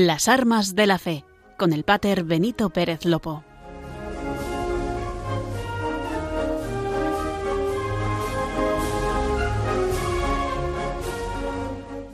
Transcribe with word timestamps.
Las 0.00 0.28
armas 0.28 0.76
de 0.76 0.86
la 0.86 0.96
fe, 0.96 1.24
con 1.56 1.72
el 1.72 1.82
pater 1.82 2.22
Benito 2.22 2.70
Pérez 2.70 3.04
Lopo. 3.04 3.42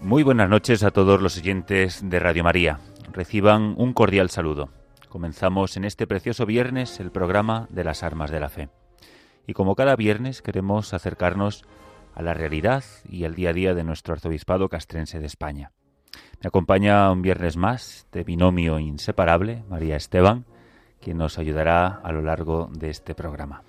Muy 0.00 0.22
buenas 0.22 0.48
noches 0.48 0.82
a 0.82 0.92
todos 0.92 1.20
los 1.20 1.36
oyentes 1.36 2.00
de 2.08 2.18
Radio 2.18 2.42
María. 2.42 2.80
Reciban 3.12 3.74
un 3.76 3.92
cordial 3.92 4.30
saludo. 4.30 4.70
Comenzamos 5.10 5.76
en 5.76 5.84
este 5.84 6.06
precioso 6.06 6.46
viernes 6.46 7.00
el 7.00 7.10
programa 7.10 7.66
de 7.68 7.84
las 7.84 8.02
armas 8.02 8.30
de 8.30 8.40
la 8.40 8.48
fe. 8.48 8.70
Y 9.46 9.52
como 9.52 9.74
cada 9.74 9.94
viernes 9.94 10.40
queremos 10.40 10.94
acercarnos 10.94 11.66
a 12.14 12.22
la 12.22 12.32
realidad 12.32 12.82
y 13.06 13.24
al 13.26 13.34
día 13.34 13.50
a 13.50 13.52
día 13.52 13.74
de 13.74 13.84
nuestro 13.84 14.14
arzobispado 14.14 14.70
castrense 14.70 15.18
de 15.18 15.26
España. 15.26 15.72
Me 16.42 16.48
acompaña 16.48 17.10
un 17.10 17.22
viernes 17.22 17.56
más 17.56 18.06
de 18.12 18.24
binomio 18.24 18.78
inseparable, 18.78 19.62
María 19.68 19.96
Esteban, 19.96 20.44
quien 21.00 21.18
nos 21.18 21.38
ayudará 21.38 22.00
a 22.02 22.12
lo 22.12 22.22
largo 22.22 22.68
de 22.72 22.90
este 22.90 23.14
programa. 23.14 23.62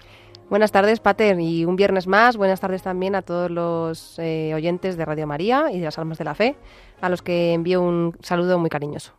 Buenas 0.50 0.72
tardes, 0.72 1.00
Pater, 1.00 1.40
y 1.40 1.66
un 1.66 1.76
viernes 1.76 2.06
más. 2.06 2.38
Buenas 2.38 2.60
tardes 2.60 2.84
también 2.84 3.16
a 3.16 3.24
todos 3.24 3.50
los 3.50 4.20
eh, 4.20 4.54
oyentes 4.54 4.96
de 4.96 5.04
Radio 5.04 5.26
María 5.26 5.72
y 5.72 5.80
de 5.80 5.86
las 5.86 5.98
Almas 5.98 6.20
de 6.20 6.24
la 6.24 6.36
Fe, 6.36 6.56
a 7.02 7.10
los 7.10 7.24
que 7.24 7.54
envío 7.54 7.82
un 7.82 8.16
saludo 8.22 8.60
muy 8.60 8.70
cariñoso. 8.70 9.14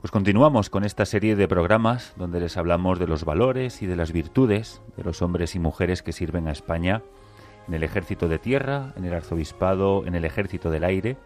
Pues 0.00 0.10
continuamos 0.10 0.70
con 0.70 0.84
esta 0.84 1.04
serie 1.04 1.36
de 1.36 1.48
programas 1.48 2.14
donde 2.16 2.40
les 2.40 2.56
hablamos 2.56 2.98
de 2.98 3.08
los 3.08 3.24
valores 3.24 3.82
y 3.82 3.86
de 3.86 3.96
las 3.96 4.12
virtudes 4.12 4.80
de 4.96 5.04
los 5.04 5.20
hombres 5.20 5.54
y 5.54 5.58
mujeres 5.58 6.02
que 6.02 6.12
sirven 6.12 6.46
a 6.46 6.52
España 6.52 7.02
en 7.66 7.74
el 7.74 7.82
ejército 7.82 8.28
de 8.28 8.38
tierra, 8.38 8.94
en 8.96 9.04
el 9.04 9.12
arzobispado, 9.12 10.06
en 10.06 10.14
el 10.14 10.24
ejército 10.24 10.70
del 10.70 10.84
aire, 10.84 11.16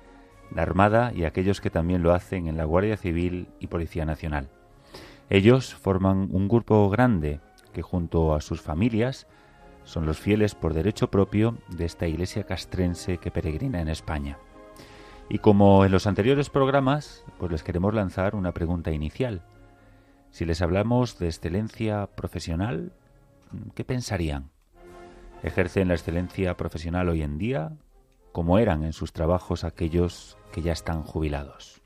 la 0.55 0.62
Armada 0.62 1.12
y 1.14 1.25
aquellos 1.25 1.61
que 1.61 1.70
también 1.70 2.03
lo 2.03 2.12
hacen 2.12 2.47
en 2.47 2.56
la 2.56 2.64
Guardia 2.64 2.97
Civil 2.97 3.48
y 3.61 3.69
Policía 3.69 4.05
Nacional. 4.05 4.48
Ellos 5.31 5.75
forman 5.75 6.28
un 6.31 6.48
grupo 6.48 6.89
grande 6.91 7.41
que 7.72 7.83
junto 7.83 8.34
a 8.34 8.41
sus 8.41 8.61
familias 8.61 9.27
son 9.84 10.06
los 10.06 10.19
fieles 10.19 10.55
por 10.55 10.75
derecho 10.75 11.11
propio 11.11 11.58
de 11.69 11.84
esta 11.84 12.06
iglesia 12.06 12.45
castrense 12.45 13.19
que 13.19 13.30
peregrina 13.30 13.80
en 13.80 13.89
España. 13.89 14.39
Y 15.28 15.39
como 15.39 15.84
en 15.84 15.92
los 15.92 16.06
anteriores 16.06 16.50
programas, 16.50 17.25
pues 17.39 17.50
les 17.50 17.62
queremos 17.62 17.95
lanzar 17.95 18.34
una 18.34 18.53
pregunta 18.53 18.91
inicial. 18.91 19.42
Si 20.30 20.45
les 20.45 20.61
hablamos 20.62 21.19
de 21.19 21.27
excelencia 21.27 22.06
profesional, 22.14 22.92
¿qué 23.75 23.84
pensarían? 23.84 24.50
¿Ejercen 25.42 25.89
la 25.89 25.95
excelencia 25.95 26.56
profesional 26.56 27.08
hoy 27.08 27.23
en 27.23 27.39
día 27.39 27.73
como 28.33 28.59
eran 28.59 28.83
en 28.83 28.93
sus 28.93 29.13
trabajos 29.13 29.65
aquellos 29.65 30.37
que 30.51 30.63
ya 30.63 30.73
están 30.73 31.03
jubilados? 31.03 31.83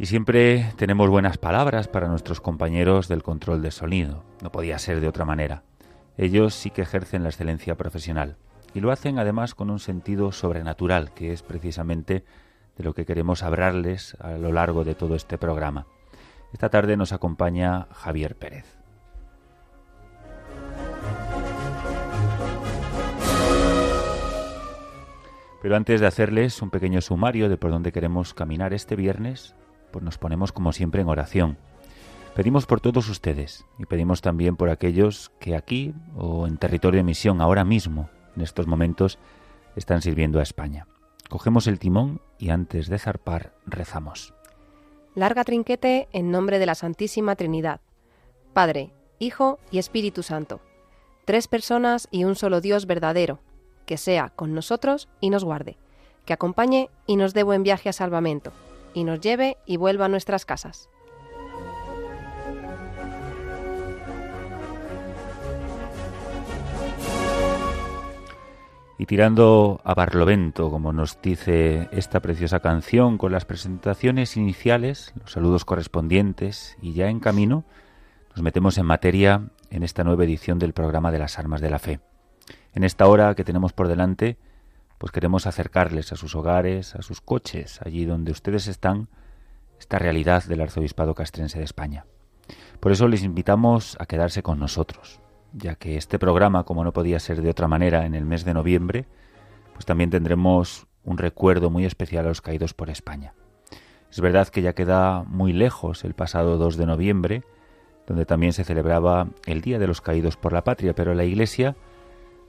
Y 0.00 0.06
siempre 0.06 0.72
tenemos 0.76 1.10
buenas 1.10 1.38
palabras 1.38 1.88
para 1.88 2.06
nuestros 2.06 2.40
compañeros 2.40 3.08
del 3.08 3.24
control 3.24 3.62
de 3.62 3.72
sonido. 3.72 4.24
No 4.42 4.52
podía 4.52 4.78
ser 4.78 5.00
de 5.00 5.08
otra 5.08 5.24
manera. 5.24 5.64
Ellos 6.16 6.54
sí 6.54 6.70
que 6.70 6.82
ejercen 6.82 7.24
la 7.24 7.30
excelencia 7.30 7.76
profesional. 7.76 8.36
Y 8.74 8.80
lo 8.80 8.92
hacen 8.92 9.18
además 9.18 9.56
con 9.56 9.70
un 9.70 9.80
sentido 9.80 10.30
sobrenatural, 10.30 11.12
que 11.14 11.32
es 11.32 11.42
precisamente 11.42 12.24
de 12.78 12.84
lo 12.84 12.94
que 12.94 13.04
queremos 13.04 13.42
hablarles 13.42 14.16
a 14.20 14.38
lo 14.38 14.52
largo 14.52 14.84
de 14.84 14.94
todo 14.94 15.16
este 15.16 15.36
programa. 15.36 15.86
Esta 16.52 16.70
tarde 16.70 16.96
nos 16.96 17.12
acompaña 17.12 17.88
Javier 17.92 18.36
Pérez. 18.36 18.78
Pero 25.60 25.76
antes 25.76 26.00
de 26.00 26.06
hacerles 26.06 26.62
un 26.62 26.70
pequeño 26.70 27.00
sumario 27.00 27.48
de 27.48 27.58
por 27.58 27.72
dónde 27.72 27.92
queremos 27.92 28.32
caminar 28.32 28.72
este 28.72 28.94
viernes, 28.94 29.56
pues 29.90 30.04
nos 30.04 30.16
ponemos 30.16 30.52
como 30.52 30.72
siempre 30.72 31.02
en 31.02 31.08
oración. 31.08 31.58
Pedimos 32.36 32.66
por 32.66 32.80
todos 32.80 33.08
ustedes 33.08 33.66
y 33.78 33.86
pedimos 33.86 34.20
también 34.20 34.54
por 34.54 34.70
aquellos 34.70 35.32
que 35.40 35.56
aquí 35.56 35.94
o 36.16 36.46
en 36.46 36.58
territorio 36.58 36.98
de 36.98 37.04
misión 37.04 37.40
ahora 37.40 37.64
mismo, 37.64 38.08
en 38.36 38.42
estos 38.42 38.68
momentos, 38.68 39.18
están 39.74 40.00
sirviendo 40.00 40.38
a 40.38 40.44
España. 40.44 40.86
Cogemos 41.28 41.66
el 41.66 41.78
timón 41.78 42.20
y 42.38 42.50
antes 42.50 42.88
de 42.88 42.98
zarpar 42.98 43.52
rezamos. 43.66 44.34
Larga 45.14 45.44
trinquete 45.44 46.08
en 46.12 46.30
nombre 46.30 46.58
de 46.58 46.66
la 46.66 46.74
Santísima 46.74 47.36
Trinidad, 47.36 47.80
Padre, 48.54 48.92
Hijo 49.18 49.58
y 49.70 49.78
Espíritu 49.78 50.22
Santo, 50.22 50.60
tres 51.24 51.48
personas 51.48 52.08
y 52.10 52.24
un 52.24 52.34
solo 52.34 52.60
Dios 52.60 52.86
verdadero, 52.86 53.40
que 53.84 53.98
sea 53.98 54.30
con 54.30 54.54
nosotros 54.54 55.08
y 55.20 55.30
nos 55.30 55.44
guarde, 55.44 55.76
que 56.24 56.32
acompañe 56.32 56.88
y 57.06 57.16
nos 57.16 57.34
dé 57.34 57.42
buen 57.42 57.62
viaje 57.62 57.88
a 57.88 57.92
salvamento 57.92 58.52
y 58.94 59.04
nos 59.04 59.20
lleve 59.20 59.58
y 59.66 59.76
vuelva 59.76 60.06
a 60.06 60.08
nuestras 60.08 60.46
casas. 60.46 60.88
Y 69.00 69.06
tirando 69.06 69.80
a 69.84 69.94
Barlovento, 69.94 70.70
como 70.70 70.92
nos 70.92 71.22
dice 71.22 71.88
esta 71.92 72.18
preciosa 72.18 72.58
canción, 72.58 73.16
con 73.16 73.30
las 73.30 73.44
presentaciones 73.44 74.36
iniciales, 74.36 75.14
los 75.20 75.30
saludos 75.30 75.64
correspondientes 75.64 76.76
y 76.82 76.94
ya 76.94 77.08
en 77.08 77.20
camino, 77.20 77.64
nos 78.34 78.42
metemos 78.42 78.76
en 78.76 78.86
materia 78.86 79.50
en 79.70 79.84
esta 79.84 80.02
nueva 80.02 80.24
edición 80.24 80.58
del 80.58 80.72
programa 80.72 81.12
de 81.12 81.20
las 81.20 81.38
Armas 81.38 81.60
de 81.60 81.70
la 81.70 81.78
Fe. 81.78 82.00
En 82.74 82.82
esta 82.82 83.06
hora 83.06 83.36
que 83.36 83.44
tenemos 83.44 83.72
por 83.72 83.86
delante, 83.86 84.36
pues 84.98 85.12
queremos 85.12 85.46
acercarles 85.46 86.12
a 86.12 86.16
sus 86.16 86.34
hogares, 86.34 86.96
a 86.96 87.02
sus 87.02 87.20
coches, 87.20 87.80
allí 87.84 88.04
donde 88.04 88.32
ustedes 88.32 88.66
están, 88.66 89.06
esta 89.78 90.00
realidad 90.00 90.42
del 90.42 90.60
arzobispado 90.60 91.14
castrense 91.14 91.58
de 91.60 91.64
España. 91.64 92.04
Por 92.80 92.90
eso 92.90 93.06
les 93.06 93.22
invitamos 93.22 93.96
a 94.00 94.06
quedarse 94.06 94.42
con 94.42 94.58
nosotros, 94.58 95.20
ya 95.52 95.74
que 95.74 95.96
este 95.96 96.18
programa, 96.18 96.64
como 96.64 96.84
no 96.84 96.92
podía 96.92 97.20
ser 97.20 97.42
de 97.42 97.50
otra 97.50 97.68
manera 97.68 98.06
en 98.06 98.14
el 98.14 98.24
mes 98.24 98.44
de 98.44 98.54
noviembre, 98.54 99.06
pues 99.72 99.86
también 99.86 100.10
tendremos 100.10 100.86
un 101.04 101.18
recuerdo 101.18 101.70
muy 101.70 101.84
especial 101.84 102.26
a 102.26 102.28
los 102.28 102.40
caídos 102.40 102.74
por 102.74 102.90
España. 102.90 103.34
Es 104.10 104.20
verdad 104.20 104.48
que 104.48 104.62
ya 104.62 104.74
queda 104.74 105.24
muy 105.24 105.52
lejos 105.52 106.04
el 106.04 106.14
pasado 106.14 106.56
2 106.56 106.76
de 106.76 106.86
noviembre, 106.86 107.44
donde 108.06 108.24
también 108.24 108.52
se 108.52 108.64
celebraba 108.64 109.28
el 109.44 109.60
Día 109.60 109.78
de 109.78 109.86
los 109.86 110.00
Caídos 110.00 110.36
por 110.36 110.52
la 110.52 110.64
Patria, 110.64 110.94
pero 110.94 111.14
la 111.14 111.24
Iglesia 111.24 111.76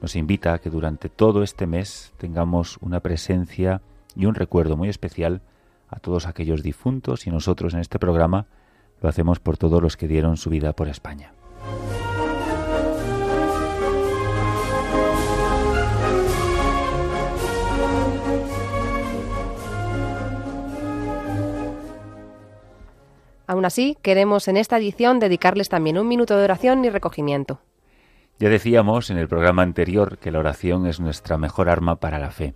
nos 0.02 0.16
invita 0.16 0.54
a 0.54 0.60
que 0.60 0.70
durante 0.70 1.10
todo 1.10 1.44
este 1.44 1.68
mes 1.68 2.14
tengamos 2.18 2.78
una 2.81 3.02
presencia 3.02 3.81
y 4.16 4.26
un 4.26 4.36
recuerdo 4.36 4.78
muy 4.78 4.88
especial 4.88 5.42
a 5.90 6.00
todos 6.00 6.28
aquellos 6.28 6.64
difuntos 6.64 7.28
y 7.28 7.30
nosotros 7.30 7.74
en 7.74 7.81
este 7.81 8.00
programa 8.00 8.46
lo 9.01 9.10
hacemos 9.10 9.40
por 9.40 9.57
todos 9.57 9.81
los 9.81 9.98
que 9.98 10.07
dieron 10.07 10.38
su 10.38 10.50
vida 10.50 10.74
por 10.74 10.88
España. 10.88 11.34
Aún 23.50 23.66
así, 23.66 23.98
queremos 24.04 24.48
en 24.48 24.57
esta 24.57 24.78
edición 24.78 25.18
dedicarles 25.18 25.69
también 25.69 25.98
un 25.98 26.07
minuto 26.07 26.38
de 26.38 26.44
oración 26.44 26.86
y 26.86 26.92
recogimiento. 26.92 27.60
Ya 28.38 28.48
decíamos 28.48 29.10
en 29.10 29.18
el 29.18 29.28
programa 29.28 29.63
anterior 29.63 30.19
que 30.19 30.30
la 30.30 30.38
oración 30.38 30.86
es 30.86 31.00
nuestra 31.00 31.40
mejor 31.40 31.68
arma 31.68 31.96
para 31.96 32.19
la 32.19 32.30
fe. 32.30 32.54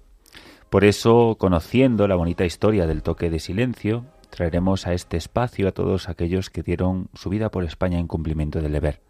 Por 0.69 0.83
eso, 0.83 1.35
conociendo 1.39 2.07
la 2.07 2.13
bonita 2.13 2.45
historia 2.45 2.85
del 2.85 3.01
toque 3.01 3.31
de 3.31 3.39
silencio, 3.39 4.05
traeremos 4.29 4.85
a 4.85 4.93
este 4.93 5.17
espacio 5.17 5.67
a 5.67 5.71
todos 5.71 6.09
aquellos 6.09 6.51
que 6.51 6.61
dieron 6.61 7.07
su 7.15 7.31
vida 7.31 7.49
por 7.49 7.63
España 7.63 7.97
en 7.97 8.05
cumplimiento 8.05 8.61
del 8.61 8.73
deber. 8.73 9.01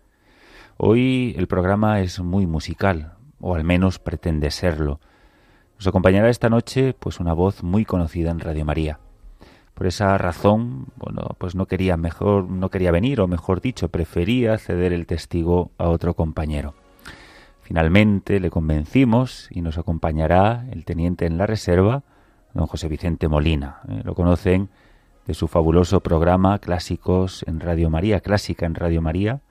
Hoy 0.78 1.36
el 1.38 1.48
programa 1.48 2.00
es 2.00 2.22
muy 2.22 2.48
musical, 2.48 3.16
o 3.42 3.56
al 3.56 3.66
menos 3.66 4.00
pretende 4.00 4.52
serlo. 4.52 5.02
Nos 5.76 5.88
acompañará 5.88 6.30
esta 6.30 6.50
noche 6.50 6.96
pues 6.98 7.20
una 7.20 7.34
voz 7.34 7.62
muy 7.62 7.84
conocida 7.84 8.32
en 8.32 8.40
Radio 8.40 8.64
María. 8.64 9.00
Por 9.74 9.88
esa 9.88 10.18
razón, 10.18 10.88
bueno, 10.98 11.36
pues 11.38 11.56
no 11.56 11.66
quería 11.66 11.98
mejor, 11.98 12.50
no 12.50 12.70
quería 12.70 12.92
venir, 12.92 13.20
o 13.22 13.28
mejor 13.28 13.60
dicho, 13.60 13.90
prefería 13.90 14.58
ceder 14.58 14.94
el 14.94 15.08
testigo 15.08 15.72
a 15.78 15.90
otro 15.90 16.14
compañero. 16.14 16.76
Finalmente 17.62 18.40
le 18.40 18.50
convencimos 18.50 19.48
y 19.50 19.62
nos 19.62 19.78
acompañará 19.78 20.66
el 20.72 20.86
teniente 20.86 21.26
en 21.26 21.38
la 21.38 21.48
reserva, 21.48 22.04
don 22.54 22.68
José 22.68 22.88
Vicente 22.88 23.28
Molina. 23.28 23.80
¿eh? 23.90 24.02
Lo 24.04 24.14
conocen 24.14 24.70
de 25.26 25.34
su 25.34 25.48
fabuloso 25.48 26.02
programa 26.02 26.60
Clásicos 26.60 27.44
en 27.48 27.60
Radio 27.60 27.90
María, 27.90 28.20
Clásica 28.20 28.66
en 28.66 28.76
Radio 28.76 29.02
María, 29.02 29.42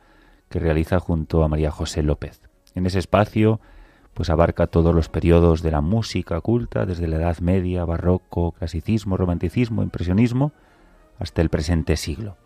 que 0.51 0.61
realiza 0.61 1.01
junto 1.01 1.43
a 1.43 1.49
María 1.49 1.71
José 1.71 2.03
López. 2.03 2.43
En 2.75 2.87
ese 2.87 2.99
espacio 2.99 3.61
pues 4.15 4.31
abarca 4.31 4.67
todos 4.67 4.95
los 4.95 5.09
periodos 5.09 5.63
de 5.63 5.71
la 5.71 5.81
música 5.81 6.41
culta, 6.41 6.87
desde 6.87 7.09
la 7.09 7.17
Edad 7.17 7.39
Media, 7.39 7.85
Barroco, 7.85 8.53
Clasicismo, 8.53 9.17
Romanticismo, 9.17 9.83
Impresionismo, 9.83 10.53
hasta 11.19 11.41
el 11.41 11.49
presente 11.49 11.97
siglo. 11.97 12.37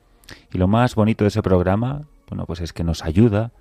Y 0.53 0.59
lo 0.59 0.69
más 0.69 0.95
bonito 0.95 1.25
de 1.25 1.29
ese 1.29 1.43
programa, 1.43 2.07
bueno, 2.29 2.47
pues 2.47 2.61
es 2.61 2.73
que 2.73 2.85
nos 2.85 3.05
ayuda 3.05 3.53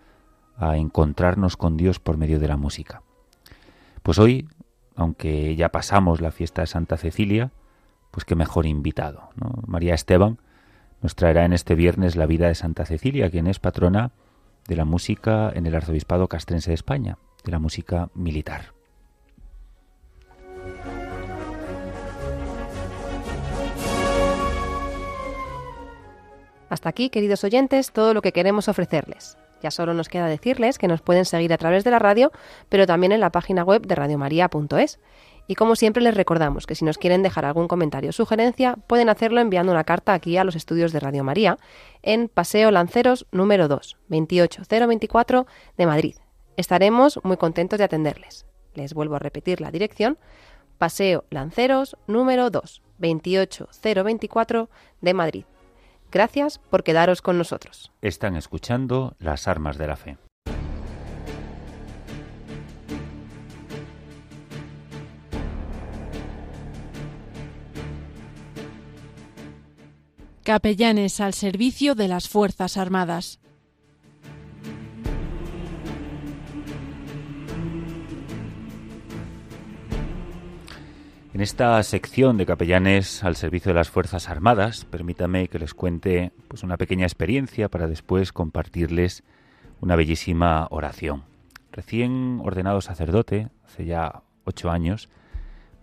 a 0.58 0.78
encontrarnos 0.78 1.58
con 1.58 1.78
Dios 1.78 2.00
por 2.00 2.18
medio 2.18 2.40
de 2.40 2.48
la 2.48 2.58
música. 2.58 3.02
Pues 4.04 4.20
hoy, 4.20 4.48
aunque 4.96 5.56
ya 5.56 5.70
pasamos 5.70 6.22
la 6.22 6.32
fiesta 6.32 6.62
de 6.62 6.68
Santa 6.68 6.98
Cecilia, 6.98 7.52
pues 8.12 8.24
qué 8.24 8.36
mejor 8.36 8.66
invitado. 8.66 9.30
María 9.66 9.94
Esteban 9.94 10.40
nos 11.02 11.16
traerá 11.16 11.46
en 11.46 11.54
este 11.54 11.76
viernes 11.76 12.16
la 12.16 12.26
vida 12.26 12.48
de 12.48 12.56
Santa 12.56 12.86
Cecilia, 12.86 13.30
quien 13.30 13.48
es 13.48 13.60
patrona 13.60 14.12
de 14.68 14.76
la 14.76 14.86
música 14.86 15.52
en 15.54 15.66
el 15.66 15.76
Arzobispado 15.76 16.28
Castrense 16.28 16.72
de 16.72 16.76
España, 16.76 17.18
de 17.46 17.52
la 17.52 17.60
música 17.60 18.10
militar. 18.14 18.74
Hasta 26.70 26.90
aquí, 26.90 27.10
queridos 27.10 27.44
oyentes, 27.44 27.92
todo 27.92 28.14
lo 28.14 28.22
que 28.22 28.34
queremos 28.34 28.68
ofrecerles. 28.68 29.38
Ya 29.62 29.72
solo 29.72 29.94
nos 29.94 30.10
queda 30.10 30.28
decirles 30.28 30.78
que 30.78 30.88
nos 30.88 31.02
pueden 31.02 31.26
seguir 31.26 31.54
a 31.54 31.58
través 31.58 31.84
de 31.84 31.92
la 31.92 32.00
radio, 32.00 32.32
pero 32.70 32.86
también 32.86 33.12
en 33.12 33.22
la 33.22 33.32
página 33.32 33.64
web 33.64 33.84
de 33.84 33.96
radiomaria.es. 33.96 35.00
Y 35.48 35.56
como 35.56 35.76
siempre 35.76 36.04
les 36.04 36.16
recordamos 36.16 36.66
que 36.66 36.76
si 36.76 36.84
nos 36.84 36.98
quieren 36.98 37.24
dejar 37.24 37.46
algún 37.46 37.68
comentario 37.68 38.10
o 38.10 38.14
sugerencia, 38.14 38.76
pueden 38.88 39.10
hacerlo 39.10 39.42
enviando 39.42 39.72
una 39.72 39.84
carta 39.84 40.14
aquí 40.14 40.38
a 40.38 40.44
los 40.44 40.56
estudios 40.56 40.92
de 40.92 41.00
Radio 41.00 41.24
María 41.24 41.58
en 42.02 42.28
Paseo 42.28 42.72
Lanceros 42.72 43.28
número 43.32 43.68
2, 43.68 43.98
28024 44.10 45.46
de 45.78 45.86
Madrid. 45.86 46.16
Estaremos 46.58 47.20
muy 47.24 47.38
contentos 47.38 47.80
de 47.80 47.86
atenderles. 47.86 48.46
Les 48.74 48.94
vuelvo 48.94 49.16
a 49.16 49.20
repetir 49.20 49.62
la 49.62 49.72
dirección. 49.72 50.18
Paseo 50.78 51.26
Lanceros 51.30 51.98
número 52.08 52.50
2, 52.50 52.82
28024 52.98 54.70
de 55.02 55.14
Madrid. 55.14 55.46
Gracias 56.12 56.60
por 56.60 56.84
quedaros 56.84 57.22
con 57.22 57.38
nosotros. 57.38 57.92
Están 58.02 58.36
escuchando 58.36 59.16
las 59.20 59.48
armas 59.48 59.78
de 59.78 59.88
la 59.88 59.96
fe. 59.96 60.18
Capellanes 70.44 71.20
al 71.22 71.34
servicio 71.34 71.96
de 71.96 72.08
las 72.08 72.30
Fuerzas 72.30 72.78
Armadas. 72.78 73.40
En 81.36 81.42
esta 81.42 81.84
sección 81.84 82.38
de 82.38 82.46
capellanes 82.46 83.22
al 83.26 83.36
servicio 83.36 83.72
de 83.72 83.76
las 83.76 83.90
Fuerzas 83.90 84.30
Armadas, 84.30 84.86
permítame 84.86 85.50
que 85.50 85.60
les 85.60 85.74
cuente 85.74 86.32
pues, 86.48 86.64
una 86.64 86.78
pequeña 86.78 87.06
experiencia 87.06 87.68
para 87.68 87.88
después 87.88 88.32
compartirles 88.32 89.22
una 89.82 89.98
bellísima 89.98 90.66
oración. 90.72 91.24
Recién 91.74 92.40
ordenado 92.42 92.80
sacerdote, 92.80 93.50
hace 93.66 93.84
ya 93.84 94.22
ocho 94.46 94.72
años, 94.72 95.10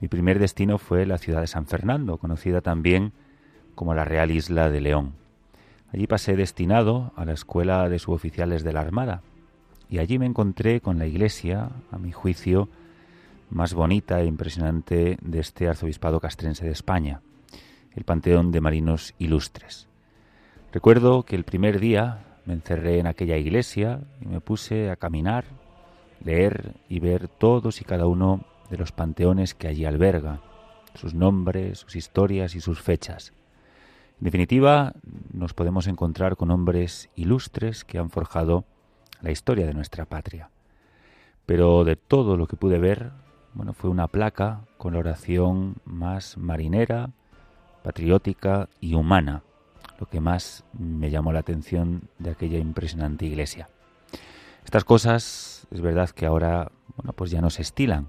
mi 0.01 0.09
primer 0.09 0.39
destino 0.39 0.79
fue 0.79 1.05
la 1.05 1.19
ciudad 1.19 1.43
de 1.43 1.47
San 1.47 1.67
Fernando, 1.67 2.17
conocida 2.17 2.63
también 2.63 3.13
como 3.75 3.93
la 3.93 4.07
Real 4.07 4.31
Isla 4.31 4.71
de 4.71 4.81
León. 4.81 5.13
Allí 5.93 6.07
pasé 6.07 6.35
destinado 6.35 7.13
a 7.15 7.27
la 7.27 7.35
Escuela 7.35 7.91
de 7.91 7.99
Suboficiales 7.99 8.65
de 8.65 8.73
la 8.73 8.81
Armada 8.81 9.21
y 9.91 9.99
allí 9.99 10.19
me 10.19 10.25
encontré 10.25 10.81
con 10.81 10.99
la 10.99 11.07
iglesia, 11.07 11.69
a 11.91 11.99
mi 11.99 12.11
juicio, 12.11 12.71
más 13.53 13.75
bonita 13.75 14.21
e 14.21 14.27
impresionante 14.27 15.19
de 15.21 15.39
este 15.39 15.69
arzobispado 15.69 16.21
castrense 16.21 16.65
de 16.65 16.73
España, 16.73 17.21
el 17.95 18.05
Panteón 18.05 18.51
de 18.51 18.63
Marinos 18.63 19.15
Ilustres. 19.19 19.89
Recuerdo 20.73 21.25
que 21.25 21.37
el 21.37 21.45
primer 21.45 21.79
día 21.79 22.25
me 22.47 22.55
encerré 22.55 22.99
en 22.99 23.07
aquella 23.07 23.37
iglesia 23.37 24.01
y 24.23 24.27
me 24.27 24.41
puse 24.41 24.91
a 24.91 24.97
caminar, 24.97 25.45
leer 26.25 26.77
y 26.89 27.01
ver 27.01 27.29
todos 27.29 27.83
y 27.83 27.85
cada 27.85 28.07
uno 28.07 28.45
de 28.71 28.79
los 28.79 28.91
panteones 28.91 29.55
que 29.55 29.69
allí 29.69 29.85
alberga, 29.85 30.41
sus 30.95 31.13
nombres, 31.13 31.81
sus 31.81 31.97
historias 31.97 32.55
y 32.55 32.61
sus 32.61 32.81
fechas. 32.81 33.35
En 34.19 34.25
definitiva, 34.25 34.95
nos 35.33 35.53
podemos 35.53 35.89
encontrar 35.89 36.37
con 36.37 36.51
hombres 36.51 37.11
ilustres 37.17 37.85
que 37.85 37.99
han 37.99 38.09
forjado 38.09 38.65
la 39.21 39.31
historia 39.31 39.67
de 39.67 39.75
nuestra 39.75 40.07
patria. 40.07 40.49
Pero 41.45 41.85
de 41.85 41.97
todo 41.97 42.37
lo 42.37 42.47
que 42.47 42.57
pude 42.57 42.79
ver, 42.79 43.13
bueno, 43.55 43.73
fue 43.75 43.91
una 43.91 44.09
placa 44.09 44.61
con 44.79 44.95
la 44.95 45.01
oración 45.01 45.77
más 45.85 46.37
marinera, 46.37 47.11
patriótica 47.83 48.69
y 48.81 48.95
humana, 48.95 49.43
lo 49.99 50.07
que 50.07 50.21
más 50.21 50.65
me 50.73 51.11
llamó 51.11 51.33
la 51.33 51.41
atención 51.41 52.09
de 52.19 52.31
aquella 52.31 52.59
impresionante 52.59 53.27
iglesia. 53.27 53.69
Estas 54.65 54.85
cosas 54.85 55.67
es 55.71 55.81
verdad 55.81 56.11
que 56.11 56.27
ahora, 56.27 56.71
bueno, 56.97 57.13
pues 57.13 57.31
ya 57.31 57.41
no 57.41 57.51
se 57.51 57.63
estilan, 57.63 58.09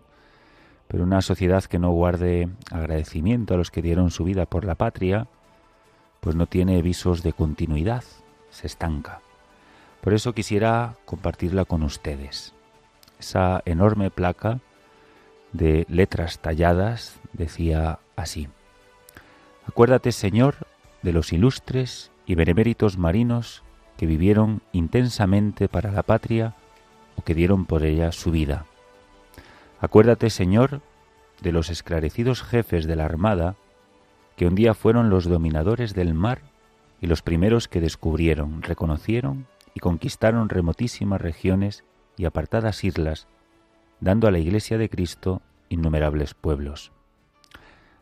pero 0.88 1.04
una 1.04 1.22
sociedad 1.22 1.64
que 1.64 1.80
no 1.80 1.92
guarde 1.92 2.50
agradecimiento 2.72 3.54
a 3.54 3.58
los 3.58 3.72
que 3.72 3.82
dieron 3.82 4.12
su 4.12 4.24
vida 4.24 4.46
por 4.46 4.66
la 4.66 4.76
patria, 4.76 5.28
pues 6.20 6.36
no 6.36 6.46
tiene 6.46 6.82
visos 6.82 7.24
de 7.24 7.34
continuidad, 7.34 8.04
se 8.50 8.68
estanca. 8.68 9.22
Por 10.02 10.14
eso 10.14 10.34
quisiera 10.34 10.96
compartirla 11.06 11.66
con 11.66 11.84
ustedes. 11.84 12.54
Esa 13.20 13.62
enorme 13.66 14.12
placa 14.12 14.60
de 15.54 15.86
letras 15.88 16.40
talladas 16.40 17.20
decía 17.32 18.00
así. 18.16 18.50
Acuérdate, 19.66 20.12
Señor, 20.12 20.56
de 21.04 21.14
los 21.14 21.32
ilustres 21.32 22.12
y 22.26 22.36
beneméritos 22.36 22.98
marinos 22.98 23.64
que 23.98 24.06
vivieron 24.06 24.62
intensamente 24.72 25.70
para 25.70 25.92
la 25.92 26.04
patria 26.04 26.56
o 27.16 27.24
que 27.24 27.36
dieron 27.36 27.66
por 27.66 27.86
ella 27.86 28.12
su 28.12 28.32
vida. 28.32 28.66
Acuérdate, 29.80 30.30
Señor, 30.30 30.82
de 31.42 31.52
los 31.52 31.70
esclarecidos 31.70 32.42
jefes 32.42 32.86
de 32.88 32.96
la 32.96 33.06
Armada, 33.06 33.56
que 34.36 34.48
un 34.48 34.56
día 34.56 34.74
fueron 34.74 35.10
los 35.10 35.26
dominadores 35.26 35.94
del 35.94 36.14
mar 36.14 36.42
y 37.02 37.08
los 37.08 37.22
primeros 37.22 37.68
que 37.68 37.82
descubrieron, 37.82 38.62
reconocieron 38.62 39.46
y 39.76 39.80
conquistaron 39.80 40.50
remotísimas 40.50 41.22
regiones 41.22 41.84
y 42.18 42.26
apartadas 42.26 42.84
islas 42.84 43.28
dando 44.04 44.28
a 44.28 44.32
la 44.32 44.40
Iglesia 44.40 44.78
de 44.78 44.90
Cristo 44.90 45.42
innumerables 45.70 46.34
pueblos. 46.34 46.92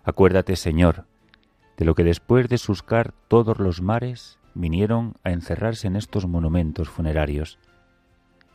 Acuérdate, 0.04 0.56
Señor, 0.56 1.06
de 1.78 1.86
lo 1.86 1.94
que 1.94 2.04
después 2.04 2.50
de 2.50 2.58
suscar 2.58 3.14
todos 3.28 3.60
los 3.60 3.82
mares 3.82 4.40
vinieron 4.56 5.14
a 5.24 5.32
encerrarse 5.32 5.88
en 5.88 5.96
estos 5.96 6.28
monumentos 6.28 6.90
funerarios, 6.90 7.60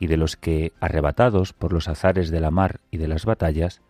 y 0.01 0.09
de 0.09 0.17
los 0.17 0.37
que, 0.37 0.73
arrebatados 0.81 1.53
por 1.53 1.73
los 1.73 1.89
azares 1.89 2.31
de 2.31 2.41
la 2.41 2.51
mar 2.51 2.81
y 2.91 2.99
de 2.99 3.09
las 3.09 3.25
batallas, 3.25 3.81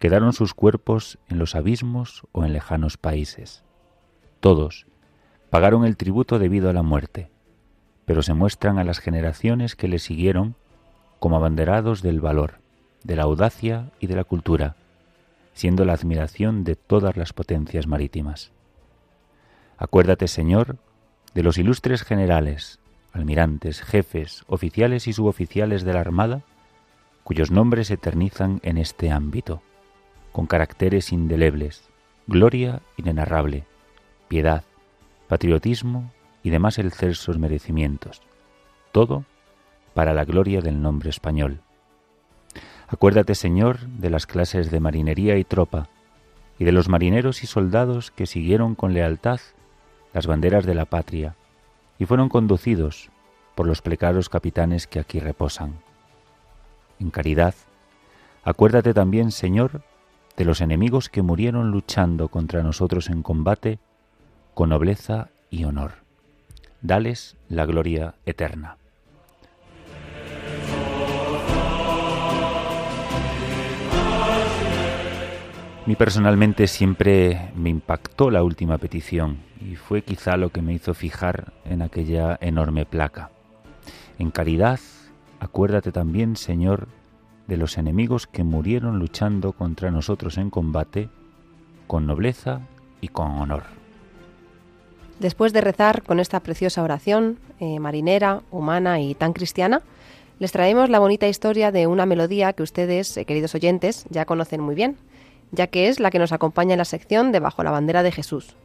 quedaron 0.00 0.32
sus 0.32 0.52
cuerpos 0.52 1.18
en 1.28 1.38
los 1.38 1.54
abismos 1.54 2.26
o 2.32 2.44
en 2.44 2.52
lejanos 2.52 2.96
países. 2.96 3.62
Todos 4.40 4.86
pagaron 5.50 5.84
el 5.84 5.96
tributo 5.96 6.40
debido 6.40 6.68
a 6.68 6.72
la 6.72 6.82
muerte, 6.82 7.30
pero 8.04 8.22
se 8.22 8.34
muestran 8.34 8.78
a 8.78 8.84
las 8.84 8.98
generaciones 8.98 9.76
que 9.76 9.86
le 9.86 10.00
siguieron 10.00 10.56
como 11.20 11.36
abanderados 11.36 12.02
del 12.02 12.20
valor, 12.20 12.61
de 13.04 13.16
la 13.16 13.24
audacia 13.24 13.90
y 14.00 14.06
de 14.06 14.16
la 14.16 14.24
cultura, 14.24 14.76
siendo 15.54 15.84
la 15.84 15.92
admiración 15.92 16.64
de 16.64 16.76
todas 16.76 17.16
las 17.16 17.32
potencias 17.32 17.86
marítimas. 17.86 18.52
Acuérdate, 19.76 20.28
Señor, 20.28 20.76
de 21.34 21.42
los 21.42 21.58
ilustres 21.58 22.02
generales, 22.02 22.78
almirantes, 23.12 23.82
jefes, 23.82 24.44
oficiales 24.46 25.06
y 25.06 25.12
suboficiales 25.12 25.82
de 25.84 25.92
la 25.92 26.00
Armada, 26.00 26.42
cuyos 27.24 27.50
nombres 27.50 27.90
eternizan 27.90 28.60
en 28.62 28.78
este 28.78 29.10
ámbito, 29.10 29.62
con 30.32 30.46
caracteres 30.46 31.12
indelebles, 31.12 31.84
gloria 32.26 32.80
inenarrable, 32.96 33.64
piedad, 34.28 34.64
patriotismo 35.28 36.10
y 36.42 36.50
demás 36.50 36.78
excelsos 36.78 37.38
merecimientos, 37.38 38.22
todo 38.92 39.24
para 39.94 40.14
la 40.14 40.24
gloria 40.24 40.60
del 40.60 40.80
nombre 40.80 41.10
español. 41.10 41.60
Acuérdate, 42.92 43.34
Señor, 43.34 43.80
de 43.86 44.10
las 44.10 44.26
clases 44.26 44.70
de 44.70 44.78
marinería 44.78 45.38
y 45.38 45.44
tropa, 45.44 45.88
y 46.58 46.64
de 46.64 46.72
los 46.72 46.90
marineros 46.90 47.42
y 47.42 47.46
soldados 47.46 48.10
que 48.10 48.26
siguieron 48.26 48.74
con 48.74 48.92
lealtad 48.92 49.40
las 50.12 50.26
banderas 50.26 50.66
de 50.66 50.74
la 50.74 50.84
patria, 50.84 51.34
y 51.98 52.04
fueron 52.04 52.28
conducidos 52.28 53.08
por 53.54 53.66
los 53.66 53.80
precarios 53.80 54.28
capitanes 54.28 54.86
que 54.86 55.00
aquí 55.00 55.20
reposan. 55.20 55.80
En 57.00 57.10
caridad, 57.10 57.54
acuérdate 58.44 58.92
también, 58.92 59.30
Señor, 59.30 59.82
de 60.36 60.44
los 60.44 60.60
enemigos 60.60 61.08
que 61.08 61.22
murieron 61.22 61.70
luchando 61.70 62.28
contra 62.28 62.62
nosotros 62.62 63.08
en 63.08 63.22
combate 63.22 63.78
con 64.52 64.68
nobleza 64.68 65.30
y 65.48 65.64
honor. 65.64 65.92
Dales 66.82 67.38
la 67.48 67.64
gloria 67.64 68.16
eterna. 68.26 68.76
Mí 75.86 75.96
personalmente 75.96 76.68
siempre 76.68 77.50
me 77.56 77.70
impactó 77.70 78.30
la 78.30 78.44
última 78.44 78.78
petición 78.78 79.38
y 79.60 79.74
fue 79.74 80.02
quizá 80.02 80.36
lo 80.36 80.50
que 80.50 80.62
me 80.62 80.72
hizo 80.72 80.94
fijar 80.94 81.52
en 81.64 81.82
aquella 81.82 82.38
enorme 82.40 82.86
placa. 82.86 83.30
En 84.18 84.30
caridad, 84.30 84.78
acuérdate 85.40 85.90
también, 85.90 86.36
Señor, 86.36 86.86
de 87.48 87.56
los 87.56 87.78
enemigos 87.78 88.28
que 88.28 88.44
murieron 88.44 88.98
luchando 88.98 89.52
contra 89.52 89.90
nosotros 89.90 90.38
en 90.38 90.50
combate, 90.50 91.08
con 91.88 92.06
nobleza 92.06 92.60
y 93.00 93.08
con 93.08 93.32
honor. 93.32 93.64
Después 95.18 95.52
de 95.52 95.60
rezar 95.60 96.02
con 96.02 96.20
esta 96.20 96.40
preciosa 96.40 96.82
oración, 96.82 97.38
eh, 97.58 97.80
marinera, 97.80 98.42
humana 98.50 99.00
y 99.00 99.14
tan 99.14 99.32
cristiana, 99.32 99.82
les 100.38 100.52
traemos 100.52 100.90
la 100.90 100.98
bonita 100.98 101.28
historia 101.28 101.70
de 101.72 101.86
una 101.86 102.06
melodía 102.06 102.52
que 102.52 102.62
ustedes, 102.62 103.16
eh, 103.16 103.24
queridos 103.24 103.54
oyentes, 103.54 104.06
ya 104.10 104.24
conocen 104.24 104.60
muy 104.60 104.74
bien, 104.74 104.96
ya 105.52 105.68
que 105.68 105.88
es 105.88 106.00
la 106.00 106.10
que 106.10 106.18
nos 106.18 106.32
acompaña 106.32 106.74
en 106.74 106.78
la 106.78 106.84
sección 106.84 107.30
de 107.30 107.38
Bajo 107.38 107.62
la 107.62 107.70
bandera 107.70 108.02
de 108.02 108.10
Jesús. 108.10 108.56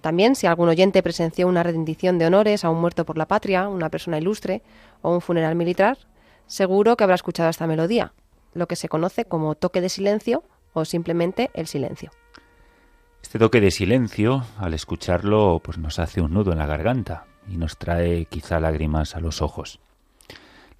También, 0.00 0.34
si 0.34 0.46
algún 0.46 0.68
oyente 0.68 1.02
presenció 1.02 1.46
una 1.46 1.62
rendición 1.62 2.18
de 2.18 2.26
honores 2.26 2.64
a 2.64 2.70
un 2.70 2.80
muerto 2.80 3.04
por 3.04 3.18
la 3.18 3.26
patria, 3.26 3.68
una 3.68 3.90
persona 3.90 4.18
ilustre 4.18 4.62
o 5.02 5.12
un 5.12 5.20
funeral 5.20 5.54
militar, 5.54 5.98
seguro 6.46 6.96
que 6.96 7.04
habrá 7.04 7.14
escuchado 7.14 7.50
esta 7.50 7.66
melodía, 7.66 8.12
lo 8.54 8.66
que 8.66 8.76
se 8.76 8.88
conoce 8.88 9.24
como 9.24 9.54
toque 9.54 9.80
de 9.80 9.88
silencio 9.88 10.42
o 10.72 10.84
simplemente 10.84 11.50
el 11.54 11.66
silencio. 11.66 12.10
Este 13.22 13.38
toque 13.38 13.60
de 13.60 13.70
silencio, 13.70 14.44
al 14.58 14.74
escucharlo, 14.74 15.60
pues 15.62 15.78
nos 15.78 15.98
hace 15.98 16.20
un 16.20 16.34
nudo 16.34 16.52
en 16.52 16.58
la 16.58 16.66
garganta 16.66 17.24
y 17.48 17.56
nos 17.56 17.76
trae 17.76 18.26
quizá 18.26 18.60
lágrimas 18.60 19.16
a 19.16 19.20
los 19.20 19.42
ojos. 19.42 19.80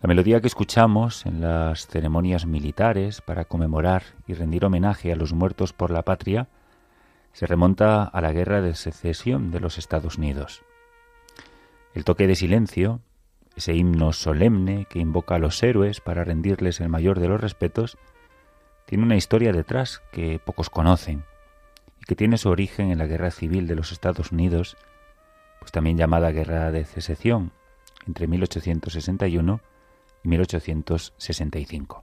La 0.03 0.09
melodía 0.09 0.43
que 0.43 0.47
escuchamos 0.47 1.25
en 1.25 1.41
las 1.41 1.87
ceremonias 1.87 2.45
militares 2.45 3.23
para 3.23 3.47
conmemorar 3.47 4.03
y 4.27 4.35
rendir 4.35 4.67
homenaje 4.67 5.11
a 5.11 5.17
los 5.17 5.33
muertos 5.33 5.73
por 5.73 5.91
la 5.91 6.03
patria 6.03 6.49
se 7.33 7.47
remonta 7.47 8.05
a 8.05 8.21
la 8.21 8.33
guerra 8.33 8.61
de 8.61 8.75
secesión 8.75 9.51
de 9.51 9.59
los 9.59 9.79
Estados 9.79 10.19
Unidos. 10.19 10.63
El 11.95 12.05
toque 12.05 12.27
de 12.27 12.35
silencio, 12.35 13.01
ese 13.57 13.73
himno 13.73 14.13
solemne 14.13 14.87
que 14.91 14.99
invoca 14.99 15.37
a 15.37 15.39
los 15.39 15.63
héroes 15.63 16.03
para 16.03 16.25
rendirles 16.25 16.81
el 16.81 16.91
mayor 16.91 17.19
de 17.19 17.29
los 17.29 17.41
respetos, 17.41 17.97
tiene 18.85 19.05
una 19.05 19.17
historia 19.17 19.51
detrás 19.51 20.03
que 20.13 20.39
pocos 20.39 20.69
conocen 20.69 21.25
y 22.03 22.05
que 22.05 22.17
tiene 22.17 22.37
su 22.37 22.51
origen 22.51 22.91
en 22.91 22.99
la 22.99 23.07
guerra 23.07 23.31
civil 23.31 23.67
de 23.67 23.77
los 23.77 23.93
Estados 23.93 24.31
Unidos, 24.31 24.77
pues 25.59 25.73
también 25.73 25.97
llamada 25.97 26.33
guerra 26.33 26.71
de 26.71 26.85
secesión, 26.85 27.51
entre 28.07 28.27
1861 28.27 29.61
1865. 30.27 32.03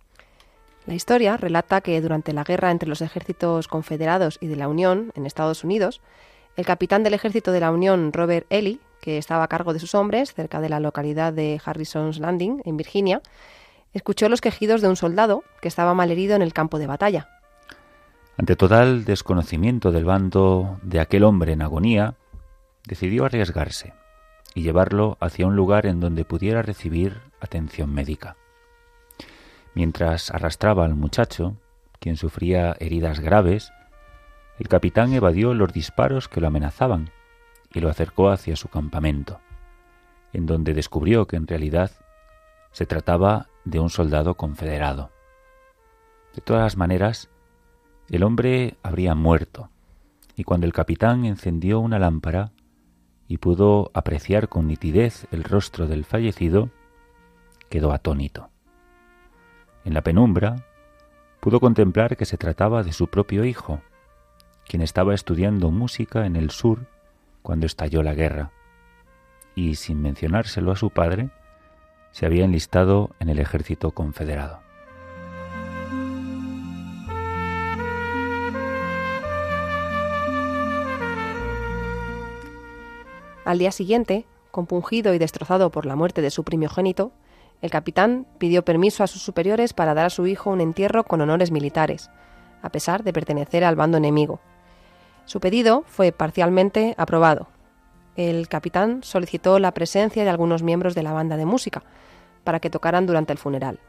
La 0.86 0.96
historia 0.96 1.38
relata 1.38 1.82
que 1.82 2.02
durante 2.02 2.34
la 2.34 2.44
guerra 2.44 2.72
entre 2.72 2.90
los 2.90 3.02
ejércitos 3.02 3.68
confederados 3.68 4.38
y 4.42 4.48
de 4.48 4.58
la 4.58 4.68
Unión 4.68 5.12
en 5.16 5.26
Estados 5.26 5.64
Unidos, 5.64 6.02
el 6.58 6.66
capitán 6.66 7.04
del 7.04 7.14
ejército 7.14 7.52
de 7.52 7.62
la 7.62 7.72
Unión, 7.72 8.12
Robert 8.12 8.46
Ely, 8.50 8.80
que 9.02 9.18
estaba 9.18 9.44
a 9.44 9.48
cargo 9.48 9.74
de 9.74 9.80
sus 9.80 9.96
hombres 9.96 10.34
cerca 10.34 10.60
de 10.60 10.70
la 10.70 10.80
localidad 10.80 11.34
de 11.34 11.62
Harrison's 11.64 12.20
Landing, 12.20 12.62
en 12.66 12.78
Virginia, 12.78 13.22
escuchó 13.94 14.28
los 14.28 14.42
quejidos 14.42 14.82
de 14.82 14.90
un 14.90 14.96
soldado 14.96 15.44
que 15.62 15.68
estaba 15.68 15.94
malherido 15.94 16.36
en 16.36 16.42
el 16.42 16.54
campo 16.54 16.80
de 16.80 16.88
batalla. 16.88 17.30
Ante 18.38 18.56
total 18.56 19.06
desconocimiento 19.06 19.92
del 19.92 20.06
bando 20.06 20.80
de 20.82 21.00
aquel 21.00 21.24
hombre 21.24 21.54
en 21.54 21.62
agonía, 21.62 22.16
decidió 22.86 23.26
arriesgarse 23.26 23.94
y 24.56 24.62
llevarlo 24.62 25.18
hacia 25.20 25.48
un 25.48 25.56
lugar 25.56 25.86
en 25.86 26.00
donde 26.00 26.26
pudiera 26.26 26.62
recibir 26.62 27.22
atención 27.40 27.94
médica. 27.94 28.38
Mientras 29.74 30.32
arrastraba 30.32 30.86
al 30.86 30.96
muchacho, 30.96 31.58
quien 32.00 32.18
sufría 32.18 32.76
heridas 32.80 33.20
graves, 33.20 33.72
el 34.60 34.68
capitán 34.68 35.14
evadió 35.14 35.54
los 35.54 35.74
disparos 35.74 36.28
que 36.28 36.42
lo 36.42 36.48
amenazaban 36.48 37.10
y 37.74 37.80
lo 37.80 37.90
acercó 37.90 38.30
hacia 38.30 38.56
su 38.56 38.68
campamento, 38.68 39.40
en 40.32 40.46
donde 40.46 40.74
descubrió 40.74 41.26
que 41.26 41.38
en 41.38 41.48
realidad 41.48 41.92
se 42.72 42.86
trataba 42.86 43.48
de 43.66 43.80
un 43.80 43.90
soldado 43.90 44.36
confederado. 44.36 45.12
De 46.36 46.42
todas 46.42 46.78
maneras, 46.78 47.30
el 48.10 48.24
hombre 48.24 48.78
habría 48.84 49.16
muerto, 49.16 49.70
y 50.36 50.44
cuando 50.44 50.66
el 50.66 50.74
capitán 50.74 51.26
encendió 51.26 51.80
una 51.80 52.00
lámpara 52.00 52.52
y 53.28 53.38
pudo 53.38 53.92
apreciar 53.94 54.50
con 54.50 54.68
nitidez 54.68 55.28
el 55.32 55.44
rostro 55.44 55.88
del 55.88 56.06
fallecido, 56.06 56.70
quedó 57.70 57.92
atónito. 57.92 58.50
En 59.86 59.94
la 59.94 60.02
penumbra 60.02 60.66
pudo 61.40 61.60
contemplar 61.60 62.16
que 62.16 62.26
se 62.26 62.38
trataba 62.38 62.84
de 62.84 62.94
su 62.94 63.08
propio 63.08 63.46
hijo, 63.46 63.82
quien 64.68 64.82
estaba 64.82 65.14
estudiando 65.14 65.72
música 65.72 66.26
en 66.26 66.36
el 66.36 66.52
sur 66.52 66.88
cuando 67.42 67.66
estalló 67.66 68.04
la 68.04 68.14
guerra, 68.14 68.52
y 69.56 69.76
sin 69.76 70.02
mencionárselo 70.02 70.72
a 70.72 70.76
su 70.76 70.90
padre, 70.90 71.30
se 72.12 72.26
había 72.26 72.46
enlistado 72.46 73.10
en 73.20 73.30
el 73.30 73.40
ejército 73.40 73.92
confederado. 73.92 74.62
Al 83.46 83.60
día 83.60 83.72
siguiente, 83.72 84.26
compungido 84.52 85.14
y 85.14 85.18
destrozado 85.18 85.70
por 85.70 85.86
la 85.86 85.98
muerte 85.98 86.22
de 86.22 86.30
su 86.30 86.44
primogénito, 86.46 87.12
el 87.62 87.72
capitán 87.72 88.26
pidió 88.38 88.64
permiso 88.64 89.04
a 89.04 89.08
sus 89.08 89.22
superiores 89.22 89.74
para 89.74 89.94
dar 89.94 90.06
a 90.06 90.10
su 90.10 90.28
hijo 90.28 90.50
un 90.50 90.62
entierro 90.62 91.04
con 91.04 91.20
honores 91.20 91.52
militares, 91.52 92.10
a 92.62 92.70
pesar 92.70 93.04
de 93.04 93.12
pertenecer 93.12 93.66
al 93.66 93.76
bando 93.76 93.98
enemigo. 93.98 94.40
Su 95.26 95.40
pedido 95.40 95.84
fue 95.88 96.12
parcialmente 96.12 96.96
aprobado. 96.98 97.48
El 98.16 98.48
capitán 98.48 99.02
solicitó 99.04 99.60
la 99.60 99.74
presencia 99.74 100.24
de 100.24 100.30
algunos 100.30 100.64
miembros 100.64 100.96
de 100.96 101.04
la 101.04 101.14
banda 101.14 101.36
de 101.36 101.46
música 101.46 101.84
para 102.44 102.60
que 102.60 102.70
tocaran 102.70 103.06
durante 103.06 103.34
el 103.34 103.40
funeral. 103.40 103.80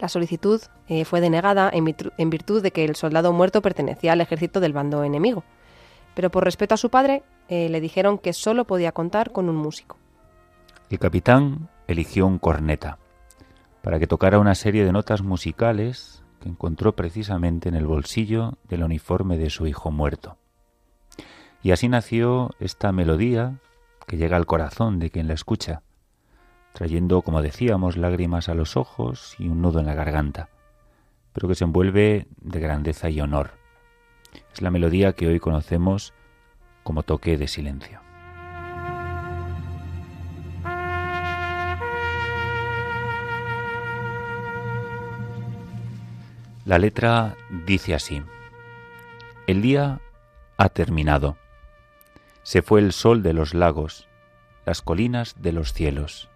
La 0.00 0.08
solicitud 0.08 0.60
eh, 0.88 1.04
fue 1.04 1.20
denegada 1.20 1.70
en 1.72 2.30
virtud 2.30 2.62
de 2.62 2.70
que 2.70 2.84
el 2.84 2.96
soldado 2.96 3.32
muerto 3.32 3.62
pertenecía 3.62 4.12
al 4.12 4.20
ejército 4.20 4.60
del 4.60 4.72
bando 4.72 5.02
enemigo, 5.02 5.44
pero 6.18 6.32
por 6.32 6.42
respeto 6.42 6.74
a 6.74 6.78
su 6.78 6.90
padre 6.90 7.22
eh, 7.48 7.68
le 7.68 7.80
dijeron 7.80 8.18
que 8.18 8.32
solo 8.32 8.64
podía 8.64 8.90
contar 8.90 9.30
con 9.30 9.48
un 9.48 9.54
músico. 9.54 9.98
El 10.90 10.98
capitán 10.98 11.68
eligió 11.86 12.26
un 12.26 12.40
corneta 12.40 12.98
para 13.82 14.00
que 14.00 14.08
tocara 14.08 14.40
una 14.40 14.56
serie 14.56 14.84
de 14.84 14.90
notas 14.90 15.22
musicales 15.22 16.24
que 16.40 16.48
encontró 16.48 16.96
precisamente 16.96 17.68
en 17.68 17.76
el 17.76 17.86
bolsillo 17.86 18.58
del 18.68 18.82
uniforme 18.82 19.38
de 19.38 19.48
su 19.48 19.68
hijo 19.68 19.92
muerto. 19.92 20.38
Y 21.62 21.70
así 21.70 21.88
nació 21.88 22.50
esta 22.58 22.90
melodía 22.90 23.60
que 24.08 24.16
llega 24.16 24.36
al 24.36 24.46
corazón 24.46 24.98
de 24.98 25.10
quien 25.10 25.28
la 25.28 25.34
escucha, 25.34 25.82
trayendo, 26.72 27.22
como 27.22 27.42
decíamos, 27.42 27.96
lágrimas 27.96 28.48
a 28.48 28.54
los 28.54 28.76
ojos 28.76 29.36
y 29.38 29.46
un 29.46 29.62
nudo 29.62 29.78
en 29.78 29.86
la 29.86 29.94
garganta, 29.94 30.48
pero 31.32 31.46
que 31.46 31.54
se 31.54 31.62
envuelve 31.62 32.26
de 32.40 32.58
grandeza 32.58 33.08
y 33.08 33.20
honor. 33.20 33.57
Es 34.58 34.62
la 34.62 34.72
melodía 34.72 35.12
que 35.12 35.28
hoy 35.28 35.38
conocemos 35.38 36.12
como 36.82 37.04
toque 37.04 37.38
de 37.38 37.46
silencio. 37.46 38.00
La 46.64 46.80
letra 46.80 47.36
dice 47.66 47.94
así, 47.94 48.20
El 49.46 49.62
día 49.62 50.00
ha 50.56 50.68
terminado, 50.70 51.36
se 52.42 52.60
fue 52.60 52.80
el 52.80 52.92
sol 52.92 53.22
de 53.22 53.34
los 53.34 53.54
lagos, 53.54 54.08
las 54.66 54.82
colinas 54.82 55.36
de 55.40 55.52
los 55.52 55.72
cielos, 55.72 56.28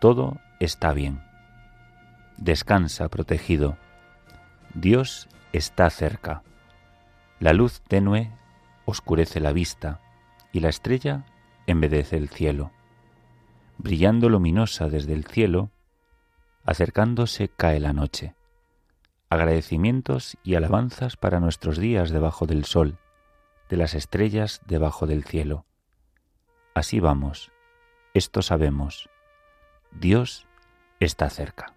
todo 0.00 0.38
está 0.60 0.92
bien. 0.92 1.20
Descansa 2.36 3.08
protegido, 3.08 3.78
Dios 4.74 5.28
está 5.52 5.90
cerca, 5.90 6.44
la 7.42 7.52
luz 7.52 7.80
tenue 7.88 8.30
oscurece 8.84 9.40
la 9.40 9.52
vista 9.52 10.00
y 10.52 10.60
la 10.60 10.68
estrella 10.68 11.24
embedece 11.66 12.16
el 12.16 12.28
cielo. 12.28 12.70
Brillando 13.78 14.28
luminosa 14.28 14.88
desde 14.88 15.12
el 15.12 15.24
cielo, 15.24 15.72
acercándose 16.64 17.48
cae 17.48 17.80
la 17.80 17.92
noche 17.92 18.36
agradecimientos 19.28 20.36
y 20.44 20.56
alabanzas 20.56 21.16
para 21.16 21.40
nuestros 21.40 21.78
días 21.78 22.10
debajo 22.10 22.46
del 22.46 22.66
sol, 22.66 22.98
de 23.70 23.78
las 23.78 23.94
estrellas 23.94 24.60
debajo 24.66 25.06
del 25.06 25.24
cielo. 25.24 25.64
Así 26.74 27.00
vamos, 27.00 27.50
esto 28.12 28.42
sabemos, 28.42 29.08
Dios 29.90 30.46
está 31.00 31.30
cerca. 31.30 31.74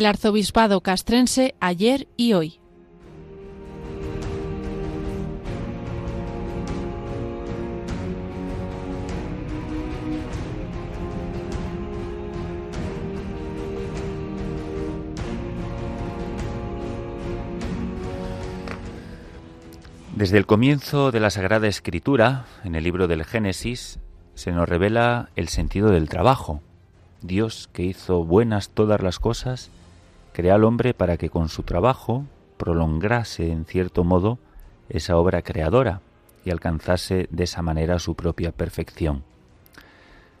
el 0.00 0.06
arzobispado 0.06 0.80
castrense 0.80 1.54
ayer 1.60 2.08
y 2.16 2.32
hoy. 2.32 2.58
Desde 20.16 20.38
el 20.38 20.46
comienzo 20.46 21.10
de 21.12 21.20
la 21.20 21.28
Sagrada 21.28 21.68
Escritura, 21.68 22.46
en 22.64 22.74
el 22.74 22.84
libro 22.84 23.06
del 23.06 23.26
Génesis, 23.26 23.98
se 24.34 24.52
nos 24.52 24.66
revela 24.66 25.28
el 25.36 25.48
sentido 25.48 25.90
del 25.90 26.08
trabajo. 26.08 26.62
Dios 27.20 27.68
que 27.74 27.82
hizo 27.82 28.24
buenas 28.24 28.70
todas 28.70 29.02
las 29.02 29.18
cosas 29.18 29.70
crea 30.32 30.54
al 30.54 30.64
hombre 30.64 30.94
para 30.94 31.16
que 31.16 31.30
con 31.30 31.48
su 31.48 31.62
trabajo 31.62 32.24
prolongase, 32.56 33.50
en 33.50 33.64
cierto 33.64 34.04
modo, 34.04 34.38
esa 34.88 35.16
obra 35.16 35.42
creadora 35.42 36.02
y 36.44 36.50
alcanzase 36.50 37.28
de 37.30 37.44
esa 37.44 37.62
manera 37.62 37.98
su 37.98 38.14
propia 38.14 38.52
perfección. 38.52 39.24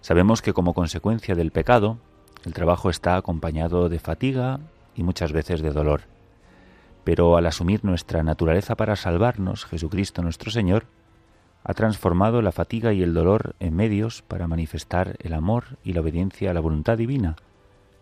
Sabemos 0.00 0.42
que 0.42 0.52
como 0.52 0.74
consecuencia 0.74 1.34
del 1.34 1.50
pecado, 1.50 1.98
el 2.44 2.54
trabajo 2.54 2.90
está 2.90 3.16
acompañado 3.16 3.88
de 3.88 3.98
fatiga 3.98 4.60
y 4.94 5.02
muchas 5.02 5.32
veces 5.32 5.60
de 5.60 5.70
dolor. 5.70 6.02
Pero 7.04 7.36
al 7.36 7.46
asumir 7.46 7.84
nuestra 7.84 8.22
naturaleza 8.22 8.76
para 8.76 8.96
salvarnos, 8.96 9.64
Jesucristo 9.64 10.22
nuestro 10.22 10.50
Señor 10.50 10.86
ha 11.64 11.74
transformado 11.74 12.40
la 12.40 12.52
fatiga 12.52 12.92
y 12.92 13.02
el 13.02 13.12
dolor 13.12 13.54
en 13.60 13.76
medios 13.76 14.22
para 14.22 14.48
manifestar 14.48 15.16
el 15.20 15.34
amor 15.34 15.78
y 15.84 15.92
la 15.92 16.00
obediencia 16.00 16.50
a 16.50 16.54
la 16.54 16.60
voluntad 16.60 16.96
divina 16.96 17.36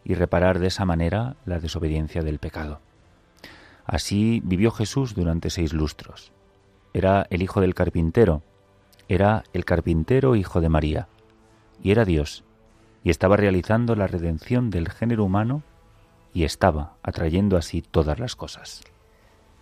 y 0.08 0.14
reparar 0.14 0.58
de 0.58 0.66
esa 0.66 0.84
manera 0.84 1.36
la 1.44 1.60
desobediencia 1.60 2.22
del 2.22 2.38
pecado. 2.38 2.80
Así 3.84 4.40
vivió 4.42 4.70
Jesús 4.72 5.14
durante 5.14 5.50
seis 5.50 5.72
lustros. 5.72 6.32
Era 6.92 7.26
el 7.30 7.42
hijo 7.42 7.60
del 7.60 7.74
carpintero, 7.74 8.42
era 9.08 9.44
el 9.52 9.64
carpintero 9.64 10.34
hijo 10.34 10.60
de 10.60 10.70
María, 10.70 11.08
y 11.82 11.90
era 11.90 12.04
Dios, 12.04 12.42
y 13.04 13.10
estaba 13.10 13.36
realizando 13.36 13.94
la 13.94 14.06
redención 14.06 14.70
del 14.70 14.88
género 14.88 15.24
humano 15.24 15.62
y 16.32 16.44
estaba 16.44 16.94
atrayendo 17.02 17.56
así 17.56 17.82
todas 17.82 18.18
las 18.18 18.34
cosas. 18.34 18.82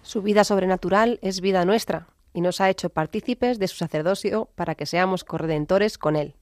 Su 0.02 0.22
vida 0.22 0.44
sobrenatural 0.44 1.18
es 1.22 1.40
vida 1.40 1.64
nuestra, 1.64 2.06
y 2.32 2.40
nos 2.40 2.60
ha 2.60 2.70
hecho 2.70 2.90
partícipes 2.90 3.58
de 3.58 3.66
su 3.66 3.76
sacerdocio 3.76 4.48
para 4.54 4.74
que 4.74 4.86
seamos 4.86 5.24
corredentores 5.24 5.98
con 5.98 6.14
Él. 6.16 6.34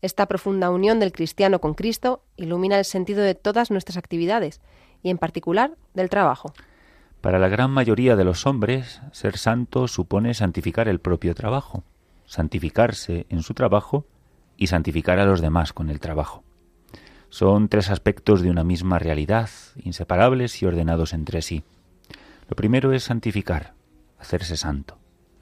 Esta 0.00 0.26
profunda 0.26 0.70
unión 0.70 1.00
del 1.00 1.12
cristiano 1.12 1.60
con 1.60 1.74
Cristo 1.74 2.22
ilumina 2.36 2.78
el 2.78 2.84
sentido 2.84 3.22
de 3.22 3.34
todas 3.34 3.70
nuestras 3.70 3.96
actividades, 3.96 4.60
y 5.02 5.10
en 5.10 5.18
particular 5.18 5.76
del 5.94 6.08
trabajo. 6.08 6.52
Para 7.20 7.38
la 7.38 7.48
gran 7.48 7.70
mayoría 7.70 8.16
de 8.16 8.24
los 8.24 8.46
hombres, 8.46 9.00
ser 9.12 9.38
santo 9.38 9.88
supone 9.88 10.34
santificar 10.34 10.88
el 10.88 11.00
propio 11.00 11.34
trabajo, 11.34 11.82
santificarse 12.26 13.26
en 13.28 13.42
su 13.42 13.54
trabajo 13.54 14.06
y 14.56 14.68
santificar 14.68 15.18
a 15.18 15.26
los 15.26 15.40
demás 15.40 15.72
con 15.72 15.90
el 15.90 15.98
trabajo. 15.98 16.44
Son 17.28 17.68
tres 17.68 17.90
aspectos 17.90 18.40
de 18.40 18.50
una 18.50 18.64
misma 18.64 18.98
realidad, 18.98 19.50
inseparables 19.82 20.62
y 20.62 20.66
ordenados 20.66 21.12
entre 21.12 21.42
sí. 21.42 21.64
Lo 22.48 22.56
primero 22.56 22.92
es 22.92 23.04
santificar, 23.04 23.74
hacerse 24.18 24.56
santo 24.56 24.98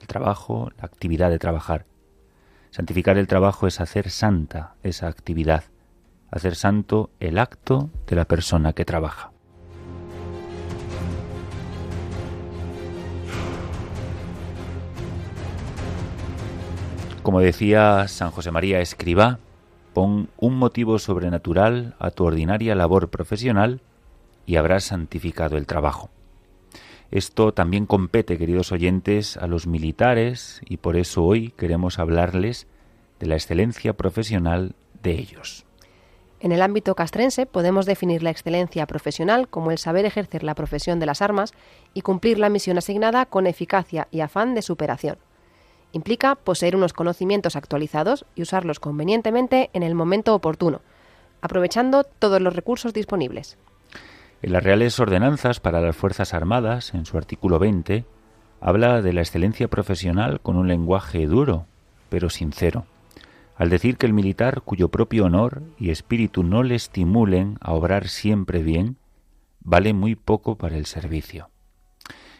trabajo, 0.06 0.70
la 0.78 0.84
actividad 0.86 1.30
de 1.30 1.38
trabajar. 1.38 1.84
Santificar 2.76 3.16
el 3.16 3.26
trabajo 3.26 3.66
es 3.66 3.80
hacer 3.80 4.10
santa 4.10 4.74
esa 4.82 5.08
actividad, 5.08 5.64
hacer 6.30 6.56
santo 6.56 7.08
el 7.20 7.38
acto 7.38 7.88
de 8.06 8.16
la 8.16 8.26
persona 8.26 8.74
que 8.74 8.84
trabaja. 8.84 9.32
Como 17.22 17.40
decía 17.40 18.08
San 18.08 18.30
José 18.30 18.50
María 18.50 18.80
Escribá, 18.80 19.38
pon 19.94 20.28
un 20.36 20.58
motivo 20.58 20.98
sobrenatural 20.98 21.96
a 21.98 22.10
tu 22.10 22.26
ordinaria 22.26 22.74
labor 22.74 23.08
profesional 23.08 23.80
y 24.44 24.56
habrás 24.56 24.84
santificado 24.84 25.56
el 25.56 25.66
trabajo. 25.66 26.10
Esto 27.10 27.52
también 27.52 27.86
compete, 27.86 28.36
queridos 28.36 28.72
oyentes, 28.72 29.36
a 29.36 29.46
los 29.46 29.66
militares 29.66 30.60
y 30.68 30.78
por 30.78 30.96
eso 30.96 31.24
hoy 31.24 31.50
queremos 31.56 31.98
hablarles 31.98 32.66
de 33.20 33.26
la 33.26 33.36
excelencia 33.36 33.92
profesional 33.92 34.74
de 35.02 35.12
ellos. 35.12 35.64
En 36.40 36.52
el 36.52 36.60
ámbito 36.60 36.94
castrense 36.94 37.46
podemos 37.46 37.86
definir 37.86 38.22
la 38.22 38.30
excelencia 38.30 38.86
profesional 38.86 39.48
como 39.48 39.70
el 39.70 39.78
saber 39.78 40.04
ejercer 40.04 40.42
la 40.42 40.54
profesión 40.54 41.00
de 41.00 41.06
las 41.06 41.22
armas 41.22 41.54
y 41.94 42.02
cumplir 42.02 42.38
la 42.38 42.50
misión 42.50 42.76
asignada 42.76 43.24
con 43.24 43.46
eficacia 43.46 44.08
y 44.10 44.20
afán 44.20 44.54
de 44.54 44.62
superación. 44.62 45.16
Implica 45.92 46.34
poseer 46.34 46.76
unos 46.76 46.92
conocimientos 46.92 47.56
actualizados 47.56 48.26
y 48.34 48.42
usarlos 48.42 48.80
convenientemente 48.80 49.70
en 49.72 49.82
el 49.82 49.94
momento 49.94 50.34
oportuno, 50.34 50.82
aprovechando 51.40 52.04
todos 52.04 52.42
los 52.42 52.54
recursos 52.54 52.92
disponibles. 52.92 53.56
En 54.42 54.52
las 54.52 54.62
Reales 54.62 55.00
Ordenanzas 55.00 55.60
para 55.60 55.80
las 55.80 55.96
Fuerzas 55.96 56.34
Armadas, 56.34 56.92
en 56.92 57.06
su 57.06 57.16
artículo 57.16 57.58
20, 57.58 58.04
habla 58.60 59.00
de 59.00 59.12
la 59.14 59.22
excelencia 59.22 59.68
profesional 59.68 60.40
con 60.40 60.56
un 60.56 60.68
lenguaje 60.68 61.26
duro, 61.26 61.66
pero 62.10 62.28
sincero, 62.28 62.84
al 63.56 63.70
decir 63.70 63.96
que 63.96 64.04
el 64.04 64.12
militar 64.12 64.60
cuyo 64.60 64.90
propio 64.90 65.24
honor 65.24 65.62
y 65.78 65.90
espíritu 65.90 66.42
no 66.42 66.62
le 66.62 66.74
estimulen 66.74 67.56
a 67.62 67.72
obrar 67.72 68.08
siempre 68.08 68.62
bien, 68.62 68.98
vale 69.60 69.94
muy 69.94 70.14
poco 70.16 70.56
para 70.56 70.76
el 70.76 70.84
servicio. 70.84 71.48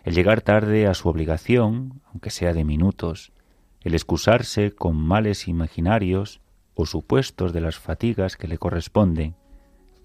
El 0.04 0.14
llegar 0.14 0.42
tarde 0.42 0.86
a 0.86 0.94
su 0.94 1.08
obligación, 1.08 2.02
aunque 2.12 2.30
sea 2.30 2.52
de 2.52 2.64
minutos, 2.64 3.32
el 3.80 3.94
excusarse 3.94 4.72
con 4.72 4.96
males 4.96 5.48
imaginarios 5.48 6.40
o 6.74 6.84
supuestos 6.84 7.54
de 7.54 7.62
las 7.62 7.78
fatigas 7.78 8.36
que 8.36 8.48
le 8.48 8.58
corresponden, 8.58 9.34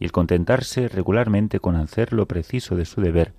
y 0.02 0.06
el 0.06 0.12
contentarse 0.12 0.88
regularmente 0.88 1.60
con 1.60 1.76
hacer 1.76 2.12
lo 2.12 2.26
preciso 2.26 2.76
de 2.76 2.86
su 2.86 3.02
deber, 3.02 3.34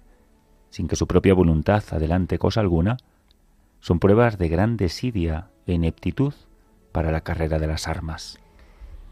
sin 0.71 0.87
que 0.87 0.95
su 0.95 1.09
propia 1.09 1.35
voluntad 1.35 1.83
adelante 1.91 2.39
cosa 2.39 2.61
alguna, 2.61 2.99
son 3.81 3.99
pruebas 3.99 4.39
de 4.39 4.49
gran 4.49 4.77
desidia 4.77 5.49
e 5.67 5.73
ineptitud 5.73 6.33
para 6.93 7.11
la 7.11 7.23
carrera 7.23 7.59
de 7.59 7.67
las 7.67 7.89
armas. 7.89 8.39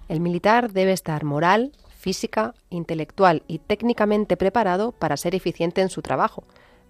El 0.08 0.20
militar 0.20 0.70
debe 0.70 0.92
estar 0.92 1.24
moral, 1.24 1.72
física, 1.88 2.54
intelectual 2.70 3.42
y 3.48 3.58
técnicamente 3.58 4.36
preparado 4.36 4.92
para 4.92 5.16
ser 5.16 5.34
eficiente 5.34 5.80
en 5.80 5.88
su 5.88 6.02
trabajo, 6.02 6.44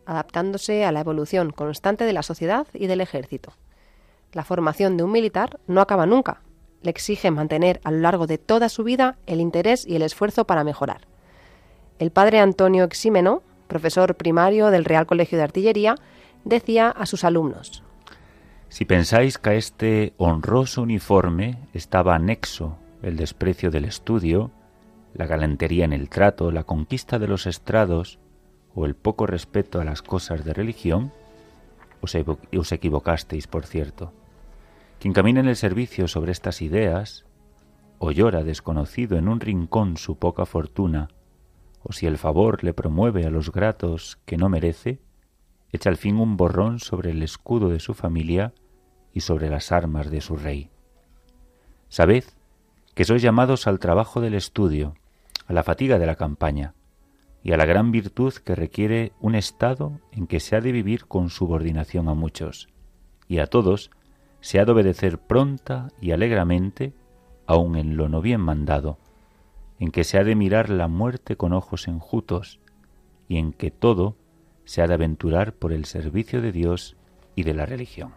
adaptándose 0.04 0.84
a 0.84 0.92
la 0.92 1.00
evolución 1.00 1.52
constante 1.52 2.04
de 2.04 2.12
la 2.12 2.22
sociedad 2.22 2.66
y 2.74 2.86
del 2.86 3.00
ejército. 3.00 3.54
La 4.34 4.44
formación 4.44 4.98
de 4.98 5.04
un 5.04 5.12
militar 5.12 5.58
no 5.66 5.80
acaba 5.80 6.04
nunca, 6.04 6.42
le 6.82 6.90
exige 6.90 7.30
mantener 7.30 7.80
a 7.84 7.90
lo 7.90 7.98
largo 7.98 8.26
de 8.26 8.38
toda 8.38 8.68
su 8.68 8.84
vida 8.84 9.18
el 9.26 9.40
interés 9.40 9.86
y 9.86 9.96
el 9.96 10.02
esfuerzo 10.02 10.46
para 10.46 10.64
mejorar. 10.64 11.02
El 11.98 12.10
padre 12.10 12.40
Antonio 12.40 12.84
Exímeno, 12.84 13.42
profesor 13.68 14.16
primario 14.16 14.70
del 14.70 14.84
Real 14.84 15.06
Colegio 15.06 15.38
de 15.38 15.44
Artillería, 15.44 15.96
decía 16.44 16.88
a 16.88 17.06
sus 17.06 17.24
alumnos, 17.24 17.82
Si 18.68 18.84
pensáis 18.84 19.38
que 19.38 19.50
a 19.50 19.54
este 19.54 20.14
honroso 20.16 20.82
uniforme 20.82 21.58
estaba 21.74 22.14
anexo 22.14 22.78
el 23.02 23.16
desprecio 23.16 23.70
del 23.70 23.84
estudio, 23.84 24.50
la 25.14 25.26
galantería 25.26 25.84
en 25.84 25.92
el 25.92 26.08
trato, 26.08 26.50
la 26.50 26.64
conquista 26.64 27.18
de 27.18 27.28
los 27.28 27.46
estrados 27.46 28.18
o 28.74 28.86
el 28.86 28.94
poco 28.94 29.26
respeto 29.26 29.80
a 29.80 29.84
las 29.84 30.02
cosas 30.02 30.44
de 30.44 30.54
religión, 30.54 31.12
os, 32.00 32.72
equivocasteis, 32.72 33.46
por 33.46 33.66
cierto. 33.66 34.12
Quien 35.00 35.14
camina 35.14 35.40
en 35.40 35.48
el 35.48 35.56
servicio 35.56 36.08
sobre 36.08 36.30
estas 36.30 36.60
ideas, 36.60 37.24
o 37.98 38.12
llora 38.12 38.44
desconocido 38.44 39.16
en 39.16 39.28
un 39.28 39.40
rincón 39.40 39.96
su 39.96 40.18
poca 40.18 40.44
fortuna, 40.44 41.08
o 41.82 41.94
si 41.94 42.06
el 42.06 42.18
favor 42.18 42.62
le 42.62 42.74
promueve 42.74 43.24
a 43.24 43.30
los 43.30 43.50
gratos 43.50 44.18
que 44.26 44.36
no 44.36 44.50
merece, 44.50 45.00
echa 45.72 45.88
al 45.88 45.96
fin 45.96 46.18
un 46.18 46.36
borrón 46.36 46.80
sobre 46.80 47.12
el 47.12 47.22
escudo 47.22 47.70
de 47.70 47.80
su 47.80 47.94
familia 47.94 48.52
y 49.14 49.20
sobre 49.20 49.48
las 49.48 49.72
armas 49.72 50.10
de 50.10 50.20
su 50.20 50.36
rey. 50.36 50.68
Sabed 51.88 52.24
que 52.94 53.06
sois 53.06 53.22
llamados 53.22 53.66
al 53.66 53.78
trabajo 53.78 54.20
del 54.20 54.34
estudio, 54.34 54.96
a 55.46 55.54
la 55.54 55.62
fatiga 55.62 55.98
de 55.98 56.06
la 56.06 56.16
campaña, 56.16 56.74
y 57.42 57.52
a 57.52 57.56
la 57.56 57.64
gran 57.64 57.90
virtud 57.90 58.34
que 58.34 58.54
requiere 58.54 59.12
un 59.18 59.34
estado 59.34 59.98
en 60.12 60.26
que 60.26 60.40
se 60.40 60.56
ha 60.56 60.60
de 60.60 60.72
vivir 60.72 61.06
con 61.06 61.30
subordinación 61.30 62.10
a 62.10 62.14
muchos, 62.14 62.68
y 63.28 63.38
a 63.38 63.46
todos 63.46 63.90
se 64.40 64.58
ha 64.58 64.64
de 64.64 64.72
obedecer 64.72 65.18
pronta 65.18 65.88
y 66.00 66.12
alegramente, 66.12 66.92
aun 67.46 67.76
en 67.76 67.96
lo 67.96 68.08
no 68.08 68.20
bien 68.20 68.40
mandado, 68.40 68.98
en 69.78 69.90
que 69.90 70.04
se 70.04 70.18
ha 70.18 70.24
de 70.24 70.34
mirar 70.34 70.70
la 70.70 70.88
muerte 70.88 71.36
con 71.36 71.52
ojos 71.52 71.88
enjutos, 71.88 72.60
y 73.28 73.38
en 73.38 73.52
que 73.52 73.70
todo 73.70 74.16
se 74.64 74.82
ha 74.82 74.86
de 74.86 74.94
aventurar 74.94 75.52
por 75.52 75.72
el 75.72 75.84
servicio 75.84 76.42
de 76.42 76.52
Dios 76.52 76.96
y 77.34 77.44
de 77.44 77.54
la 77.54 77.66
religión. 77.66 78.12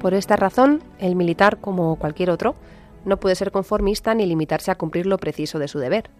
Por 0.00 0.14
esta 0.14 0.36
razón, 0.36 0.82
el 0.98 1.16
militar, 1.16 1.58
como 1.60 1.96
cualquier 1.96 2.30
otro, 2.30 2.54
no 3.04 3.18
puede 3.18 3.34
ser 3.34 3.50
conformista 3.50 4.14
ni 4.14 4.26
limitarse 4.26 4.70
a 4.70 4.76
cumplir 4.76 5.06
lo 5.06 5.18
preciso 5.18 5.58
de 5.58 5.68
su 5.68 5.78
deber. 5.78 6.10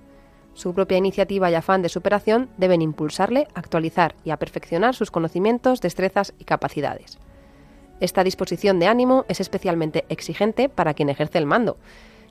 Su 0.58 0.74
propia 0.74 0.98
iniciativa 0.98 1.48
y 1.52 1.54
afán 1.54 1.82
de 1.82 1.88
superación 1.88 2.48
deben 2.56 2.82
impulsarle 2.82 3.46
a 3.54 3.60
actualizar 3.60 4.16
y 4.24 4.30
a 4.30 4.38
perfeccionar 4.38 4.92
sus 4.92 5.12
conocimientos, 5.12 5.80
destrezas 5.80 6.34
y 6.36 6.42
capacidades. 6.42 7.20
Esta 8.00 8.24
disposición 8.24 8.80
de 8.80 8.88
ánimo 8.88 9.24
es 9.28 9.38
especialmente 9.40 10.04
exigente 10.08 10.68
para 10.68 10.94
quien 10.94 11.10
ejerce 11.10 11.38
el 11.38 11.46
mando, 11.46 11.78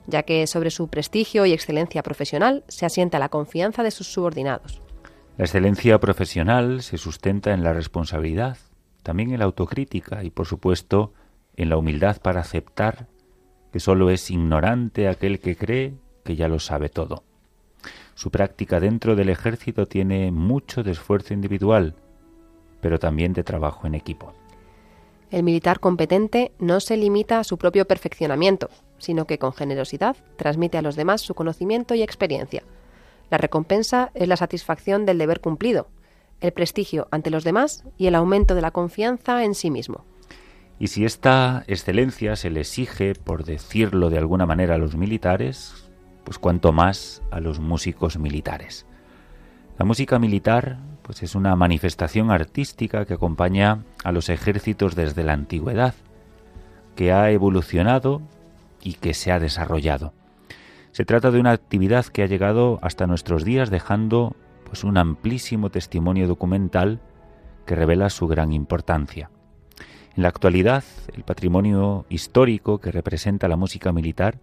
ya 0.06 0.24
que 0.24 0.46
sobre 0.46 0.68
su 0.68 0.88
prestigio 0.88 1.46
y 1.46 1.54
excelencia 1.54 2.02
profesional 2.02 2.64
se 2.68 2.84
asienta 2.84 3.18
la 3.18 3.30
confianza 3.30 3.82
de 3.82 3.90
sus 3.90 4.12
subordinados. 4.12 4.82
La 5.38 5.46
excelencia 5.46 5.98
profesional 5.98 6.82
se 6.82 6.98
sustenta 6.98 7.54
en 7.54 7.64
la 7.64 7.72
responsabilidad, 7.72 8.58
también 9.02 9.32
en 9.32 9.38
la 9.38 9.46
autocrítica 9.46 10.22
y, 10.22 10.28
por 10.28 10.44
supuesto, 10.44 11.14
en 11.56 11.70
la 11.70 11.78
humildad 11.78 12.20
para 12.20 12.42
aceptar 12.42 13.06
que 13.72 13.80
sólo 13.80 14.10
es 14.10 14.30
ignorante 14.30 15.08
aquel 15.08 15.40
que 15.40 15.56
cree 15.56 15.94
que 16.26 16.36
ya 16.36 16.48
lo 16.48 16.58
sabe 16.58 16.90
todo. 16.90 17.24
Su 18.18 18.32
práctica 18.32 18.80
dentro 18.80 19.14
del 19.14 19.28
ejército 19.28 19.86
tiene 19.86 20.32
mucho 20.32 20.82
de 20.82 20.90
esfuerzo 20.90 21.34
individual, 21.34 21.94
pero 22.80 22.98
también 22.98 23.32
de 23.32 23.44
trabajo 23.44 23.86
en 23.86 23.94
equipo. 23.94 24.32
El 25.30 25.44
militar 25.44 25.78
competente 25.78 26.50
no 26.58 26.80
se 26.80 26.96
limita 26.96 27.38
a 27.38 27.44
su 27.44 27.58
propio 27.58 27.86
perfeccionamiento, 27.86 28.70
sino 28.98 29.24
que 29.24 29.38
con 29.38 29.52
generosidad 29.52 30.16
transmite 30.34 30.76
a 30.78 30.82
los 30.82 30.96
demás 30.96 31.20
su 31.20 31.34
conocimiento 31.34 31.94
y 31.94 32.02
experiencia. 32.02 32.64
La 33.30 33.38
recompensa 33.38 34.10
es 34.14 34.26
la 34.26 34.36
satisfacción 34.36 35.06
del 35.06 35.18
deber 35.18 35.38
cumplido, 35.38 35.86
el 36.40 36.50
prestigio 36.50 37.06
ante 37.12 37.30
los 37.30 37.44
demás 37.44 37.84
y 37.98 38.08
el 38.08 38.16
aumento 38.16 38.56
de 38.56 38.62
la 38.62 38.72
confianza 38.72 39.44
en 39.44 39.54
sí 39.54 39.70
mismo. 39.70 40.04
Y 40.80 40.88
si 40.88 41.04
esta 41.04 41.62
excelencia 41.68 42.34
se 42.34 42.50
le 42.50 42.62
exige, 42.62 43.14
por 43.14 43.44
decirlo 43.44 44.10
de 44.10 44.18
alguna 44.18 44.44
manera, 44.44 44.74
a 44.74 44.78
los 44.78 44.96
militares, 44.96 45.87
pues 46.28 46.38
cuanto 46.38 46.74
más 46.74 47.22
a 47.30 47.40
los 47.40 47.58
músicos 47.58 48.18
militares. 48.18 48.84
La 49.78 49.86
música 49.86 50.18
militar 50.18 50.76
pues 51.00 51.22
es 51.22 51.34
una 51.34 51.56
manifestación 51.56 52.30
artística 52.30 53.06
que 53.06 53.14
acompaña 53.14 53.86
a 54.04 54.12
los 54.12 54.28
ejércitos 54.28 54.94
desde 54.94 55.24
la 55.24 55.32
antigüedad, 55.32 55.94
que 56.96 57.12
ha 57.12 57.30
evolucionado 57.30 58.20
y 58.82 58.92
que 58.92 59.14
se 59.14 59.32
ha 59.32 59.38
desarrollado. 59.38 60.12
Se 60.92 61.06
trata 61.06 61.30
de 61.30 61.40
una 61.40 61.52
actividad 61.52 62.04
que 62.04 62.22
ha 62.22 62.26
llegado 62.26 62.78
hasta 62.82 63.06
nuestros 63.06 63.42
días 63.42 63.70
dejando 63.70 64.36
pues 64.66 64.84
un 64.84 64.98
amplísimo 64.98 65.70
testimonio 65.70 66.28
documental 66.28 67.00
que 67.64 67.74
revela 67.74 68.10
su 68.10 68.28
gran 68.28 68.52
importancia. 68.52 69.30
En 70.14 70.24
la 70.24 70.28
actualidad, 70.28 70.84
el 71.14 71.24
patrimonio 71.24 72.04
histórico 72.10 72.82
que 72.82 72.92
representa 72.92 73.48
la 73.48 73.56
música 73.56 73.92
militar 73.92 74.40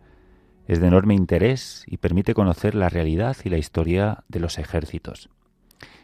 es 0.67 0.79
de 0.79 0.87
enorme 0.87 1.13
interés 1.13 1.83
y 1.87 1.97
permite 1.97 2.33
conocer 2.33 2.75
la 2.75 2.89
realidad 2.89 3.37
y 3.43 3.49
la 3.49 3.57
historia 3.57 4.23
de 4.27 4.39
los 4.39 4.57
ejércitos. 4.57 5.29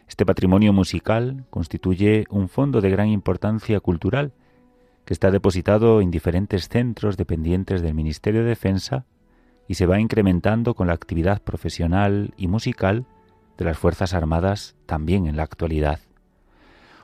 Este 0.08 0.26
patrimonio 0.26 0.72
musical 0.72 1.44
constituye 1.50 2.26
un 2.30 2.48
fondo 2.48 2.80
de 2.80 2.90
gran 2.90 3.08
importancia 3.08 3.80
cultural 3.80 4.32
que 5.04 5.14
está 5.14 5.30
depositado 5.30 6.00
en 6.00 6.10
diferentes 6.10 6.68
centros 6.68 7.16
dependientes 7.16 7.82
del 7.82 7.94
Ministerio 7.94 8.42
de 8.42 8.50
Defensa 8.50 9.04
y 9.66 9.74
se 9.74 9.86
va 9.86 10.00
incrementando 10.00 10.74
con 10.74 10.86
la 10.86 10.92
actividad 10.92 11.42
profesional 11.42 12.34
y 12.36 12.46
musical 12.46 13.06
de 13.56 13.64
las 13.64 13.78
Fuerzas 13.78 14.14
Armadas 14.14 14.76
también 14.86 15.26
en 15.26 15.36
la 15.36 15.44
actualidad. 15.44 16.00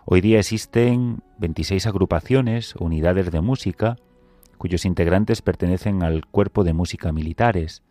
Hoy 0.04 0.20
día 0.20 0.38
existen 0.38 1.22
26 1.38 1.86
agrupaciones 1.86 2.74
o 2.76 2.84
unidades 2.84 3.30
de 3.30 3.40
música 3.40 3.96
cuyos 4.58 4.84
integrantes 4.84 5.40
pertenecen 5.40 6.02
al 6.02 6.26
cuerpo 6.26 6.64
de 6.64 6.74
música 6.74 7.12
militares, 7.12 7.82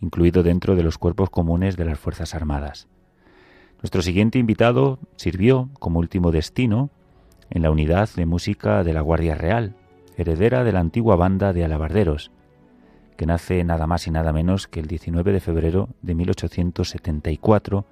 incluido 0.00 0.42
dentro 0.42 0.74
de 0.74 0.82
los 0.82 0.98
cuerpos 0.98 1.30
comunes 1.30 1.76
de 1.76 1.84
las 1.84 1.98
Fuerzas 1.98 2.34
Armadas. 2.34 2.88
Nuestro 3.82 4.02
siguiente 4.02 4.38
invitado 4.38 4.98
sirvió 5.16 5.68
como 5.78 6.00
último 6.00 6.32
destino 6.32 6.90
en 7.50 7.62
la 7.62 7.70
unidad 7.70 8.08
de 8.16 8.26
música 8.26 8.82
de 8.82 8.92
la 8.92 9.02
Guardia 9.02 9.34
Real, 9.34 9.76
heredera 10.16 10.64
de 10.64 10.72
la 10.72 10.80
antigua 10.80 11.16
banda 11.16 11.52
de 11.52 11.64
alabarderos, 11.64 12.32
que 13.16 13.26
nace 13.26 13.62
nada 13.64 13.86
más 13.86 14.06
y 14.06 14.10
nada 14.10 14.32
menos 14.32 14.66
que 14.66 14.80
el 14.80 14.86
19 14.86 15.32
de 15.32 15.40
febrero 15.40 15.88
de 16.02 16.14
1874 16.14 17.86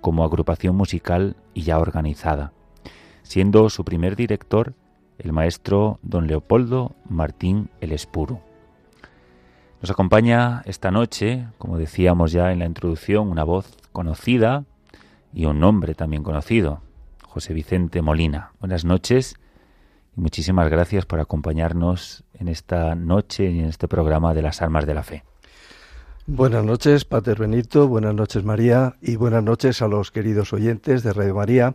como 0.00 0.24
agrupación 0.24 0.76
musical 0.76 1.36
y 1.54 1.62
ya 1.62 1.78
organizada, 1.78 2.52
siendo 3.22 3.68
su 3.70 3.84
primer 3.84 4.16
director 4.16 4.74
el 5.18 5.32
maestro 5.32 5.98
don 6.02 6.26
Leopoldo 6.26 6.94
Martín 7.08 7.70
el 7.80 7.92
Espuro. 7.92 8.40
Nos 9.80 9.90
acompaña 9.90 10.62
esta 10.64 10.90
noche, 10.90 11.46
como 11.58 11.78
decíamos 11.78 12.32
ya 12.32 12.52
en 12.52 12.60
la 12.60 12.66
introducción, 12.66 13.28
una 13.28 13.44
voz 13.44 13.76
conocida 13.92 14.64
y 15.32 15.44
un 15.44 15.60
nombre 15.60 15.94
también 15.94 16.22
conocido, 16.22 16.80
José 17.22 17.52
Vicente 17.52 18.02
Molina. 18.02 18.52
Buenas 18.60 18.84
noches 18.84 19.36
y 20.16 20.20
muchísimas 20.20 20.68
gracias 20.70 21.06
por 21.06 21.20
acompañarnos 21.20 22.24
en 22.34 22.48
esta 22.48 22.94
noche 22.94 23.50
y 23.50 23.60
en 23.60 23.66
este 23.66 23.86
programa 23.86 24.34
de 24.34 24.42
las 24.42 24.62
Armas 24.62 24.86
de 24.86 24.94
la 24.94 25.02
Fe. 25.02 25.24
Buenas 26.26 26.64
noches, 26.64 27.04
Pater 27.04 27.38
Benito, 27.38 27.88
buenas 27.88 28.14
noches, 28.14 28.44
María, 28.44 28.96
y 29.00 29.16
buenas 29.16 29.42
noches 29.42 29.80
a 29.80 29.88
los 29.88 30.10
queridos 30.10 30.52
oyentes 30.52 31.02
de 31.02 31.12
Radio 31.14 31.34
María. 31.34 31.74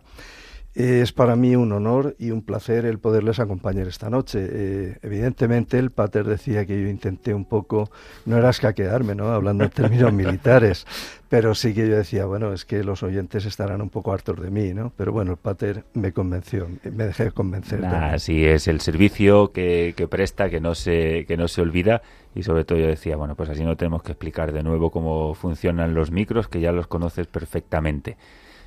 Es 0.74 1.12
para 1.12 1.36
mí 1.36 1.54
un 1.54 1.70
honor 1.70 2.16
y 2.18 2.32
un 2.32 2.42
placer 2.42 2.84
el 2.84 2.98
poderles 2.98 3.38
acompañar 3.38 3.86
esta 3.86 4.10
noche. 4.10 4.40
Eh, 4.42 4.98
evidentemente, 5.02 5.78
el 5.78 5.92
pater 5.92 6.24
decía 6.24 6.66
que 6.66 6.82
yo 6.82 6.88
intenté 6.88 7.32
un 7.32 7.44
poco, 7.44 7.90
no 8.26 8.36
era 8.36 8.50
escaquearme, 8.50 9.14
¿no? 9.14 9.28
Hablando 9.28 9.62
en 9.62 9.70
términos 9.70 10.12
militares, 10.12 10.84
pero 11.28 11.54
sí 11.54 11.74
que 11.74 11.88
yo 11.88 11.96
decía, 11.96 12.26
bueno, 12.26 12.52
es 12.52 12.64
que 12.64 12.82
los 12.82 13.04
oyentes 13.04 13.44
estarán 13.44 13.82
un 13.82 13.88
poco 13.88 14.12
hartos 14.12 14.40
de 14.42 14.50
mí, 14.50 14.74
¿no? 14.74 14.92
Pero 14.96 15.12
bueno, 15.12 15.30
el 15.30 15.36
pater 15.36 15.84
me 15.94 16.12
convenció, 16.12 16.66
me 16.82 17.04
dejé 17.04 17.30
convencer. 17.30 17.84
Así 17.86 18.44
es, 18.44 18.66
el 18.66 18.80
servicio 18.80 19.52
que, 19.52 19.94
que, 19.96 20.08
presta, 20.08 20.50
que 20.50 20.60
no, 20.60 20.74
se, 20.74 21.24
que 21.28 21.36
no 21.36 21.46
se 21.46 21.60
olvida, 21.60 22.02
y 22.34 22.42
sobre 22.42 22.64
todo 22.64 22.80
yo 22.80 22.88
decía, 22.88 23.14
bueno, 23.14 23.36
pues 23.36 23.48
así 23.48 23.62
no 23.62 23.76
tenemos 23.76 24.02
que 24.02 24.10
explicar 24.10 24.50
de 24.50 24.64
nuevo 24.64 24.90
cómo 24.90 25.34
funcionan 25.34 25.94
los 25.94 26.10
micros, 26.10 26.48
que 26.48 26.60
ya 26.60 26.72
los 26.72 26.88
conoces 26.88 27.28
perfectamente 27.28 28.16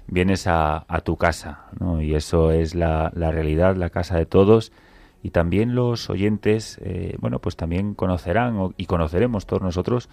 vienes 0.08 0.48
a, 0.48 0.86
tu 1.04 1.17
casa, 1.17 1.65
¿no? 1.80 2.02
Y 2.02 2.15
eso 2.15 2.52
es 2.52 2.76
la, 2.76 3.12
la, 3.15 3.32
realidad, 3.32 3.76
la 3.76 3.89
casa 3.89 4.17
de 4.17 4.26
todos. 4.26 4.72
Y 5.24 5.32
también 5.32 5.76
los 5.76 6.10
oyentes, 6.10 6.80
eh, 6.82 7.17
bueno, 7.20 7.39
pues 7.39 7.56
también 7.56 7.93
conocerán 7.93 8.74
y 8.78 8.86
conoceremos 8.86 9.46
todos 9.46 9.62
nosotros, 9.62 10.10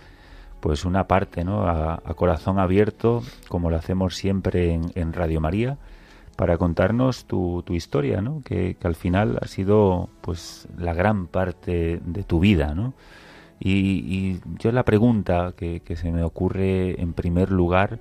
pues 0.60 0.84
una 0.84 1.06
parte, 1.06 1.44
¿no? 1.44 1.68
A, 1.68 1.98
corazón 2.16 2.58
abierto, 2.58 3.22
como 3.48 3.70
lo 3.70 3.76
hacemos 3.76 4.16
siempre 4.16 4.72
en, 4.72 4.90
en 4.94 5.12
Radio 5.12 5.40
María, 5.40 5.78
para 6.36 6.58
contarnos 6.58 7.26
tu, 7.26 7.62
tu 7.64 7.74
historia, 7.74 8.20
¿no? 8.20 8.42
Que, 8.44 8.74
que, 8.74 8.86
al 8.88 8.96
final 8.96 9.38
ha 9.40 9.46
sido, 9.46 10.08
pues, 10.20 10.66
la 10.76 10.94
gran 10.94 11.26
parte 11.28 12.00
de 12.04 12.22
tu 12.24 12.40
vida, 12.40 12.74
¿no? 12.74 12.94
Y, 13.60 13.70
y 13.72 14.40
yo 14.58 14.72
la 14.72 14.84
pregunta 14.84 15.54
que, 15.56 15.80
que 15.80 15.96
se 15.96 16.10
me 16.10 16.24
ocurre 16.24 17.00
en 17.00 17.12
primer 17.12 17.52
lugar, 17.52 18.00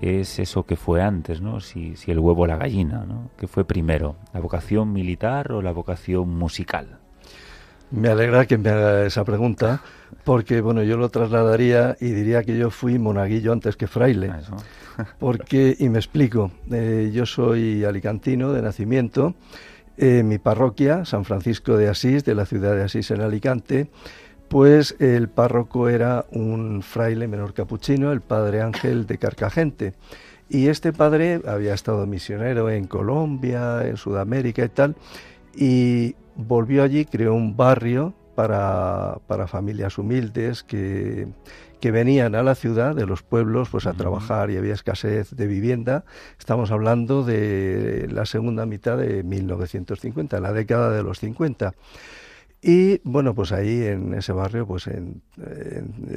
es 0.00 0.38
eso 0.38 0.64
que 0.64 0.76
fue 0.76 1.02
antes, 1.02 1.40
¿no? 1.40 1.60
Si, 1.60 1.96
si 1.96 2.10
el 2.10 2.18
huevo 2.18 2.42
o 2.42 2.46
la 2.46 2.56
gallina, 2.56 3.04
¿no? 3.06 3.30
¿Qué 3.38 3.46
fue 3.46 3.64
primero? 3.64 4.16
¿La 4.32 4.40
vocación 4.40 4.92
militar 4.92 5.52
o 5.52 5.62
la 5.62 5.72
vocación 5.72 6.28
musical? 6.28 6.98
Me 7.90 8.08
alegra 8.08 8.46
que 8.46 8.58
me 8.58 8.70
haga 8.70 9.06
esa 9.06 9.24
pregunta, 9.24 9.80
porque 10.24 10.60
bueno, 10.60 10.82
yo 10.82 10.96
lo 10.96 11.08
trasladaría 11.08 11.96
y 12.00 12.10
diría 12.10 12.42
que 12.42 12.58
yo 12.58 12.70
fui 12.70 12.98
monaguillo 12.98 13.52
antes 13.52 13.76
que 13.76 13.86
fraile. 13.86 14.30
Ah, 14.30 15.04
porque, 15.18 15.76
y 15.78 15.88
me 15.88 15.98
explico, 15.98 16.50
eh, 16.70 17.10
yo 17.12 17.26
soy 17.26 17.84
alicantino 17.84 18.52
de 18.52 18.62
nacimiento, 18.62 19.34
eh, 19.98 20.22
mi 20.24 20.38
parroquia, 20.38 21.04
San 21.04 21.24
Francisco 21.24 21.76
de 21.76 21.88
Asís, 21.88 22.24
de 22.24 22.34
la 22.34 22.44
ciudad 22.44 22.74
de 22.74 22.82
Asís 22.82 23.10
en 23.12 23.20
Alicante, 23.20 23.88
pues 24.48 24.96
el 24.98 25.28
párroco 25.28 25.88
era 25.88 26.24
un 26.30 26.82
fraile 26.82 27.28
menor 27.28 27.54
capuchino, 27.54 28.12
el 28.12 28.20
padre 28.20 28.62
Ángel 28.62 29.06
de 29.06 29.18
Carcagente. 29.18 29.94
Y 30.48 30.68
este 30.68 30.92
padre 30.92 31.40
había 31.46 31.74
estado 31.74 32.06
misionero 32.06 32.70
en 32.70 32.86
Colombia, 32.86 33.86
en 33.86 33.96
Sudamérica 33.96 34.64
y 34.64 34.68
tal, 34.68 34.96
y 35.54 36.14
volvió 36.36 36.84
allí, 36.84 37.04
creó 37.04 37.34
un 37.34 37.56
barrio 37.56 38.14
para, 38.36 39.18
familias 39.48 39.98
humildes 39.98 40.62
que, 40.62 41.26
que, 41.80 41.90
venían 41.90 42.34
a 42.34 42.42
la 42.42 42.54
ciudad 42.54 42.94
de 42.94 43.06
los 43.06 43.22
pueblos 43.22 43.70
pues 43.70 43.86
a 43.86 43.94
trabajar 43.94 44.50
y 44.50 44.56
había 44.58 44.74
escasez 44.74 45.30
de 45.34 45.46
vivienda. 45.46 46.04
Estamos 46.38 46.70
hablando 46.70 47.24
de 47.24 48.06
la 48.10 48.26
segunda 48.26 48.66
mitad 48.66 48.98
de 48.98 49.22
1950, 49.22 50.38
la 50.38 50.52
década 50.52 50.90
de 50.90 51.02
los 51.02 51.18
50. 51.18 51.74
Y 52.68 53.00
bueno, 53.04 53.32
pues 53.32 53.52
ahí 53.52 53.86
en 53.86 54.12
ese 54.14 54.32
barrio 54.32 54.66
pues 54.66 54.90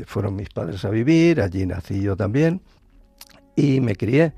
fueron 0.07 0.35
mis 0.35 0.49
padres 0.49 0.83
a 0.83 0.89
vivir, 0.89 1.41
allí 1.41 1.63
nací 1.67 2.01
yo 2.01 2.17
también 2.17 2.61
y 3.55 3.79
me 3.81 3.95
crié. 3.95 4.33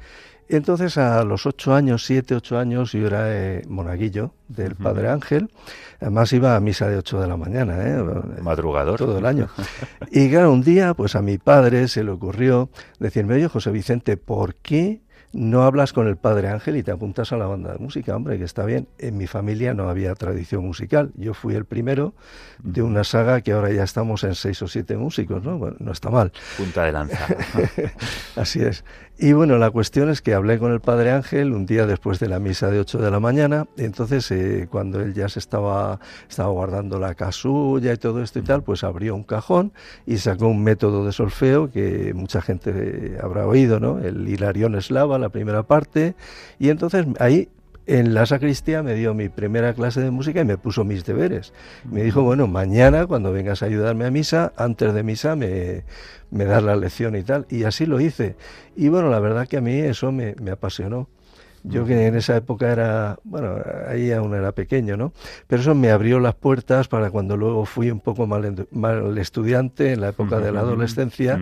Entonces 0.50 0.98
a 0.98 1.24
los 1.24 1.46
ocho 1.46 1.74
años, 1.74 2.04
siete, 2.04 2.36
ocho 2.36 2.58
años, 2.58 2.92
yo 2.92 3.08
era 3.08 3.34
eh, 3.34 3.64
monaguillo 3.70 4.34
del 4.50 4.76
Padre 4.76 5.08
Ángel. 5.08 5.50
Además 6.02 6.34
iba 6.34 6.58
a 6.58 6.60
misa 6.60 6.90
de 6.90 6.98
8 6.98 7.22
de 7.22 7.28
la 7.30 7.38
mañana, 7.38 7.78
¿eh? 7.82 8.04
Madrugador. 8.42 8.98
Todo 8.98 9.18
el 9.18 9.26
año. 9.26 9.48
Y 10.12 10.30
claro, 10.30 10.52
un 10.52 10.64
día, 10.64 10.94
pues 10.94 11.16
a 11.16 11.22
mi 11.22 11.38
padre 11.38 11.88
se 11.88 12.04
le 12.04 12.12
ocurrió 12.12 12.70
decirme, 13.00 13.36
oye, 13.36 13.48
José 13.48 13.72
Vicente, 13.72 14.18
¿por 14.18 14.56
qué 14.56 15.00
no 15.34 15.64
hablas 15.64 15.94
con 15.94 16.08
el 16.08 16.18
padre 16.18 16.50
Ángel 16.50 16.78
y 16.78 16.84
te 16.84 16.92
apuntas 16.92 17.32
a 17.32 17.38
la 17.38 17.46
banda 17.46 17.72
de 17.74 17.80
música, 17.80 18.16
hombre, 18.16 18.38
que 18.38 18.44
está 18.44 18.66
bien. 18.66 18.88
En 18.98 19.18
mi 19.18 19.28
familia 19.28 19.74
no 19.74 19.90
había 19.90 20.14
tradición 20.16 20.66
musical. 20.66 21.12
Yo 21.16 21.34
fui 21.34 21.56
el 21.56 21.66
primero 21.66 22.14
de 22.62 22.82
una 22.82 23.04
saga 23.04 23.42
que 23.42 23.54
ahora 23.54 23.72
ya 23.72 23.84
estamos 23.84 24.24
en 24.24 24.36
seis 24.36 24.62
o 24.62 24.68
siete 24.68 24.98
músicos, 24.98 25.44
¿no? 25.44 25.58
Bueno, 25.58 25.78
no 25.80 25.92
está 25.92 26.10
mal. 26.10 26.32
Punta 26.58 26.84
de 26.84 26.92
lanza. 26.92 27.28
Así 28.36 28.62
es. 28.62 28.84
Y 29.24 29.34
bueno, 29.34 29.60
la 29.60 29.70
cuestión 29.70 30.10
es 30.10 30.20
que 30.22 30.34
hablé 30.34 30.58
con 30.58 30.72
el 30.72 30.80
padre 30.80 31.12
Ángel 31.12 31.54
un 31.54 31.68
día 31.68 31.86
después 31.86 32.20
de 32.20 32.28
la 32.28 32.40
misa 32.40 32.72
de 32.72 32.80
8 32.80 32.98
de 32.98 33.12
la 33.12 33.20
mañana, 33.20 33.68
entonces 33.78 34.32
eh, 34.32 34.68
cuando 34.68 35.00
él 35.00 35.14
ya 35.14 35.30
se 35.30 35.38
estaba, 35.38 36.00
estaba 36.28 36.50
guardando 36.50 36.98
la 36.98 37.14
casulla 37.14 37.94
y 37.94 37.98
todo 37.98 38.24
esto 38.24 38.40
y 38.40 38.42
tal, 38.42 38.64
pues 38.64 38.84
abrió 38.84 39.14
un 39.14 39.24
cajón 39.24 39.74
y 40.08 40.18
sacó 40.18 40.48
un 40.48 40.64
método 40.64 41.06
de 41.06 41.12
solfeo 41.12 41.70
que 41.70 42.14
mucha 42.16 42.42
gente 42.42 43.20
habrá 43.22 43.46
oído, 43.46 43.80
¿no? 43.80 44.00
El 44.00 44.28
Hilarión 44.28 44.74
Eslava, 44.74 45.20
la 45.22 45.30
primera 45.30 45.64
parte, 45.64 46.16
y 46.60 46.70
entonces 46.70 47.06
ahí 47.20 47.50
en 47.88 48.14
la 48.14 48.26
sacristía 48.26 48.84
me 48.84 48.94
dio 48.94 49.14
mi 49.14 49.30
primera 49.30 49.74
clase 49.74 50.02
de 50.02 50.12
música 50.12 50.42
y 50.42 50.46
me 50.46 50.58
puso 50.58 50.84
mis 50.84 51.04
deberes. 51.04 51.54
Me 51.90 52.04
dijo, 52.04 52.22
bueno, 52.22 52.48
mañana 52.48 53.08
cuando 53.08 53.32
vengas 53.32 53.64
a 53.64 53.66
ayudarme 53.66 54.06
a 54.06 54.12
misa, 54.12 54.54
antes 54.56 54.94
de 54.94 55.04
misa 55.04 55.36
me, 55.36 55.84
me 56.30 56.46
das 56.46 56.64
la 56.64 56.76
lección 56.76 57.16
y 57.16 57.24
tal. 57.24 57.46
Y 57.50 57.64
así 57.64 57.86
lo 57.86 58.00
hice. 58.00 58.36
Y 58.76 58.90
bueno, 58.90 59.10
la 59.10 59.20
verdad 59.20 59.48
que 59.48 59.58
a 59.58 59.62
mí 59.62 59.74
eso 59.74 60.12
me, 60.12 60.36
apasionó. 60.52 61.10
Yo 61.64 61.86
que 61.86 62.08
en 62.08 62.16
esa 62.16 62.36
época 62.38 62.72
era, 62.72 63.20
bueno, 63.24 63.58
ahí 63.88 64.12
aún 64.12 64.34
era 64.34 64.52
pequeño, 64.52 64.98
¿no? 64.98 65.14
Pero 65.46 65.62
eso 65.62 65.76
me 65.76 65.92
abrió 65.92 66.20
las 66.20 66.34
puertas 66.34 66.88
para 66.88 67.12
cuando 67.12 67.38
luego 67.38 67.66
fui 67.66 67.92
un 67.92 68.00
poco 68.00 68.26
mal, 68.26 68.68
mal 68.72 69.16
estudiante, 69.20 69.94
en 69.94 70.02
la 70.02 70.10
época 70.10 70.40
de 70.40 70.52
la 70.52 70.62
adolescencia, 70.62 71.40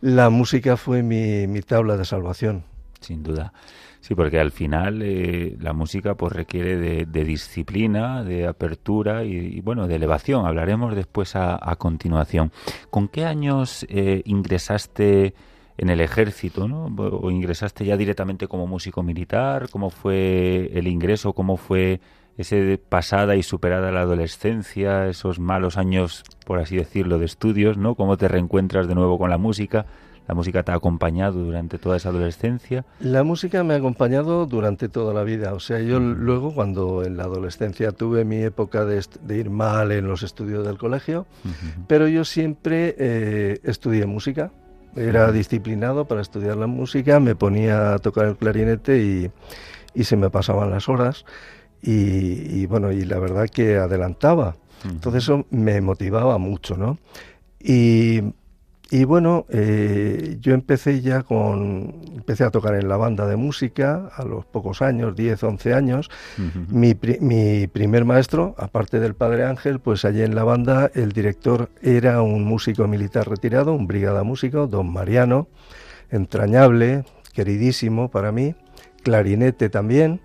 la 0.00 0.30
música 0.30 0.76
fue 0.76 1.04
mi, 1.04 1.46
mi 1.46 1.62
tabla 1.62 1.96
de 1.96 2.04
salvación. 2.04 2.64
Sin 3.06 3.22
duda. 3.22 3.52
Sí, 4.00 4.16
porque 4.16 4.40
al 4.40 4.50
final 4.50 5.00
eh, 5.00 5.56
la 5.60 5.72
música 5.72 6.16
pues 6.16 6.32
requiere 6.32 6.76
de, 6.76 7.24
disciplina, 7.24 8.24
de 8.24 8.48
apertura 8.48 9.22
y, 9.22 9.60
bueno, 9.60 9.86
de 9.86 9.94
elevación. 9.94 10.44
Hablaremos 10.44 10.96
después 10.96 11.36
a, 11.36 11.76
continuación. 11.78 12.50
¿Con 12.90 13.06
qué 13.06 13.24
años 13.24 13.86
eh, 13.88 14.22
ingresaste 14.24 15.34
en 15.78 15.88
el 15.88 16.00
ejército, 16.00 16.66
¿no? 16.66 16.86
¿O 16.96 17.30
ingresaste 17.30 17.84
ya 17.84 17.96
directamente 17.96 18.48
como 18.48 18.66
músico 18.66 19.04
militar? 19.04 19.68
¿Cómo 19.70 19.90
fue 19.90 20.70
el 20.74 20.88
ingreso? 20.88 21.32
¿Cómo 21.32 21.56
fue 21.56 22.00
ese 22.38 22.78
pasada 22.78 23.36
y 23.36 23.44
superada 23.44 23.92
la 23.92 24.00
adolescencia, 24.00 25.06
esos 25.06 25.38
malos 25.38 25.76
años, 25.76 26.24
por 26.44 26.58
así 26.58 26.76
decirlo, 26.76 27.18
de 27.18 27.26
estudios, 27.26 27.76
¿no? 27.76 27.94
¿Cómo 27.94 28.16
te 28.16 28.26
reencuentras 28.26 28.88
de 28.88 28.96
nuevo 28.96 29.16
con 29.16 29.30
la 29.30 29.38
música? 29.38 29.86
¿La 30.28 30.34
música 30.34 30.62
te 30.64 30.72
ha 30.72 30.74
acompañado 30.74 31.44
durante 31.44 31.78
toda 31.78 31.96
esa 31.96 32.08
adolescencia? 32.08 32.84
La 32.98 33.22
música 33.22 33.62
me 33.62 33.74
ha 33.74 33.76
acompañado 33.76 34.46
durante 34.46 34.88
toda 34.88 35.14
la 35.14 35.22
vida. 35.22 35.54
O 35.54 35.60
sea, 35.60 35.78
yo 35.80 36.00
luego 36.00 36.52
cuando 36.52 37.04
en 37.04 37.16
la 37.16 37.24
adolescencia 37.24 37.92
tuve 37.92 38.24
mi 38.24 38.42
época 38.42 38.84
de, 38.84 39.04
ir 39.36 39.50
mal 39.50 39.92
en 39.92 40.08
los 40.08 40.24
estudios 40.24 40.66
del 40.66 40.78
colegio, 40.78 41.26
pero 41.86 42.08
yo 42.08 42.24
siempre 42.24 42.96
eh, 42.98 43.60
estudié 43.62 44.06
música. 44.06 44.50
Era 44.96 45.30
disciplinado 45.30 46.06
para 46.06 46.22
estudiar 46.22 46.56
la 46.56 46.66
música, 46.66 47.20
me 47.20 47.36
ponía 47.36 47.94
a 47.94 47.98
tocar 47.98 48.26
el 48.26 48.36
clarinete 48.36 48.98
y, 48.98 49.30
y 49.94 50.04
se 50.04 50.16
me 50.16 50.30
pasaban 50.30 50.70
las 50.70 50.88
horas. 50.88 51.24
Y, 51.82 52.62
y, 52.62 52.66
bueno, 52.66 52.90
y 52.90 53.04
la 53.04 53.18
verdad 53.18 53.48
que 53.48 53.76
adelantaba. 53.76 54.56
Entonces 54.84 55.24
eso 55.24 55.46
me 55.50 55.80
motivaba 55.80 56.38
mucho, 56.38 56.76
¿no? 56.76 56.98
Y 57.60 58.22
y 58.88 59.04
bueno, 59.04 59.46
eh, 59.48 60.36
yo 60.40 60.54
empecé 60.54 61.00
ya 61.00 61.24
con, 61.24 62.02
empecé 62.14 62.44
a 62.44 62.50
tocar 62.50 62.76
en 62.76 62.88
la 62.88 62.96
banda 62.96 63.26
de 63.26 63.34
música 63.34 64.10
a 64.14 64.24
los 64.24 64.44
pocos 64.44 64.80
años, 64.80 65.16
10, 65.16 65.42
11 65.42 65.74
años. 65.74 66.08
mi, 66.68 66.96
mi, 67.20 67.66
primer 67.66 68.04
maestro, 68.04 68.54
aparte 68.58 69.00
del 69.00 69.14
padre 69.14 69.44
Ángel, 69.44 69.80
pues 69.80 70.04
allí 70.04 70.22
en 70.22 70.36
la 70.36 70.44
banda 70.44 70.90
el 70.94 71.10
director 71.10 71.68
era 71.82 72.22
un 72.22 72.44
músico 72.44 72.86
militar 72.86 73.28
retirado, 73.28 73.74
un 73.74 73.88
brigada 73.88 74.22
músico, 74.22 74.68
don 74.68 74.92
Mariano, 74.92 75.48
entrañable, 76.10 77.04
queridísimo 77.32 78.08
para 78.08 78.30
mí, 78.30 78.54
clarinete 79.02 79.68
también. 79.68 80.20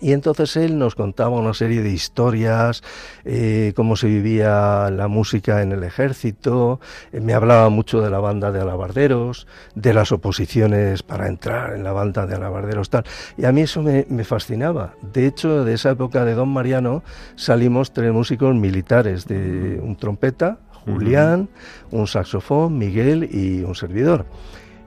Y 0.00 0.12
entonces 0.12 0.56
él 0.56 0.78
nos 0.78 0.94
contaba 0.94 1.30
una 1.30 1.54
serie 1.54 1.82
de 1.82 1.90
historias, 1.90 2.82
eh, 3.24 3.72
cómo 3.76 3.96
se 3.96 4.08
vivía 4.08 4.90
la 4.90 5.08
música 5.08 5.62
en 5.62 5.72
el 5.72 5.82
ejército, 5.84 6.80
eh, 7.12 7.20
me 7.20 7.34
hablaba 7.34 7.68
mucho 7.68 8.00
de 8.00 8.10
la 8.10 8.18
banda 8.18 8.52
de 8.52 8.60
alabarderos, 8.60 9.46
de 9.74 9.94
las 9.94 10.12
oposiciones 10.12 11.02
para 11.02 11.28
entrar 11.28 11.74
en 11.74 11.84
la 11.84 11.92
banda 11.92 12.26
de 12.26 12.34
alabarderos, 12.34 12.90
tal. 12.90 13.04
Y 13.36 13.44
a 13.44 13.52
mí 13.52 13.62
eso 13.62 13.82
me, 13.82 14.04
fascinaba. 14.24 14.94
De 15.12 15.26
hecho, 15.26 15.64
de 15.64 15.74
esa 15.74 15.90
época 15.90 16.24
de 16.24 16.34
Don 16.34 16.48
Mariano 16.48 17.02
salimos 17.36 17.92
tres 17.92 18.12
músicos 18.12 18.54
militares, 18.54 19.26
de 19.26 19.80
un 19.82 19.96
trompeta, 19.96 20.58
Julián, 20.84 21.48
un 21.90 22.06
saxofón, 22.06 22.78
Miguel 22.78 23.28
y 23.32 23.62
un 23.62 23.74
servidor. 23.74 24.26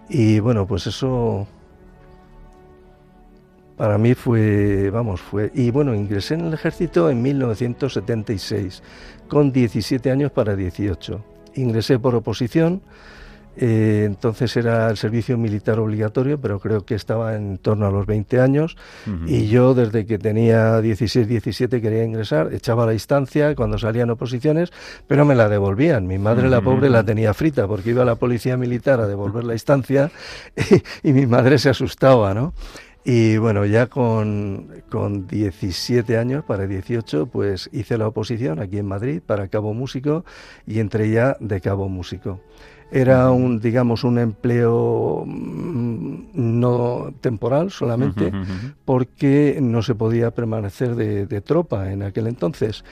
Y 0.09 0.39
bueno, 0.39 0.65
pues 0.65 0.87
eso 0.87 1.47
para 3.79 3.97
mí 3.97 4.13
fue, 4.13 4.89
vamos, 4.89 5.21
fue... 5.21 5.51
Y 5.55 5.71
bueno, 5.71 5.95
ingresé 5.95 6.33
en 6.33 6.47
el 6.47 6.53
ejército 6.53 7.09
en 7.09 7.21
1976, 7.21 8.83
con 9.29 9.53
17 9.53 10.11
años 10.11 10.33
para 10.33 10.53
18. 10.53 11.23
Ingresé 11.55 11.97
por 11.97 12.13
oposición, 12.13 12.81
eh, 13.55 14.03
entonces 14.05 14.57
era 14.57 14.89
el 14.89 14.97
servicio 14.97 15.37
militar 15.37 15.79
obligatorio, 15.79 16.41
pero 16.41 16.59
creo 16.59 16.83
que 16.83 16.93
estaba 16.93 17.37
en 17.37 17.57
torno 17.57 17.87
a 17.87 17.91
los 17.91 18.05
20 18.05 18.41
años. 18.41 18.75
Y 19.27 19.47
yo, 19.47 19.73
desde 19.73 20.05
que 20.05 20.17
tenía 20.19 20.81
16, 20.81 21.25
17, 21.25 21.79
quería 21.79 22.03
ingresar, 22.03 22.53
echaba 22.53 22.85
la 22.85 22.91
instancia 22.91 23.55
cuando 23.55 23.77
salían 23.77 24.09
oposiciones, 24.09 24.73
pero 25.07 25.23
me 25.23 25.35
la 25.35 25.47
devolvían. 25.47 26.05
Mi 26.05 26.17
madre, 26.17 26.49
la 26.49 26.59
pobre, 26.59 26.89
la 26.89 27.05
tenía 27.05 27.33
frita 27.33 27.65
porque 27.65 27.91
iba 27.91 28.01
a 28.01 28.05
la 28.05 28.15
policía 28.15 28.57
militar 28.57 28.99
a 28.99 29.07
devolver 29.07 29.45
la 29.45 29.53
instancia 29.53 30.11
y, 31.03 31.09
y 31.09 31.13
mi 31.13 31.25
madre 31.25 31.57
se 31.59 31.69
asustaba, 31.69 32.33
¿no? 32.33 32.53
Y 33.11 33.39
bueno, 33.39 33.65
ya 33.65 33.87
con, 33.87 34.67
con 34.87 35.25
17 35.25 36.15
años, 36.15 36.43
para 36.45 36.67
18, 36.67 37.25
pues 37.25 37.67
hice 37.73 37.97
la 37.97 38.05
oposición 38.07 38.59
aquí 38.59 38.77
en 38.77 38.85
Madrid 38.85 39.19
para 39.25 39.47
Cabo 39.47 39.73
Músico 39.73 40.25
y 40.67 40.77
entré 40.77 41.09
ya 41.09 41.35
de 41.39 41.59
Cabo 41.59 41.89
Músico. 41.89 42.39
Era 42.91 43.31
un, 43.31 43.59
digamos, 43.59 44.03
un 44.03 44.19
empleo 44.19 45.23
mm, 45.25 46.19
no 46.33 47.11
temporal 47.19 47.71
solamente, 47.71 48.31
porque 48.85 49.57
no 49.59 49.81
se 49.81 49.95
podía 49.95 50.29
permanecer 50.29 50.93
de, 50.93 51.25
de 51.25 51.41
tropa 51.41 51.91
en 51.91 52.03
aquel 52.03 52.27
entonces. 52.27 52.83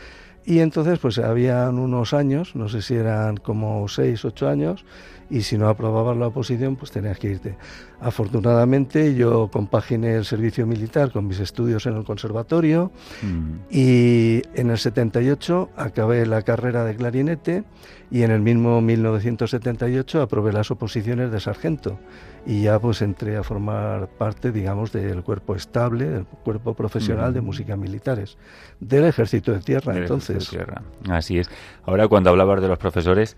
Y 0.47 0.61
entonces, 0.61 0.97
pues 0.97 1.19
habían 1.19 1.77
unos 1.77 2.15
años, 2.15 2.55
no 2.55 2.69
sé 2.69 2.81
si 2.81 2.95
eran 2.95 3.37
como 3.37 3.87
6, 3.87 4.25
8 4.25 4.47
años, 4.49 4.83
y 5.29 5.41
si 5.41 5.57
no 5.57 5.67
aprobabas 5.67 6.15
la 6.17 6.27
oposición, 6.27 6.75
pues 6.75 6.91
tenías 6.91 7.17
que 7.19 7.31
irte. 7.31 7.57
Afortunadamente 7.99 9.15
yo 9.15 9.49
compaginé 9.51 10.15
el 10.15 10.25
servicio 10.25 10.65
militar 10.65 11.11
con 11.11 11.27
mis 11.27 11.39
estudios 11.39 11.85
en 11.85 11.95
el 11.97 12.03
conservatorio 12.03 12.91
mm. 13.21 13.53
y 13.71 14.41
en 14.53 14.69
el 14.69 14.77
78 14.77 15.69
acabé 15.75 16.25
la 16.25 16.43
carrera 16.43 16.85
de 16.85 16.95
clarinete 16.95 17.63
y 18.09 18.21
en 18.21 18.31
el 18.31 18.39
mismo 18.39 18.79
1978 18.81 20.21
aprobé 20.21 20.53
las 20.53 20.71
oposiciones 20.71 21.31
de 21.31 21.39
sargento 21.39 21.99
y 22.45 22.61
ya 22.61 22.79
pues 22.79 23.01
entré 23.01 23.35
a 23.35 23.43
formar 23.43 24.07
parte, 24.07 24.53
digamos, 24.53 24.93
del 24.93 25.21
cuerpo 25.23 25.55
estable, 25.55 26.05
del 26.05 26.25
cuerpo 26.25 26.73
profesional 26.73 27.33
de 27.33 27.41
mm. 27.41 27.45
música 27.45 27.75
militares, 27.75 28.37
del 28.79 29.05
ejército 29.05 29.51
de 29.51 29.59
tierra, 29.59 29.97
entonces. 29.97 30.49
tierra. 30.49 30.81
Así 31.09 31.39
es. 31.39 31.49
Ahora 31.85 32.07
cuando 32.07 32.29
hablabas 32.29 32.61
de 32.61 32.69
los 32.69 32.77
profesores, 32.77 33.35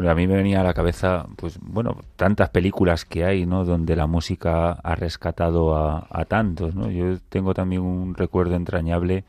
bueno, 0.00 0.12
a 0.12 0.14
mí 0.14 0.26
me 0.26 0.36
venía 0.36 0.62
a 0.62 0.64
la 0.64 0.72
cabeza, 0.72 1.26
pues 1.36 1.58
bueno, 1.60 1.98
tantas 2.16 2.48
películas 2.48 3.04
que 3.04 3.26
hay, 3.26 3.44
¿no? 3.44 3.66
Donde 3.66 3.96
la 3.96 4.06
música 4.06 4.70
ha 4.72 4.94
rescatado 4.94 5.76
a, 5.76 6.24
tantos, 6.24 6.74
¿no? 6.74 6.90
Yo 6.90 7.18
tengo 7.28 7.52
también 7.52 7.82
un 7.82 8.14
recuerdo 8.14 8.54
entrañable 8.54 9.24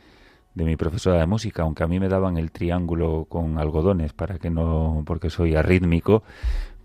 de 0.55 0.63
mi 0.63 0.77
profesora 0.77 1.19
de 1.19 1.25
música, 1.27 1.63
aunque 1.63 1.83
a 1.83 1.87
mí 1.87 1.99
me 1.99 2.07
daban 2.07 2.37
el 2.37 2.51
triángulo 2.51 3.25
con 3.27 3.57
algodones 3.57 4.13
para 4.13 4.39
que 4.39 4.49
no, 4.49 5.03
porque 5.05 5.29
soy 5.29 5.55
arrítmico, 5.55 6.23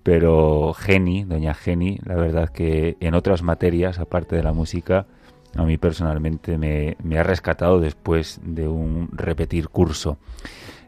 pero 0.03 0.75
Geni, 0.75 1.22
doña 1.22 1.55
Geni, 1.55 2.01
la 2.05 2.16
verdad 2.16 2.49
que 2.49 2.96
en 2.99 3.14
otras 3.14 3.44
materias, 3.44 4.01
aparte 4.01 4.35
de 4.35 4.42
la 4.42 4.53
música, 4.53 5.07
a 5.55 5.62
mí 5.62 5.79
personalmente 5.79 6.59
me, 6.59 6.96
ha 7.16 7.22
rescatado 7.22 7.79
después 7.79 8.40
de 8.42 8.66
un 8.66 9.11
repetir 9.12 9.68
curso. 9.68 10.18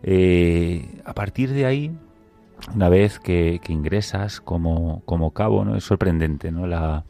Eh, 0.03 1.01
a 1.05 1.15
partir 1.15 1.53
de 1.53 1.65
ahí, 1.65 1.93
una 2.75 2.88
vez 2.88 3.18
que, 3.18 3.61
ingresas 3.68 4.40
como, 4.40 5.03
como 5.05 5.33
cabo, 5.33 5.64
¿no? 5.64 5.77
Es 5.77 5.85
sorprendente, 5.85 6.51
¿no? 6.51 6.66
La, 6.66 7.05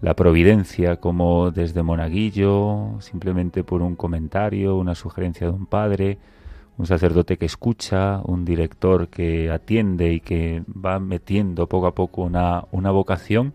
la 0.00 0.14
providencia, 0.14 0.96
como 0.96 1.50
desde 1.50 1.82
Monaguillo, 1.82 2.96
simplemente 3.00 3.64
por 3.64 3.82
un 3.82 3.96
comentario, 3.96 4.76
una 4.76 4.94
sugerencia 4.94 5.46
de 5.46 5.52
un 5.52 5.66
padre, 5.66 6.18
un 6.78 6.86
sacerdote 6.86 7.38
que 7.38 7.46
escucha, 7.46 8.20
un 8.24 8.44
director 8.44 9.08
que 9.08 9.50
atiende 9.50 10.12
y 10.12 10.20
que 10.20 10.62
va 10.68 11.00
metiendo 11.00 11.68
poco 11.68 11.86
a 11.86 11.94
poco 11.94 12.22
una, 12.22 12.64
una 12.70 12.90
vocación. 12.90 13.54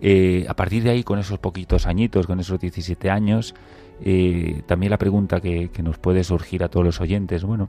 Eh, 0.00 0.46
a 0.48 0.54
partir 0.54 0.82
de 0.82 0.90
ahí, 0.90 1.04
con 1.04 1.18
esos 1.18 1.38
poquitos 1.38 1.86
añitos, 1.86 2.26
con 2.26 2.40
esos 2.40 2.58
17 2.58 3.10
años, 3.10 3.54
eh, 4.00 4.62
también 4.66 4.90
la 4.90 4.98
pregunta 4.98 5.40
que, 5.40 5.68
que, 5.68 5.82
nos 5.82 5.98
puede 5.98 6.24
surgir 6.24 6.64
a 6.64 6.68
todos 6.68 6.84
los 6.84 7.00
oyentes, 7.00 7.44
bueno, 7.44 7.68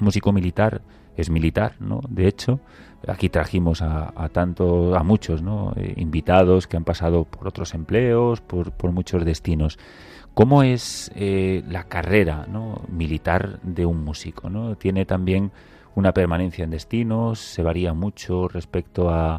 músico 0.00 0.32
militar 0.32 0.82
es 1.16 1.30
militar, 1.30 1.74
¿no? 1.80 2.00
De 2.08 2.26
hecho, 2.26 2.60
aquí 3.06 3.28
trajimos 3.28 3.82
a, 3.82 4.12
a 4.16 4.30
a 4.34 5.02
muchos, 5.02 5.42
¿no? 5.42 5.72
Eh, 5.76 5.94
invitados 5.96 6.66
que 6.66 6.76
han 6.76 6.84
pasado 6.84 7.24
por 7.24 7.48
otros 7.48 7.74
empleos, 7.74 8.40
por, 8.40 8.92
muchos 8.92 9.24
destinos. 9.24 9.78
¿Cómo 10.34 10.62
es 10.62 11.10
eh, 11.14 11.62
la 11.68 11.84
carrera 11.84 12.46
¿no? 12.48 12.82
militar 12.88 13.60
de 13.62 13.84
un 13.84 14.02
músico? 14.02 14.48
¿no? 14.48 14.76
¿Tiene 14.76 15.04
también 15.04 15.52
una 15.94 16.12
permanencia 16.12 16.64
en 16.64 16.70
destinos? 16.70 17.38
¿Se 17.38 17.62
varía 17.62 17.92
mucho 17.92 18.48
respecto 18.48 19.10
a, 19.10 19.38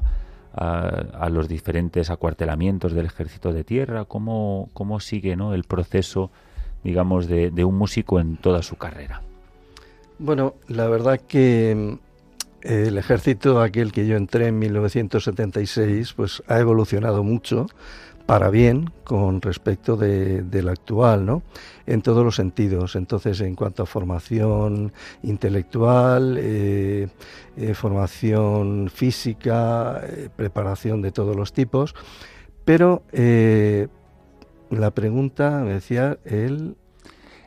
los 1.31 1.47
diferentes 1.47 2.11
acuartelamientos 2.11 2.93
del 2.93 3.07
ejército 3.07 3.51
de 3.51 3.63
tierra? 3.63 4.05
¿Cómo, 4.05 4.69
cómo 4.73 4.99
sigue 4.99 5.35
¿no? 5.35 5.55
el 5.55 5.63
proceso, 5.63 6.29
digamos, 6.83 7.27
de, 7.27 7.65
un 7.65 7.75
músico 7.75 8.19
en 8.19 8.37
toda 8.37 8.61
su 8.61 8.75
carrera? 8.75 9.23
Bueno, 10.23 10.55
la 10.69 10.87
verdad 10.87 11.19
que 11.19 11.97
eh, 12.61 12.85
el 12.87 12.97
ejército, 12.97 13.61
aquel 13.61 13.91
que 13.91 14.07
yo 14.07 14.15
entré 14.15 14.47
en 14.47 14.57
1976, 14.57 16.13
pues 16.13 16.41
ha 16.47 16.59
evolucionado 16.59 17.25
mucho 17.25 17.65
para 18.25 18.49
bien 18.49 18.89
con 19.03 19.41
respecto 19.41 19.97
de, 19.97 20.43
del 20.43 20.69
actual, 20.69 21.25
¿no? 21.25 21.43
En 21.85 22.01
todos 22.01 22.23
los 22.23 22.37
sentidos. 22.37 22.95
Entonces, 22.95 23.41
en 23.41 23.53
cuanto 23.53 23.83
a 23.83 23.85
formación 23.85 24.93
intelectual, 25.23 26.37
eh, 26.39 27.09
eh, 27.57 27.73
formación 27.73 28.89
física, 28.89 30.03
eh, 30.07 30.29
preparación 30.33 31.01
de 31.01 31.11
todos 31.11 31.35
los 31.35 31.51
tipos, 31.51 31.95
pero 32.63 33.03
la 34.69 34.91
pregunta 34.91 35.63
me 35.65 35.73
decía 35.73 36.17
él 36.23 36.77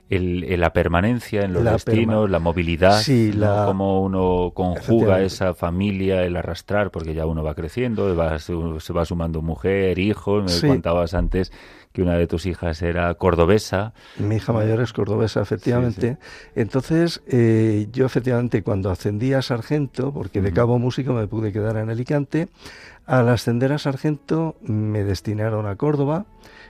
el, 0.08 0.60
la 0.60 0.72
permanencia 0.72 1.42
en 1.42 1.52
los 1.52 1.64
la 1.64 1.72
destinos, 1.72 2.30
la 2.30 2.38
movilidad, 2.38 3.00
sí, 3.00 3.32
la... 3.32 3.62
¿no? 3.62 3.66
cómo 3.66 4.02
uno 4.02 4.52
conjuga 4.54 5.20
esa 5.22 5.54
familia, 5.54 6.22
el 6.22 6.36
arrastrar, 6.36 6.90
porque 6.90 7.14
ya 7.14 7.26
uno 7.26 7.42
va 7.42 7.54
creciendo, 7.54 8.14
va, 8.14 8.38
se 8.38 8.92
va 8.92 9.04
sumando 9.04 9.42
mujer, 9.42 9.98
hijos, 9.98 10.44
me 10.44 10.48
sí. 10.50 10.66
contabas 10.66 11.14
antes 11.14 11.52
que 11.96 12.02
una 12.02 12.18
de 12.18 12.26
tus 12.26 12.44
hijas 12.44 12.82
era 12.82 13.14
cordobesa. 13.14 13.94
Mi 14.18 14.36
hija 14.36 14.52
mayor 14.52 14.82
es 14.82 14.92
cordobesa, 14.92 15.40
efectivamente. 15.40 16.10
Sí, 16.10 16.18
sí. 16.20 16.50
Entonces, 16.56 17.22
eh, 17.26 17.88
yo 17.90 18.04
efectivamente 18.04 18.62
cuando 18.62 18.90
ascendí 18.90 19.32
a 19.32 19.40
sargento, 19.40 20.12
porque 20.12 20.42
de 20.42 20.52
cabo 20.52 20.78
músico 20.78 21.14
me 21.14 21.26
pude 21.26 21.54
quedar 21.54 21.78
en 21.78 21.88
Alicante, 21.88 22.48
al 23.06 23.28
ascender 23.28 23.72
a 23.72 23.78
sargento 23.78 24.56
me 24.62 25.04
destinaron 25.04 25.66
a 25.66 25.76
Córdoba, 25.76 26.26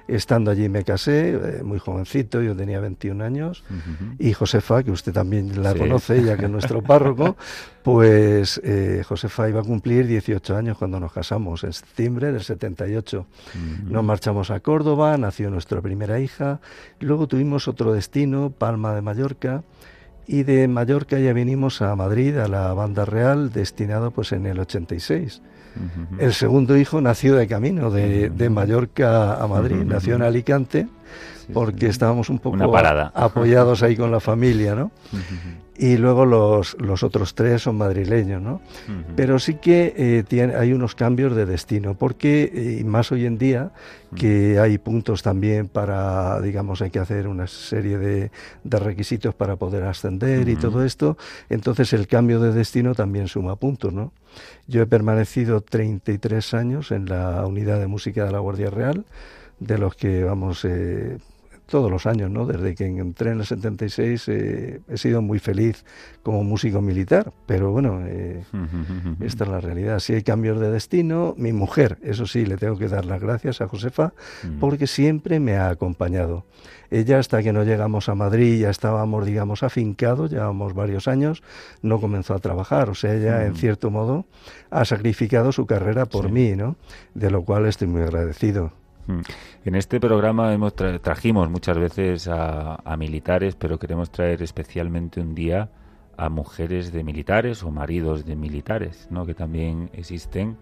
Estando 0.08 0.52
allí 0.52 0.68
me 0.68 0.84
casé, 0.84 1.30
eh, 1.30 1.62
muy 1.64 1.80
jovencito, 1.80 2.40
yo 2.40 2.54
tenía 2.54 2.78
21 2.78 3.24
años, 3.24 3.64
uh 3.68 3.74
-huh. 3.74 4.16
y 4.20 4.32
Josefa, 4.34 4.84
que 4.84 4.92
usted 4.92 5.12
también 5.12 5.60
la 5.60 5.72
sí. 5.72 5.78
conoce, 5.80 6.22
ya 6.22 6.36
que 6.36 6.44
es 6.44 6.50
nuestro 6.50 6.80
párroco, 6.80 7.36
pues 7.82 8.60
eh, 8.62 9.02
Josefa 9.04 9.48
iba 9.48 9.60
a 9.60 9.64
cumplir 9.64 10.06
18 10.06 10.56
años 10.56 10.78
cuando 10.78 11.00
nos 11.00 11.12
casamos, 11.12 11.64
en 11.64 11.72
septiembre 11.72 12.30
del 12.30 12.44
78. 12.44 13.26
Uh 13.26 13.58
-huh. 13.58 13.90
Nos 13.90 14.04
marchamos 14.04 14.52
a 14.52 14.60
Córdoba, 14.60 15.18
nació 15.18 15.50
nuestra 15.50 15.80
primera 15.80 16.20
hija, 16.20 16.60
luego 17.00 17.26
tuvimos 17.26 17.66
otro 17.66 17.92
destino, 17.92 18.50
Palma 18.50 18.94
de 18.94 19.02
Mallorca, 19.02 19.64
y 20.28 20.44
de 20.44 20.68
Mallorca 20.68 21.18
ya 21.18 21.32
vinimos 21.32 21.82
a 21.82 21.96
Madrid, 21.96 22.36
a 22.38 22.46
la 22.46 22.72
banda 22.74 23.04
real, 23.06 23.52
destinado 23.52 24.12
pues 24.12 24.30
en 24.30 24.46
el 24.46 24.60
86. 24.60 25.42
Uh 25.76 26.16
-huh. 26.16 26.22
El 26.22 26.32
segundo 26.32 26.76
hijo 26.76 27.00
nació 27.00 27.36
de 27.36 27.46
camino, 27.46 27.90
de, 27.90 28.30
de 28.30 28.50
Mallorca 28.50 29.42
a 29.42 29.46
Madrid, 29.46 29.76
uh 29.76 29.82
-huh. 29.82 29.86
nació 29.86 30.16
en 30.16 30.22
Alicante, 30.22 30.88
porque 31.52 31.86
estábamos 31.86 32.30
un 32.30 32.38
poco 32.38 32.56
apoyados 33.14 33.82
ahí 33.82 33.96
con 33.96 34.10
la 34.10 34.20
familia, 34.20 34.74
¿no? 34.74 34.90
Y 35.78 35.96
luego 35.96 36.24
los, 36.24 36.76
los, 36.80 37.02
otros 37.02 37.34
tres 37.34 37.62
son 37.62 37.76
madrileños, 37.76 38.40
¿no? 38.40 38.54
Uh 38.54 38.92
-huh. 38.92 39.04
Pero 39.14 39.38
sí 39.38 39.54
que 39.54 39.94
eh, 39.96 40.24
tiene, 40.26 40.54
hay 40.54 40.72
unos 40.72 40.94
cambios 40.94 41.36
de 41.36 41.44
destino, 41.46 41.94
porque 41.94 42.50
eh, 42.54 42.84
más 42.84 43.12
hoy 43.12 43.26
en 43.26 43.38
día 43.38 43.72
que 44.14 44.58
hay 44.58 44.78
puntos 44.78 45.22
también 45.22 45.68
para, 45.68 46.40
digamos, 46.40 46.80
hay 46.80 46.90
que 46.90 46.98
hacer 46.98 47.28
una 47.28 47.46
serie 47.46 47.98
de, 47.98 48.30
de 48.64 48.78
requisitos 48.78 49.34
para 49.34 49.56
poder 49.56 49.82
ascender 49.84 50.40
uh 50.40 50.42
-huh. 50.44 50.52
y 50.52 50.56
todo 50.56 50.84
esto, 50.84 51.18
entonces 51.50 51.92
el 51.92 52.06
cambio 52.06 52.40
de 52.40 52.52
destino 52.52 52.94
también 52.94 53.28
suma 53.28 53.56
puntos, 53.56 53.92
¿no? 53.92 54.12
Yo 54.66 54.82
he 54.82 54.86
permanecido 54.86 55.60
33 55.60 56.54
años 56.54 56.90
en 56.90 57.06
la 57.06 57.44
unidad 57.46 57.78
de 57.78 57.86
música 57.86 58.24
de 58.24 58.32
la 58.32 58.38
Guardia 58.38 58.70
Real, 58.70 59.04
de 59.60 59.78
los 59.78 59.94
que, 59.94 60.24
vamos, 60.24 60.64
eh, 60.64 61.18
todos 61.66 61.90
los 61.90 62.06
años, 62.06 62.30
¿no? 62.30 62.46
Desde 62.46 62.74
que 62.74 62.86
entré 62.86 63.32
en 63.32 63.40
el 63.40 63.46
76 63.46 64.28
eh, 64.28 64.80
he 64.88 64.96
sido 64.96 65.20
muy 65.20 65.38
feliz 65.38 65.84
como 66.22 66.44
músico 66.44 66.80
militar, 66.80 67.32
pero 67.46 67.72
bueno, 67.72 68.02
eh, 68.06 68.44
esta 69.20 69.44
es 69.44 69.50
la 69.50 69.60
realidad. 69.60 69.98
Si 69.98 70.14
hay 70.14 70.22
cambios 70.22 70.60
de 70.60 70.70
destino, 70.70 71.34
mi 71.36 71.52
mujer, 71.52 71.98
eso 72.02 72.26
sí, 72.26 72.46
le 72.46 72.56
tengo 72.56 72.78
que 72.78 72.88
dar 72.88 73.04
las 73.04 73.20
gracias 73.20 73.60
a 73.60 73.68
Josefa 73.68 74.12
porque 74.60 74.86
siempre 74.86 75.40
me 75.40 75.56
ha 75.56 75.68
acompañado. 75.68 76.44
Ella 76.90 77.18
hasta 77.18 77.42
que 77.42 77.52
no 77.52 77.64
llegamos 77.64 78.08
a 78.08 78.14
Madrid 78.14 78.60
ya 78.60 78.70
estábamos, 78.70 79.26
digamos, 79.26 79.64
afincados, 79.64 80.30
llevamos 80.30 80.74
varios 80.74 81.08
años, 81.08 81.42
no 81.82 82.00
comenzó 82.00 82.34
a 82.34 82.38
trabajar, 82.38 82.90
o 82.90 82.94
sea, 82.94 83.14
ella 83.14 83.44
en 83.44 83.56
cierto 83.56 83.90
modo 83.90 84.24
ha 84.70 84.84
sacrificado 84.84 85.50
su 85.50 85.66
carrera 85.66 86.06
por 86.06 86.26
sí. 86.26 86.32
mí, 86.32 86.56
¿no? 86.56 86.76
De 87.14 87.30
lo 87.30 87.42
cual 87.42 87.66
estoy 87.66 87.88
muy 87.88 88.02
agradecido. 88.02 88.72
En 89.64 89.74
este 89.74 90.00
programa 90.00 90.52
hemos 90.52 90.74
tra 90.74 90.98
trajimos 90.98 91.48
muchas 91.48 91.78
veces 91.78 92.28
a, 92.28 92.96
militares, 92.98 93.54
pero 93.54 93.78
queremos 93.78 94.10
traer 94.10 94.42
especialmente 94.42 95.20
un 95.20 95.34
día 95.34 95.70
a 96.16 96.28
mujeres 96.28 96.92
de 96.92 97.04
militares 97.04 97.62
o 97.62 97.70
maridos 97.70 98.24
de 98.24 98.36
militares, 98.36 99.06
¿no? 99.10 99.26
que 99.26 99.34
también 99.34 99.90
existen, 99.92 100.56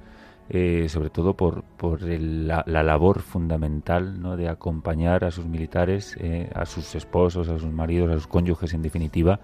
eh, 0.51 0.89
sobre 0.89 1.11
todo 1.11 1.35
por, 1.35 1.63
por 1.63 2.03
el, 2.03 2.49
la, 2.49 2.65
la, 2.67 2.83
labor 2.83 3.21
fundamental 3.21 4.21
¿no? 4.21 4.37
de 4.37 4.49
acompañar 4.49 5.25
a 5.25 5.31
sus 5.31 5.47
militares, 5.47 6.17
eh, 6.21 6.51
a 6.55 6.67
sus 6.67 6.95
esposos, 6.97 7.49
a 7.49 7.59
sus 7.59 7.73
maridos, 7.73 8.11
a 8.11 8.15
sus 8.15 8.27
cónyuges 8.27 8.75
en 8.75 8.83
definitiva, 8.83 9.41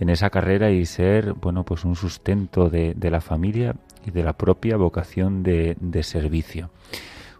en 0.00 0.08
esa 0.08 0.28
carrera 0.28 0.70
y 0.70 0.84
ser 0.86 1.34
bueno 1.34 1.64
pues 1.64 1.84
un 1.84 1.94
sustento 1.94 2.68
de, 2.68 2.94
de 2.94 3.10
la 3.10 3.20
familia 3.20 3.76
y 4.04 4.10
de 4.10 4.24
la 4.24 4.32
propia 4.32 4.76
vocación 4.76 5.44
de 5.44 6.02
servicio. 6.02 6.70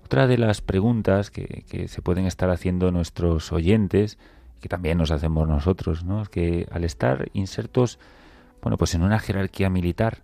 Otra 0.04 0.26
de 0.26 0.36
las 0.36 0.60
preguntas 0.60 1.30
que, 1.30 1.64
que, 1.68 1.88
se 1.88 2.02
pueden 2.02 2.26
estar 2.26 2.50
haciendo 2.50 2.90
nuestros 2.90 3.52
oyentes, 3.52 4.18
que 4.60 4.68
también 4.68 4.98
nos 4.98 5.10
hacemos 5.10 5.48
nosotros, 5.48 6.04
¿no? 6.04 6.22
es 6.22 6.29
que 6.29 6.66
al 6.70 6.85
estar 6.85 7.31
insertos, 7.33 7.98
bueno, 8.62 8.76
pues 8.76 8.94
en 8.94 9.02
una 9.02 9.18
jerarquía 9.18 9.70
militar, 9.70 10.22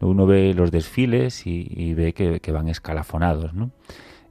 uno 0.00 0.26
ve 0.26 0.54
los 0.54 0.70
desfiles 0.70 1.46
y, 1.46 1.94
ve 1.94 2.12
que, 2.12 2.40
que, 2.40 2.52
van 2.52 2.68
escalafonados, 2.68 3.52
¿no? 3.52 3.70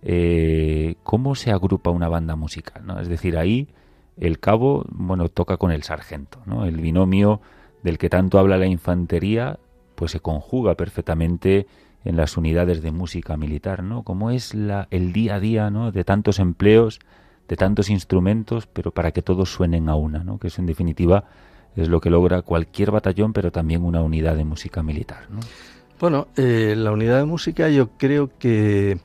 Eh, 0.01 0.95
¿Cómo 1.03 1.35
se 1.35 1.51
agrupa 1.51 1.89
una 1.89 2.07
banda 2.07 2.35
musical? 2.35 2.85
¿no? 2.85 2.99
Es 2.99 3.07
decir, 3.09 3.37
ahí 3.37 3.67
el 4.15 4.39
cabo, 4.39 4.85
bueno, 4.89 5.27
toca 5.29 5.57
con 5.57 5.71
el 5.71 5.83
sargento, 5.83 6.39
¿no? 6.45 6.65
El 6.65 6.77
binomio 6.77 7.41
del 7.83 7.97
que 7.97 8.09
tanto 8.09 8.39
habla 8.39 8.57
la 8.57 8.67
infantería, 8.67 9.59
pues 9.95 10.11
se 10.11 10.19
conjuga 10.21 10.75
perfectamente 10.75 11.67
en 12.07 12.15
las 12.15 12.37
unidades 12.37 12.81
de 12.81 12.91
música 12.91 13.35
militar, 13.35 13.83
¿no? 13.83 14.03
Cómo 14.03 14.31
es 14.31 14.55
la, 14.55 14.87
el 14.91 15.11
día 15.11 15.35
a 15.35 15.39
día, 15.41 15.69
¿no? 15.69 15.91
De 15.91 16.05
tantos 16.05 16.39
empleos, 16.39 17.01
de 17.49 17.57
tantos 17.57 17.89
instrumentos, 17.89 18.65
pero 18.65 18.91
para 18.91 19.11
que 19.11 19.21
todos 19.21 19.51
suenen 19.51 19.89
a 19.89 19.95
una, 19.95 20.23
¿no? 20.23 20.39
Que 20.39 20.47
eso 20.47 20.61
en 20.61 20.67
definitiva 20.67 21.25
es 21.75 21.89
lo 21.89 21.99
que 21.99 22.09
logra 22.09 22.43
cualquier 22.43 22.91
batallón, 22.91 23.33
pero 23.33 23.51
también 23.51 23.83
una 23.83 24.01
unidad 24.01 24.37
de 24.37 24.45
música 24.45 24.81
militar, 24.83 25.27
¿no? 25.29 25.41
Bueno, 25.99 26.29
eh, 26.37 26.75
la 26.77 26.93
unidad 26.93 27.17
de 27.17 27.25
música 27.25 27.67
yo 27.69 27.89
creo 27.97 28.31
que, 28.39 28.99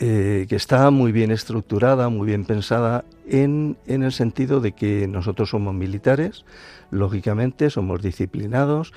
eh, 0.00 0.46
que 0.48 0.56
está 0.56 0.90
muy 0.90 1.12
bien 1.12 1.30
estructurada, 1.30 2.08
muy 2.08 2.26
bien 2.26 2.44
pensada, 2.44 3.04
en, 3.28 3.76
en 3.86 4.02
el 4.02 4.10
sentido 4.10 4.60
de 4.60 4.72
que 4.72 5.06
nosotros 5.06 5.50
somos 5.50 5.74
militares, 5.74 6.44
lógicamente 6.90 7.70
somos 7.70 8.02
disciplinados, 8.02 8.92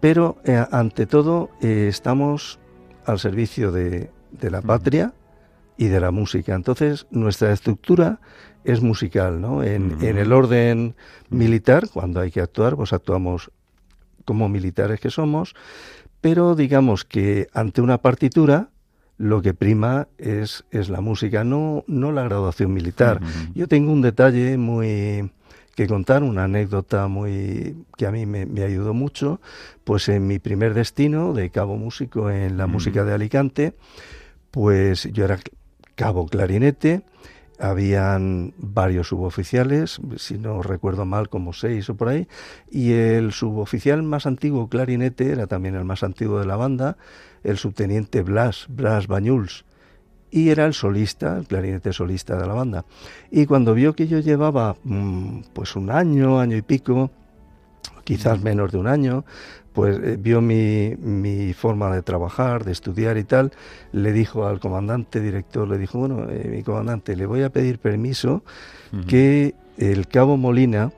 pero 0.00 0.38
eh, 0.44 0.64
ante 0.72 1.06
todo 1.06 1.50
estamos 1.60 2.58
al 3.06 3.18
servicio 3.18 3.72
de, 3.72 4.10
de 4.30 4.50
la 4.50 4.62
patria 4.62 5.12
y 5.76 5.86
de 5.86 6.00
la 6.00 6.10
música. 6.10 6.54
Entonces, 6.54 7.06
nuestra 7.10 7.52
estructura 7.52 8.20
es 8.64 8.80
musical, 8.80 9.40
¿no? 9.40 9.62
En, 9.62 9.98
en, 10.02 10.16
el 10.16 10.32
orden 10.32 10.94
militar, 11.28 11.88
cuando 11.92 12.20
hay 12.20 12.30
que 12.30 12.40
actuar, 12.40 12.76
pues 12.76 12.92
actuamos 12.92 13.50
como 14.24 14.48
militares 14.48 15.00
que 15.00 15.10
somos, 15.10 15.54
pero 16.20 16.54
digamos 16.54 17.04
que 17.04 17.48
ante 17.52 17.82
una 17.82 17.98
partitura 17.98 18.70
lo 19.18 19.42
que 19.42 19.54
prima 19.54 20.08
es, 20.18 20.64
es 20.70 20.88
la 20.88 21.00
música, 21.00 21.44
no, 21.44 21.84
no 21.86 22.12
la 22.12 22.24
graduación 22.24 22.72
militar. 22.72 23.20
Yo 23.54 23.68
tengo 23.68 23.92
un 23.92 24.02
detalle 24.02 24.56
muy 24.56 25.30
que 25.74 25.86
contar, 25.86 26.22
una 26.22 26.44
anécdota 26.44 27.08
muy 27.08 27.76
que 27.96 28.06
a 28.06 28.10
mí 28.10 28.26
me, 28.26 28.62
ayudó 28.62 28.94
mucho, 28.94 29.40
pues 29.84 30.08
en 30.08 30.26
mi 30.26 30.38
primer 30.38 30.74
destino 30.74 31.32
de 31.32 31.50
cabo 31.50 31.76
músico 31.76 32.30
en 32.30 32.56
la 32.56 32.66
música 32.66 33.04
de 33.04 33.14
Alicante, 33.14 33.74
pues 34.50 35.08
yo 35.12 35.24
era 35.24 35.38
cabo 35.96 36.26
clarinete, 36.26 37.02
habían 37.58 38.54
varios 38.58 39.08
suboficiales, 39.08 40.00
si 40.16 40.38
no 40.38 40.62
recuerdo 40.62 41.04
mal, 41.04 41.28
como 41.28 41.52
seis 41.52 41.88
o 41.88 41.96
por 41.96 42.08
ahí, 42.08 42.28
y 42.70 42.92
el 42.92 43.32
suboficial 43.32 44.02
más 44.02 44.26
antiguo 44.26 44.68
clarinete 44.68 45.30
era 45.30 45.46
también 45.46 45.74
el 45.74 45.84
más 45.84 46.02
antiguo 46.02 46.40
de 46.40 46.46
la 46.46 46.56
banda, 46.56 46.96
el 47.42 47.58
subteniente 47.58 48.22
Blas, 48.22 48.66
Blas 48.68 49.06
Bañuls, 49.06 49.64
y 50.34 50.50
era 50.50 50.66
el 50.66 50.74
solista, 50.74 51.38
el 51.38 51.46
clarinete 51.46 51.92
solista 51.92 52.36
de 52.36 52.44
la 52.44 52.54
banda. 52.54 52.84
Y 53.30 53.46
cuando 53.46 53.72
vio 53.72 53.94
que 53.94 54.08
yo 54.08 54.18
llevaba 54.18 54.74
mm, 54.82 55.42
pues 55.52 55.76
un 55.76 55.90
año, 55.90 56.40
año 56.40 56.56
y 56.56 56.62
pico, 56.62 57.12
quizás 58.02 58.42
menos 58.42 58.72
de 58.72 58.78
un 58.78 58.88
año, 58.88 59.24
pues 59.72 59.96
eh, 60.02 60.16
vio 60.20 60.40
mi, 60.40 60.96
mi, 60.96 61.52
forma 61.52 61.94
de 61.94 62.02
trabajar, 62.02 62.64
de 62.64 62.72
estudiar 62.72 63.16
y 63.16 63.22
tal, 63.22 63.52
le 63.92 64.12
dijo 64.12 64.44
al 64.44 64.58
comandante 64.58 65.20
director, 65.20 65.68
le 65.68 65.78
dijo, 65.78 66.00
bueno, 66.00 66.28
eh, 66.28 66.48
mi 66.50 66.64
comandante, 66.64 67.14
le 67.14 67.26
voy 67.26 67.44
a 67.44 67.50
pedir 67.50 67.78
permiso 67.78 68.42
que 69.06 69.54
el 69.78 70.08
cabo 70.08 70.36
Molina, 70.36 70.90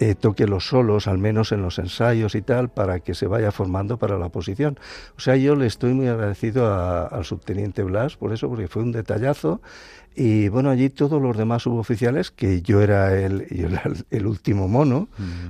eh, 0.00 0.14
toque 0.14 0.46
los 0.46 0.66
solos, 0.66 1.06
al 1.06 1.18
menos 1.18 1.52
en 1.52 1.62
los 1.62 1.78
ensayos 1.78 2.34
y 2.34 2.42
tal, 2.42 2.68
para 2.68 3.00
que 3.00 3.14
se 3.14 3.26
vaya 3.26 3.52
formando 3.52 3.96
para 3.96 4.18
la 4.18 4.28
posición. 4.28 4.78
O 5.16 5.20
sea, 5.20 5.36
yo 5.36 5.54
le 5.54 5.66
estoy 5.66 5.94
muy 5.94 6.08
agradecido 6.08 6.72
al 6.74 7.24
subteniente 7.24 7.82
Blas 7.82 8.16
por 8.16 8.32
eso, 8.32 8.48
porque 8.48 8.68
fue 8.68 8.82
un 8.82 8.92
detallazo 8.92 9.60
y 10.16 10.48
bueno, 10.48 10.70
allí 10.70 10.90
todos 10.90 11.20
los 11.20 11.36
demás 11.36 11.62
suboficiales, 11.62 12.30
que 12.30 12.62
yo 12.62 12.80
era 12.80 13.18
el, 13.18 13.46
el, 14.10 14.26
último 14.26 14.68
mono, 14.68 15.08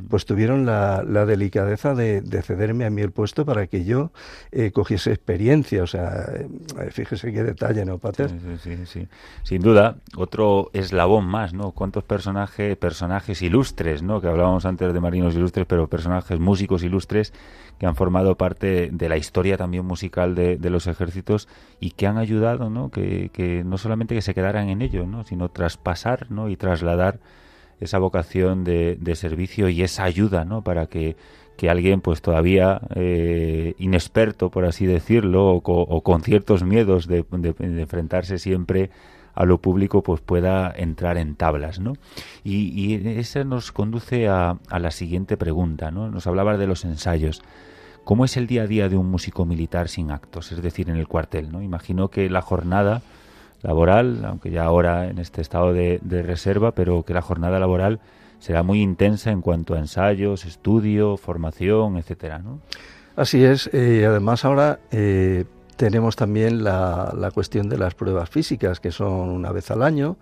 pues 0.08 0.24
tuvieron 0.24 0.64
la, 0.64 1.02
delicadeza 1.26 1.94
de, 1.94 2.22
cederme 2.42 2.86
a 2.86 2.90
mí 2.90 3.02
el 3.02 3.10
puesto 3.10 3.44
para 3.44 3.66
que 3.66 3.84
yo 3.84 4.10
eh, 4.52 4.70
cogiese 4.72 5.10
experiencia. 5.10 5.82
O 5.82 5.86
sea, 5.86 6.24
eh, 6.34 6.48
fíjese 6.90 7.32
qué 7.32 7.42
detalle, 7.42 7.84
¿no, 7.84 7.98
Pater? 7.98 8.30
Sí, 8.30 8.36
sí, 8.62 8.86
sí, 8.86 9.08
Sin 9.42 9.60
duda, 9.60 9.96
otro 10.16 10.70
eslabón 10.72 11.26
más, 11.26 11.52
¿no? 11.52 11.72
¿Cuántos 11.72 12.04
personajes, 12.04 12.76
personajes 12.78 13.42
ilustres, 13.42 14.02
¿no? 14.02 14.20
Que 14.22 14.28
hablábamos 14.28 14.64
antes 14.64 14.94
de 14.94 15.00
marinos 15.00 15.34
ilustres, 15.34 15.66
pero 15.66 15.88
personajes 15.88 16.40
músicos 16.40 16.82
ilustres 16.82 17.34
que 17.78 17.86
han 17.86 17.96
formado 17.96 18.36
parte 18.36 18.90
de 18.92 19.08
la 19.08 19.16
historia 19.16 19.56
también 19.56 19.84
musical 19.84 20.34
de, 20.34 20.58
los 20.70 20.86
ejércitos 20.86 21.48
y 21.80 21.90
que 21.90 22.06
han 22.06 22.18
ayudado, 22.18 22.70
¿no? 22.70 22.90
Que, 22.90 23.30
que 23.32 23.64
no 23.64 23.78
solamente 23.78 24.14
que 24.14 24.22
se 24.22 24.34
quedaran 24.34 24.68
en 24.68 24.82
ello, 24.82 25.06
¿no? 25.06 25.24
sino 25.24 25.50
traspasar 25.50 26.30
¿no? 26.30 26.48
y 26.48 26.56
trasladar 26.56 27.18
esa 27.80 27.98
vocación 27.98 28.64
de, 28.64 29.14
servicio 29.14 29.68
y 29.68 29.82
esa 29.82 30.04
ayuda 30.04 30.44
¿no? 30.44 30.62
para 30.62 30.86
que, 30.86 31.16
alguien 31.68 32.02
pues 32.02 32.20
todavía 32.20 32.82
eh, 32.94 33.74
inexperto, 33.78 34.50
por 34.50 34.66
así 34.66 34.84
decirlo, 34.84 35.54
o, 35.54 36.02
con 36.02 36.22
ciertos 36.22 36.62
miedos 36.62 37.06
de, 37.06 37.24
enfrentarse 37.60 38.38
siempre 38.38 38.90
a 39.34 39.44
lo 39.44 39.58
público 39.58 40.02
pues 40.02 40.20
pueda 40.20 40.72
entrar 40.74 41.18
en 41.18 41.34
tablas, 41.34 41.80
¿no? 41.80 41.94
Y, 42.44 42.68
y 42.68 43.18
eso 43.18 43.44
nos 43.44 43.72
conduce 43.72 44.28
a, 44.28 44.58
a, 44.68 44.78
la 44.78 44.90
siguiente 44.90 45.36
pregunta, 45.36 45.90
¿no? 45.90 46.10
Nos 46.10 46.26
hablaba 46.26 46.56
de 46.56 46.66
los 46.66 46.84
ensayos. 46.84 47.42
¿Cómo 48.04 48.24
es 48.24 48.36
el 48.36 48.46
día 48.46 48.62
a 48.62 48.66
día 48.66 48.88
de 48.88 48.96
un 48.96 49.10
músico 49.10 49.46
militar 49.46 49.88
sin 49.88 50.10
actos? 50.10 50.52
Es 50.52 50.62
decir, 50.62 50.90
en 50.90 50.96
el 50.96 51.08
cuartel, 51.08 51.50
¿no? 51.50 51.62
Imagino 51.62 52.08
que 52.08 52.28
la 52.28 52.42
jornada 52.42 53.02
laboral, 53.64 54.24
aunque 54.26 54.50
ya 54.50 54.64
ahora 54.64 55.08
en 55.08 55.18
este 55.18 55.40
estado 55.40 55.72
de, 55.72 55.98
reserva, 56.22 56.72
pero 56.72 57.02
que 57.02 57.14
la 57.14 57.22
jornada 57.22 57.58
laboral 57.58 57.98
será 58.38 58.62
muy 58.62 58.82
intensa 58.82 59.30
en 59.30 59.40
cuanto 59.40 59.74
a 59.74 59.78
ensayos, 59.78 60.44
estudio, 60.44 61.16
formación, 61.16 61.96
etcétera, 61.96 62.38
¿no? 62.40 62.60
Así 63.16 63.42
es. 63.42 63.70
Eh, 63.72 64.04
además 64.06 64.44
ahora 64.44 64.80
eh, 64.90 65.46
tenemos 65.76 66.16
también 66.16 66.64
la, 66.64 67.14
la, 67.16 67.30
cuestión 67.30 67.68
de 67.68 67.78
las 67.78 67.94
pruebas 67.94 68.30
físicas, 68.30 68.80
que 68.80 68.92
son 68.92 69.30
una 69.30 69.52
vez 69.52 69.70
al 69.70 69.82
año. 69.82 70.16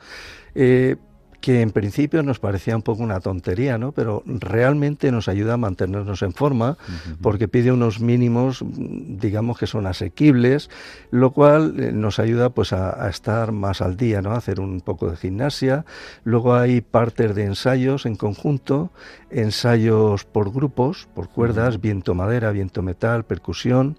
Eh, 0.55 0.97
que 1.43 1.61
en 1.61 1.73
principio 1.73 2.23
nos 2.23 2.39
parecía 2.39 2.77
un 2.77 2.83
poco 2.83 3.03
una 3.03 3.19
tontería, 3.19 3.77
¿no? 3.77 3.91
Pero 3.91 4.23
realmente 4.25 5.11
nos 5.11 5.29
ayuda 5.29 5.55
a 5.55 5.57
mantenernos 5.57 6.23
en 6.23 6.33
forma 6.33 6.79
porque 7.21 7.49
pide 7.49 7.73
unos 7.73 8.01
mínimos, 8.01 8.65
digamos 8.65 9.59
que 9.59 9.67
son 9.67 9.89
asequibles, 9.89 10.71
lo 11.11 11.33
cual 11.33 11.75
eh, 11.81 11.93
nos 11.93 12.21
ayuda 12.21 12.51
pues 12.51 12.73
a, 12.73 13.09
estar 13.11 13.51
más 13.51 13.83
al 13.83 13.97
día, 13.97 14.23
¿no? 14.23 14.31
A 14.31 14.37
hacer 14.37 14.61
un 14.61 14.81
poco 14.81 15.11
de 15.11 15.17
gimnasia. 15.17 15.85
Luego 16.23 16.55
hay 16.55 16.81
partes 16.81 17.35
de 17.35 17.45
ensayos 17.45 18.07
en 18.07 18.15
conjunto, 18.15 18.93
ensayos 19.29 20.25
por 20.25 20.53
grupos, 20.53 21.09
por 21.13 21.29
cuerdas, 21.29 21.81
viento 21.81 22.15
madera, 22.15 22.53
viento 22.53 22.83
metal, 22.83 23.25
percusión. 23.25 23.97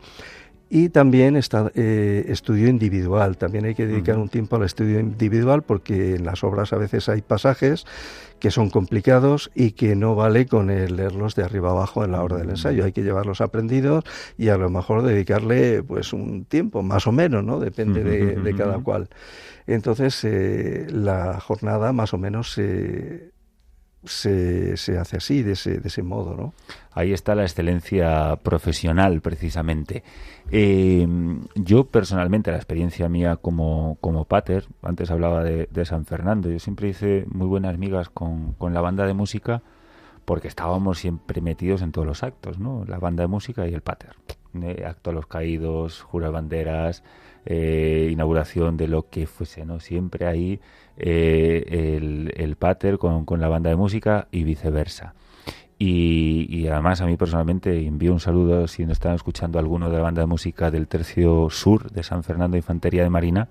Y 0.76 0.90
también 0.90 1.36
está 1.36 1.72
eh, 1.76 2.26
estudio 2.30 2.68
individual. 2.68 3.38
También 3.38 3.66
hay 3.66 3.76
que 3.76 3.86
dedicar 3.86 4.18
un 4.18 4.28
tiempo 4.28 4.56
al 4.56 4.64
estudio 4.64 5.00
individual 5.00 5.62
porque 5.62 6.16
en 6.16 6.26
las 6.26 6.44
obras 6.44 6.74
a 6.74 6.78
veces 6.78 7.10
hay 7.10 7.22
pasajes 7.22 7.86
que 8.40 8.50
son 8.50 8.72
complicados 8.72 9.52
y 9.54 9.74
que 9.74 9.96
no 9.96 10.16
vale 10.16 10.48
con 10.48 10.72
el 10.72 10.96
leerlos 10.96 11.36
de 11.36 11.44
arriba 11.44 11.70
abajo 11.70 12.04
en 12.04 12.14
la 12.14 12.24
hora 12.24 12.38
del 12.38 12.50
ensayo. 12.50 12.86
Hay 12.86 12.92
que 12.92 13.04
llevarlos 13.04 13.40
aprendidos 13.40 14.04
y 14.36 14.50
a 14.50 14.58
lo 14.58 14.72
mejor 14.72 15.04
dedicarle 15.04 15.84
pues 15.84 16.12
un 16.12 16.46
tiempo, 16.46 16.82
más 16.82 17.06
o 17.06 17.12
menos, 17.12 17.44
¿no? 17.44 17.60
Depende 17.60 18.04
de, 18.04 18.56
cada 18.56 18.80
cual. 18.80 19.10
Entonces 19.68 20.24
eh, 20.24 20.88
la 20.90 21.40
jornada 21.40 21.94
más 21.94 22.16
o 22.16 22.18
menos 22.18 22.52
se 22.52 23.34
se, 24.06 24.76
se 24.78 24.98
hace 24.98 25.18
así, 25.18 25.44
de 25.44 25.54
ese, 25.54 25.80
de 25.80 25.88
ese 25.88 26.04
modo, 26.04 26.36
¿no? 26.36 26.54
Ahí 26.92 27.14
está 27.14 27.36
la 27.36 27.44
excelencia 27.44 28.36
profesional, 28.38 29.22
precisamente. 29.22 30.04
Eh, 30.56 31.08
yo 31.56 31.86
personalmente, 31.86 32.52
la 32.52 32.58
experiencia 32.58 33.10
mía 33.10 33.38
como, 33.38 33.98
como 34.02 34.26
pater, 34.26 34.68
antes 34.84 35.10
hablaba 35.10 35.44
de, 35.44 35.86
San 35.86 36.06
Fernando, 36.06 36.48
yo 36.52 36.60
siempre 36.60 36.90
hice 36.90 37.26
muy 37.28 37.48
buenas 37.48 37.80
migas 37.80 38.10
con, 38.10 38.54
con 38.54 38.72
la 38.76 38.82
banda 38.82 39.08
de 39.08 39.16
música 39.16 39.64
porque 40.26 40.48
estábamos 40.48 41.00
siempre 41.00 41.42
metidos 41.42 41.82
en 41.82 41.92
todos 41.92 42.06
los 42.06 42.22
actos, 42.22 42.60
¿no? 42.60 42.86
La 42.86 43.00
banda 43.00 43.24
de 43.24 43.28
música 43.28 43.68
y 43.68 43.74
el 43.74 43.82
pater. 43.82 44.12
Eh, 44.62 44.84
acto 44.86 45.10
a 45.10 45.14
los 45.14 45.26
caídos, 45.26 46.04
jura 46.04 46.30
banderas, 46.30 47.04
eh, 47.46 48.10
inauguración 48.12 48.78
de 48.78 48.88
lo 48.88 49.10
que 49.10 49.26
fuese, 49.26 49.66
¿no? 49.66 49.80
Siempre 49.80 50.28
ahí 50.28 50.60
eh, 50.98 51.98
el, 51.98 52.32
el, 52.38 52.56
pater 52.58 53.00
con, 53.00 53.26
con, 53.26 53.42
la 53.42 53.48
banda 53.48 53.72
de 53.72 53.76
música 53.76 54.28
y 54.32 54.44
viceversa. 54.44 55.16
Y, 55.86 56.66
además 56.70 57.02
a 57.02 57.06
mí 57.06 57.18
personalmente 57.18 57.86
envío 57.86 58.14
un 58.14 58.22
saludo 58.22 58.70
si 58.70 58.84
nos 58.84 58.94
están 58.94 59.16
escuchando 59.16 59.60
alguno 59.60 59.90
de 59.90 59.98
la 59.98 60.04
banda 60.04 60.22
de 60.22 60.28
música 60.28 60.72
del 60.72 60.88
Tercio 60.88 61.50
Sur 61.50 61.92
de 61.92 62.04
San 62.04 62.24
Fernando 62.24 62.56
Infantería 62.56 63.04
de 63.04 63.10
Marina, 63.10 63.50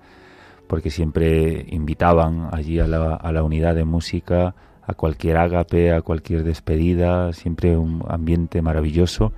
porque 0.66 0.90
siempre 0.90 1.66
invitaban 1.68 2.48
allí 2.50 2.80
a 2.80 2.86
la, 2.86 3.16
a 3.16 3.32
la 3.32 3.42
unidad 3.42 3.74
de 3.74 3.84
música, 3.84 4.54
a 4.82 4.94
cualquier 4.94 5.36
ágape, 5.36 5.92
a 5.92 6.00
cualquier 6.00 6.42
despedida, 6.42 7.34
siempre 7.34 7.76
un 7.76 8.02
ambiente 8.08 8.62
maravilloso 8.62 9.34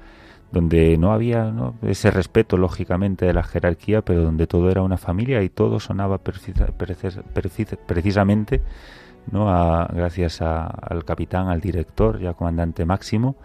donde 0.53 0.97
no 0.97 1.13
había 1.13 1.53
ese 1.83 2.13
respeto, 2.13 2.57
lógicamente, 2.57 3.27
de 3.27 3.33
la 3.33 3.43
jerarquía, 3.43 4.03
pero 4.03 4.23
donde 4.23 4.47
todo 4.47 4.71
era 4.71 4.83
una 4.83 4.99
familia 4.99 5.43
y 5.43 5.49
todo 5.49 5.81
sonaba 5.81 6.19
precisamente, 6.19 8.63
¿no? 9.31 9.47
gracias 9.93 10.41
al 10.43 11.05
capitán, 11.05 11.49
al 11.49 11.61
director 11.61 12.21
y 12.21 12.27
al 12.27 12.37
comandante 12.37 12.85
máximo. 12.85 13.37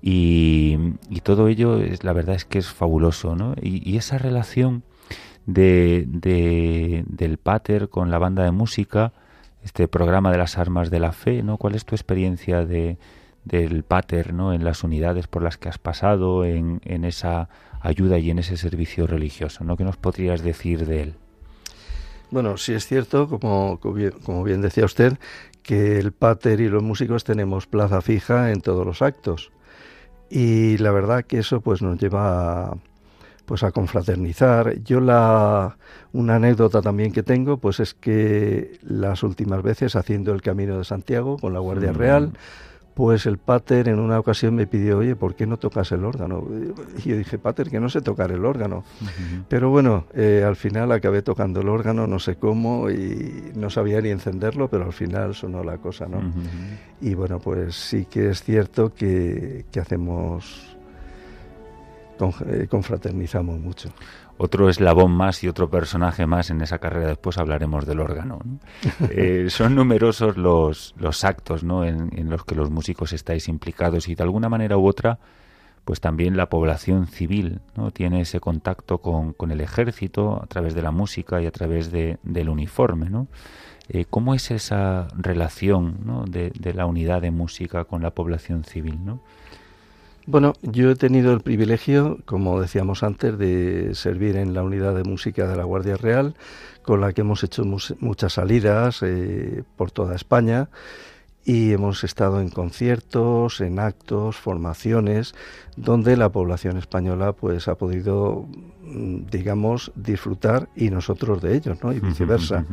Y, 0.00 0.76
todo 1.22 1.48
ello, 1.48 1.78
es, 1.78 2.02
la 2.02 2.12
verdad 2.12 2.34
es 2.34 2.44
que 2.44 2.58
es 2.58 2.68
fabuloso. 2.68 3.36
¿no? 3.36 3.54
Y, 3.60 3.96
esa 3.96 4.18
relación 4.18 4.82
de, 5.46 6.04
del 7.06 7.38
pater 7.38 7.88
con 7.88 8.10
la 8.10 8.18
banda 8.18 8.44
de 8.44 8.50
música, 8.50 9.12
este 9.62 9.88
programa 9.88 10.32
de 10.32 10.38
las 10.38 10.58
armas 10.58 10.90
de 10.90 10.98
la 11.00 11.12
fe, 11.12 11.42
¿no? 11.44 11.56
¿Cuál 11.56 11.76
es 11.76 11.84
tu 11.84 11.94
experiencia 11.94 12.64
de, 12.64 12.98
del 13.44 13.82
pater 13.82 14.32
¿no? 14.32 14.52
en 14.52 14.64
las 14.64 14.84
unidades 14.84 15.26
por 15.26 15.42
las 15.42 15.56
que 15.56 15.68
has 15.68 15.78
pasado, 15.78 16.44
en, 16.44 16.80
en 16.84 17.04
esa 17.04 17.48
ayuda 17.80 18.18
y 18.18 18.30
en 18.30 18.38
ese 18.38 18.56
servicio 18.56 19.06
religioso. 19.06 19.64
¿no? 19.64 19.76
¿Qué 19.76 19.84
nos 19.84 19.96
podrías 19.96 20.42
decir 20.42 20.86
de 20.86 21.02
él? 21.02 21.14
Bueno, 22.32 22.56
sí 22.56 22.72
es 22.72 22.86
cierto, 22.86 23.28
como, 23.28 23.78
como 23.78 24.42
bien 24.42 24.62
decía 24.62 24.86
usted, 24.86 25.18
que 25.62 25.98
el 25.98 26.12
pater 26.12 26.62
y 26.62 26.68
los 26.70 26.82
músicos 26.82 27.24
tenemos 27.24 27.66
plaza 27.66 28.00
fija 28.00 28.52
en 28.52 28.62
todos 28.62 28.86
los 28.86 29.02
actos. 29.02 29.52
Y 30.30 30.78
la 30.78 30.92
verdad 30.92 31.24
que 31.24 31.38
eso 31.38 31.60
pues 31.60 31.82
nos 31.82 32.00
lleva 32.00 32.70
a, 32.70 32.76
pues 33.44 33.62
a 33.62 33.70
confraternizar. 33.70 34.82
Yo 34.82 35.00
la 35.00 35.76
una 36.14 36.36
anécdota 36.36 36.80
también 36.80 37.12
que 37.12 37.22
tengo 37.22 37.58
pues 37.58 37.80
es 37.80 37.92
que 37.92 38.78
las 38.80 39.22
últimas 39.22 39.62
veces 39.62 39.94
haciendo 39.94 40.32
el 40.32 40.40
Camino 40.40 40.78
de 40.78 40.84
Santiago 40.84 41.36
con 41.36 41.52
la 41.52 41.60
Guardia 41.60 41.92
mm. 41.92 42.32
Pues 42.94 43.24
el 43.24 43.38
pater 43.38 43.88
en 43.88 43.98
una 43.98 44.18
ocasión 44.18 44.54
me 44.54 44.66
pidió, 44.66 44.98
oye, 44.98 45.16
¿por 45.16 45.34
qué 45.34 45.46
no 45.46 45.56
tocas 45.56 45.92
el 45.92 46.04
órgano? 46.04 46.46
Y 47.04 47.08
yo 47.08 47.16
dije, 47.16 47.38
pater, 47.38 47.70
que 47.70 47.80
no 47.80 47.88
sé 47.88 48.02
tocar 48.02 48.32
el 48.32 48.44
órgano. 48.44 48.84
Pero 49.48 49.70
bueno, 49.70 50.04
eh, 50.14 50.44
al 50.46 50.56
final 50.56 50.92
acabé 50.92 51.22
tocando 51.22 51.60
el 51.60 51.68
órgano, 51.68 52.06
no 52.06 52.18
sé 52.18 52.36
cómo, 52.36 52.90
y 52.90 53.52
no 53.54 53.70
sabía 53.70 54.00
ni 54.02 54.10
encenderlo, 54.10 54.68
pero 54.68 54.84
al 54.84 54.92
final 54.92 55.34
sonó 55.34 55.64
la 55.64 55.78
cosa, 55.78 56.06
¿no? 56.06 56.20
Y 57.00 57.14
bueno, 57.14 57.38
pues 57.38 57.74
sí 57.74 58.04
que 58.04 58.30
es 58.30 58.42
cierto 58.42 58.92
que, 58.92 59.64
que 59.70 59.80
hacemos, 59.80 60.76
eh, 62.46 62.66
confraternizamos 62.68 63.58
mucho 63.58 63.88
otro 64.42 64.68
eslabón 64.68 65.12
más 65.12 65.44
y 65.44 65.48
otro 65.48 65.70
personaje 65.70 66.26
más 66.26 66.50
en 66.50 66.60
esa 66.62 66.78
carrera. 66.78 67.06
Después 67.06 67.38
hablaremos 67.38 67.86
del 67.86 68.00
órgano. 68.00 68.40
Eh, 69.10 69.46
son 69.50 69.74
numerosos 69.74 70.36
los, 70.36 70.94
los 70.98 71.24
actos 71.24 71.64
¿no? 71.64 71.84
en, 71.84 72.30
los 72.30 72.44
que 72.44 72.54
los 72.54 72.70
músicos 72.70 73.12
estáis 73.12 73.48
implicados 73.48 74.08
y 74.08 74.14
de 74.14 74.22
alguna 74.22 74.48
manera 74.48 74.78
u 74.78 74.86
otra, 74.86 75.18
pues 75.84 76.00
también 76.00 76.36
la 76.36 76.48
población 76.48 77.06
civil 77.06 77.60
no 77.76 77.90
tiene 77.90 78.22
ese 78.22 78.40
contacto 78.40 78.98
con, 78.98 79.32
con 79.32 79.50
el 79.50 79.60
ejército 79.60 80.40
a 80.42 80.46
través 80.46 80.74
de 80.74 80.82
la 80.82 80.90
música 80.90 81.42
y 81.42 81.46
a 81.46 81.50
través 81.50 81.90
de, 81.90 82.18
del 82.22 82.48
uniforme. 82.48 83.10
¿no? 83.10 83.28
Eh, 83.88 84.06
¿Cómo 84.08 84.34
es 84.34 84.50
esa 84.50 85.08
relación 85.16 85.98
¿no? 86.04 86.24
de, 86.24 86.50
de, 86.58 86.74
la 86.74 86.86
unidad 86.86 87.20
de 87.20 87.30
música 87.30 87.84
con 87.84 88.02
la 88.02 88.10
población 88.12 88.64
civil? 88.64 89.04
¿no? 89.04 89.20
Bueno, 90.26 90.52
yo 90.62 90.90
he 90.90 90.94
tenido 90.94 91.32
el 91.32 91.40
privilegio, 91.40 92.18
como 92.24 92.60
decíamos 92.60 93.02
antes, 93.02 93.36
de 93.38 93.94
servir 93.94 94.36
en 94.36 94.54
la 94.54 94.62
unidad 94.62 94.94
de 94.94 95.02
música 95.02 95.48
de 95.48 95.56
la 95.56 95.64
Guardia 95.64 95.96
Real, 95.96 96.34
con 96.82 97.00
la 97.00 97.12
que 97.12 97.22
hemos 97.22 97.42
hecho 97.42 97.64
muchas 97.64 98.34
salidas 98.34 99.02
eh, 99.02 99.64
por 99.76 99.90
toda 99.90 100.14
España 100.14 100.68
y 101.44 101.72
hemos 101.72 102.04
estado 102.04 102.40
en 102.40 102.50
conciertos, 102.50 103.60
en 103.60 103.80
actos, 103.80 104.36
formaciones, 104.36 105.34
donde 105.76 106.16
la 106.16 106.30
población 106.30 106.76
española 106.76 107.32
pues 107.32 107.66
ha 107.66 107.74
podido, 107.74 108.46
mm, 108.82 109.26
digamos, 109.30 109.90
disfrutar 109.96 110.68
y 110.76 110.90
nosotros 110.90 111.42
de 111.42 111.56
ellos, 111.56 111.78
¿no? 111.82 111.92
Y 111.92 111.98
viceversa. 111.98 112.64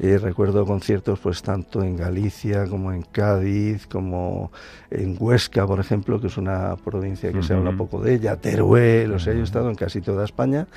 Eh, 0.00 0.16
recuerdo 0.18 0.64
conciertos 0.64 1.18
pues 1.18 1.42
tanto 1.42 1.82
en 1.82 1.96
Galicia 1.96 2.66
como 2.66 2.92
en 2.92 3.02
Cádiz, 3.02 3.86
como 3.88 4.52
en 4.90 5.16
Huesca, 5.18 5.66
por 5.66 5.80
ejemplo, 5.80 6.20
que 6.20 6.28
es 6.28 6.36
una 6.36 6.76
provincia 6.76 7.32
que 7.32 7.42
se 7.42 7.54
habla 7.54 7.72
poco 7.76 8.00
de 8.00 8.14
ella, 8.14 8.36
Teruel, 8.36 9.12
o 9.12 9.18
sea, 9.18 9.32
yo 9.34 9.40
he 9.40 9.44
estado 9.44 9.68
en 9.70 9.74
casi 9.74 10.00
toda 10.00 10.24
España 10.24 10.68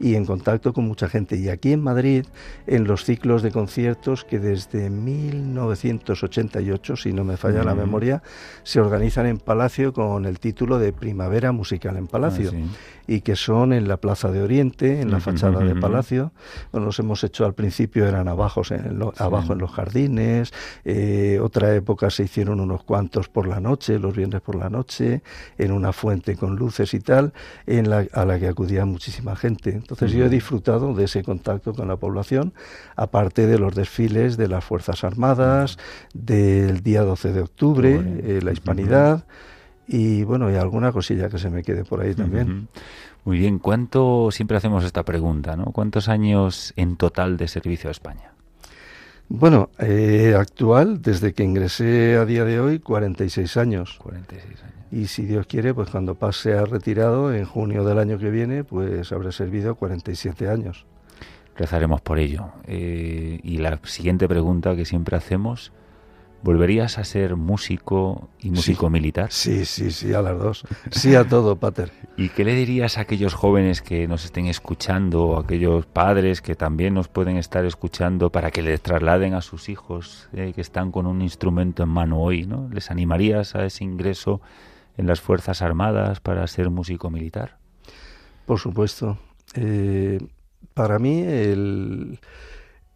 y 0.00 0.14
en 0.14 0.24
contacto 0.24 0.72
con 0.72 0.88
mucha 0.88 1.08
gente. 1.08 1.36
Y 1.36 1.50
aquí 1.50 1.72
en 1.72 1.82
Madrid, 1.82 2.24
en 2.66 2.84
los 2.84 3.04
ciclos 3.04 3.42
de 3.42 3.52
conciertos 3.52 4.24
que 4.24 4.38
desde 4.40 4.88
1988, 4.88 6.96
si 6.96 7.12
no 7.12 7.22
me 7.22 7.36
falla 7.36 7.62
la 7.62 7.74
memoria, 7.74 8.22
se 8.62 8.80
organizan 8.80 9.26
en 9.26 9.36
Palacio 9.38 9.92
con 9.92 10.24
el 10.24 10.40
título 10.40 10.78
de 10.78 10.94
Primavera 10.94 11.52
Musical 11.52 11.98
en 11.98 12.06
Palacio. 12.06 12.52
Ah, 12.54 12.58
y 13.10 13.22
que 13.22 13.34
son 13.34 13.72
en 13.72 13.88
la 13.88 13.96
Plaza 13.96 14.30
de 14.30 14.40
Oriente, 14.40 15.00
en 15.00 15.10
la 15.10 15.18
fachada 15.18 15.64
de 15.64 15.74
Palacio. 15.74 16.30
Bueno, 16.70 16.86
los 16.86 16.98
hemos 17.00 17.24
hecho 17.24 17.44
al 17.44 17.54
principio, 17.54 18.06
eran 18.06 18.28
abajo 18.28 18.62
en, 18.70 19.02
abajo 19.18 19.52
en 19.52 19.58
los 19.58 19.72
jardines, 19.72 20.52
eh, 20.84 21.40
otra 21.42 21.74
época 21.74 22.08
se 22.10 22.22
hicieron 22.22 22.60
unos 22.60 22.84
cuantos 22.84 23.28
por 23.28 23.48
la 23.48 23.58
noche, 23.58 23.98
los 23.98 24.14
viernes 24.14 24.42
por 24.42 24.54
la 24.54 24.70
noche, 24.70 25.24
en 25.58 25.72
una 25.72 25.92
fuente 25.92 26.36
con 26.36 26.54
luces 26.54 26.94
y 26.94 27.00
tal, 27.00 27.32
en 27.66 27.90
la, 27.90 28.06
a 28.12 28.24
la 28.24 28.38
que 28.38 28.46
acudía 28.46 28.84
muchísima 28.84 29.34
gente. 29.34 29.82
Entonces 29.90 30.16
yo 30.16 30.26
he 30.26 30.28
disfrutado 30.28 30.94
de 30.94 31.04
ese 31.04 31.24
contacto 31.24 31.74
con 31.74 31.88
la 31.88 31.96
población, 31.96 32.52
aparte 32.94 33.48
de 33.48 33.58
los 33.58 33.74
desfiles 33.74 34.36
de 34.36 34.46
las 34.46 34.64
Fuerzas 34.64 35.02
Armadas, 35.02 35.78
del 36.14 36.80
día 36.82 37.02
12 37.02 37.32
de 37.32 37.40
octubre, 37.40 38.00
eh, 38.22 38.40
la 38.40 38.52
Hispanidad 38.52 39.24
y 39.88 40.22
bueno, 40.22 40.48
y 40.48 40.54
alguna 40.54 40.92
cosilla 40.92 41.28
que 41.28 41.38
se 41.38 41.50
me 41.50 41.64
quede 41.64 41.84
por 41.84 42.00
ahí 42.00 42.14
también. 42.14 42.68
Muy 43.24 43.38
bien, 43.38 43.58
¿cuánto, 43.58 44.30
siempre 44.30 44.56
hacemos 44.56 44.84
esta 44.84 45.04
pregunta, 45.04 45.56
¿no? 45.56 45.66
¿Cuántos 45.72 46.08
años 46.08 46.72
en 46.76 46.96
total 46.96 47.36
de 47.36 47.48
servicio 47.48 47.88
a 47.88 47.90
España? 47.90 48.32
Bueno, 49.28 49.70
eh, 49.80 50.36
actual, 50.38 51.02
desde 51.02 51.34
que 51.34 51.42
ingresé 51.42 52.16
a 52.16 52.24
día 52.24 52.44
de 52.44 52.60
hoy, 52.60 52.78
46 52.78 53.56
años. 53.56 53.98
46 54.00 54.62
años. 54.62 54.79
Y 54.92 55.06
si 55.06 55.24
Dios 55.24 55.46
quiere, 55.46 55.72
pues 55.72 55.90
cuando 55.90 56.16
pase 56.16 56.54
a 56.54 56.64
retirado, 56.64 57.32
en 57.32 57.44
junio 57.44 57.84
del 57.84 57.98
año 57.98 58.18
que 58.18 58.30
viene, 58.30 58.64
pues 58.64 59.12
habré 59.12 59.32
servido 59.32 59.76
47 59.76 60.48
años. 60.48 60.86
Rezaremos 61.56 62.00
por 62.00 62.18
ello. 62.18 62.48
Eh, 62.66 63.38
y 63.42 63.58
la 63.58 63.78
siguiente 63.84 64.26
pregunta 64.26 64.74
que 64.74 64.84
siempre 64.84 65.16
hacemos, 65.16 65.72
¿Volverías 66.42 66.96
a 66.96 67.04
ser 67.04 67.36
músico 67.36 68.30
y 68.40 68.50
músico 68.50 68.88
militar? 68.88 69.30
Sí, 69.30 69.66
sí, 69.66 69.90
sí, 69.90 70.14
a 70.14 70.22
las 70.22 70.38
dos. 70.38 70.64
Sí 70.90 71.14
a 71.14 71.28
todo, 71.28 71.56
Pater. 71.56 71.92
¿Y 72.16 72.30
qué 72.30 72.44
le 72.44 72.54
dirías 72.54 72.96
a 72.96 73.02
aquellos 73.02 73.34
jóvenes 73.34 73.82
que 73.82 74.08
nos 74.08 74.24
estén 74.24 74.46
escuchando, 74.46 75.26
o 75.26 75.36
a 75.36 75.42
aquellos 75.42 75.84
padres 75.84 76.40
que 76.40 76.54
también 76.54 76.94
nos 76.94 77.08
pueden 77.08 77.36
estar 77.36 77.66
escuchando 77.66 78.30
para 78.30 78.50
que 78.50 78.62
les 78.62 78.80
trasladen 78.80 79.34
a 79.34 79.42
sus 79.42 79.68
hijos 79.68 80.30
eh, 80.32 80.52
que 80.54 80.62
están 80.62 80.92
con 80.92 81.06
un 81.06 81.20
instrumento 81.20 81.82
en 81.82 81.90
mano 81.90 82.22
hoy? 82.22 82.46
¿no? 82.46 82.70
¿Les 82.72 82.90
animarías 82.90 83.54
a 83.54 83.66
ese 83.66 83.84
ingreso 83.84 84.40
en 85.00 85.06
las 85.06 85.20
Fuerzas 85.20 85.62
Armadas 85.62 86.20
para 86.20 86.46
ser 86.46 86.70
músico 86.70 87.10
militar? 87.10 87.58
Por 88.46 88.58
supuesto. 88.58 89.18
Eh, 89.54 90.20
para 90.74 90.98
mí 90.98 91.22
el 91.22 92.20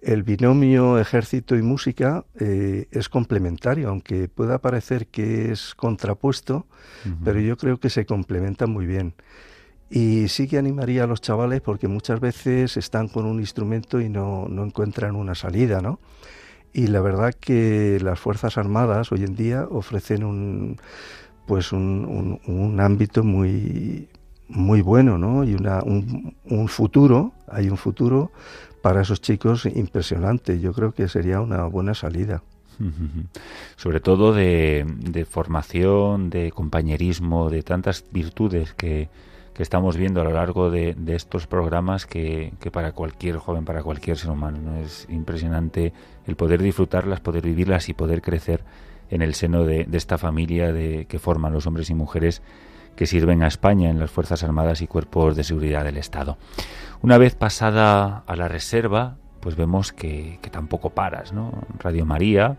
el 0.05 0.23
binomio 0.23 0.99
ejército 0.99 1.57
y 1.57 1.63
música 1.63 2.27
eh, 2.39 2.89
es 2.91 3.09
complementario, 3.09 3.89
aunque 3.89 4.29
pueda 4.29 4.59
parecer 4.59 5.07
que 5.07 5.51
es 5.51 5.75
contrapuesto, 5.75 6.67
pero 7.25 7.41
yo 7.41 7.57
creo 7.57 7.81
que 7.81 7.89
se 7.89 8.05
complementa 8.05 8.67
muy 8.67 8.85
bien. 8.85 9.15
Y 9.91 10.29
sí 10.29 10.47
que 10.47 10.59
animaría 10.59 11.05
a 11.05 11.07
los 11.07 11.23
chavales 11.23 11.63
porque 11.63 11.89
muchas 11.89 12.21
veces 12.21 12.77
están 12.77 13.09
con 13.09 13.25
un 13.25 13.41
instrumento 13.41 14.01
y 14.01 14.11
no, 14.11 14.47
no 14.49 14.65
encuentran 14.65 15.17
una 15.17 15.35
salida, 15.35 15.81
¿no? 15.81 16.01
Y 16.73 16.89
la 16.89 17.01
verdad 17.01 17.33
que 17.33 17.99
las 18.03 18.19
Fuerzas 18.19 18.59
Armadas 18.59 19.11
hoy 19.13 19.25
en 19.25 19.37
día 19.37 19.67
ofrecen 19.71 20.25
un, 20.25 20.77
pues 21.47 21.73
un, 21.73 22.41
un, 22.47 22.81
ámbito 22.81 23.23
muy, 23.23 24.09
muy 24.49 24.81
bueno, 24.81 25.19
¿no? 25.19 25.45
Y 25.45 25.55
una, 25.55 25.83
un, 25.83 26.35
un 26.45 26.69
futuro, 26.69 27.33
hay 27.49 27.69
un 27.69 27.77
futuro 27.77 28.33
para 28.83 29.03
esos 29.03 29.21
chicos 29.21 29.67
impresionante. 29.67 30.61
Yo 30.61 30.73
creo 30.73 30.93
que 30.93 31.09
sería 31.09 31.41
una 31.41 31.65
buena 31.65 31.95
salida. 31.95 32.43
Sobre 33.77 34.01
todo 34.01 34.33
de, 34.33 35.27
formación, 35.29 36.31
de 36.31 36.51
compañerismo, 36.53 37.51
de 37.51 37.63
tantas 37.63 38.05
virtudes 38.11 38.75
que, 38.75 39.09
estamos 39.57 39.97
viendo 39.97 40.21
a 40.21 40.25
lo 40.25 40.33
largo 40.33 40.69
de, 40.71 40.97
estos 41.07 41.47
programas 41.47 42.07
que, 42.07 42.53
para 42.73 42.93
cualquier 42.93 43.37
joven, 43.37 43.65
para 43.65 43.83
cualquier 43.83 44.19
ser 44.19 44.31
humano, 44.31 44.59
¿no? 44.59 44.77
es 44.79 45.07
impresionante 45.09 45.93
el 46.27 46.35
poder 46.35 46.61
disfrutarlas, 46.61 47.21
poder 47.21 47.45
vivirlas 47.45 47.89
y 47.89 47.95
poder 47.95 48.21
crecer 48.21 48.65
en 49.15 49.23
el 49.23 49.35
seno 49.35 49.65
de, 49.65 49.87
esta 49.93 50.19
familia 50.19 50.73
de, 50.73 51.07
que 51.07 51.21
forman 51.21 51.53
los 51.53 51.67
hombres 51.67 51.89
y 51.89 51.95
mujeres 51.95 52.43
que 52.97 53.07
sirven 53.07 53.45
a 53.45 53.47
España 53.47 53.89
en 53.91 54.01
las 54.01 54.11
Fuerzas 54.11 54.43
Armadas 54.43 54.83
y 54.83 54.89
Cuerpos 54.89 55.37
de 55.37 55.45
Seguridad 55.45 55.85
del 55.85 55.97
Estado. 55.97 56.37
Una 57.01 57.17
vez 57.17 57.37
pasada 57.37 58.25
a 58.27 58.37
la 58.37 58.49
reserva, 58.49 59.17
pues 59.39 59.55
vemos 59.55 59.93
que, 59.93 60.41
tampoco 60.51 60.91
paras, 60.91 61.33
¿no? 61.33 61.53
Radio 61.79 62.05
María, 62.05 62.59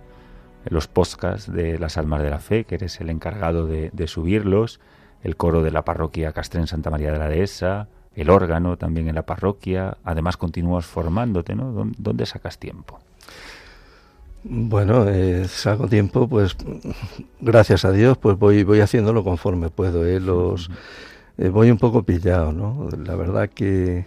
los 0.65 0.87
podcasts 0.87 1.51
de 1.51 1.77
las 1.77 1.97
Almas 1.97 2.21
de 2.21 2.29
la 2.29 2.39
Fe, 2.39 2.63
que 2.63 2.75
eres 2.75 3.01
el 3.01 3.09
encargado 3.09 3.67
de, 3.67 4.07
subirlos, 4.07 4.79
el 5.23 5.35
coro 5.35 5.61
de 5.61 5.71
la 5.71 5.83
parroquia 5.83 6.31
Castrén 6.31 6.67
Santa 6.67 6.89
María 6.89 7.11
de 7.11 7.19
la 7.19 7.27
Dehesa, 7.27 7.89
el 8.13 8.29
órgano 8.29 8.77
también 8.77 9.09
en 9.09 9.15
la 9.15 9.25
parroquia, 9.25 9.97
además 10.05 10.37
continúas 10.37 10.85
formándote, 10.85 11.53
¿no? 11.53 11.91
¿Dónde 11.97 12.25
sacas 12.25 12.59
tiempo? 12.59 12.99
Bueno, 14.47 15.09
eh, 15.09 15.47
saco 15.47 15.87
tiempo, 15.87 16.27
pues 16.27 16.55
gracias 17.41 17.83
a 17.83 17.91
Dios, 17.91 18.15
pues 18.19 18.37
voy, 18.37 18.63
voy 18.63 18.79
haciéndolo 18.79 19.23
conforme 19.23 19.71
puedo. 19.71 20.05
¿eh? 20.05 20.19
Los, 20.19 20.69
eh, 21.39 21.49
voy 21.49 21.71
un 21.71 21.79
poco 21.79 22.03
pillado, 22.03 22.51
¿no? 22.53 22.87
La 23.03 23.15
verdad 23.15 23.49
que 23.49 24.05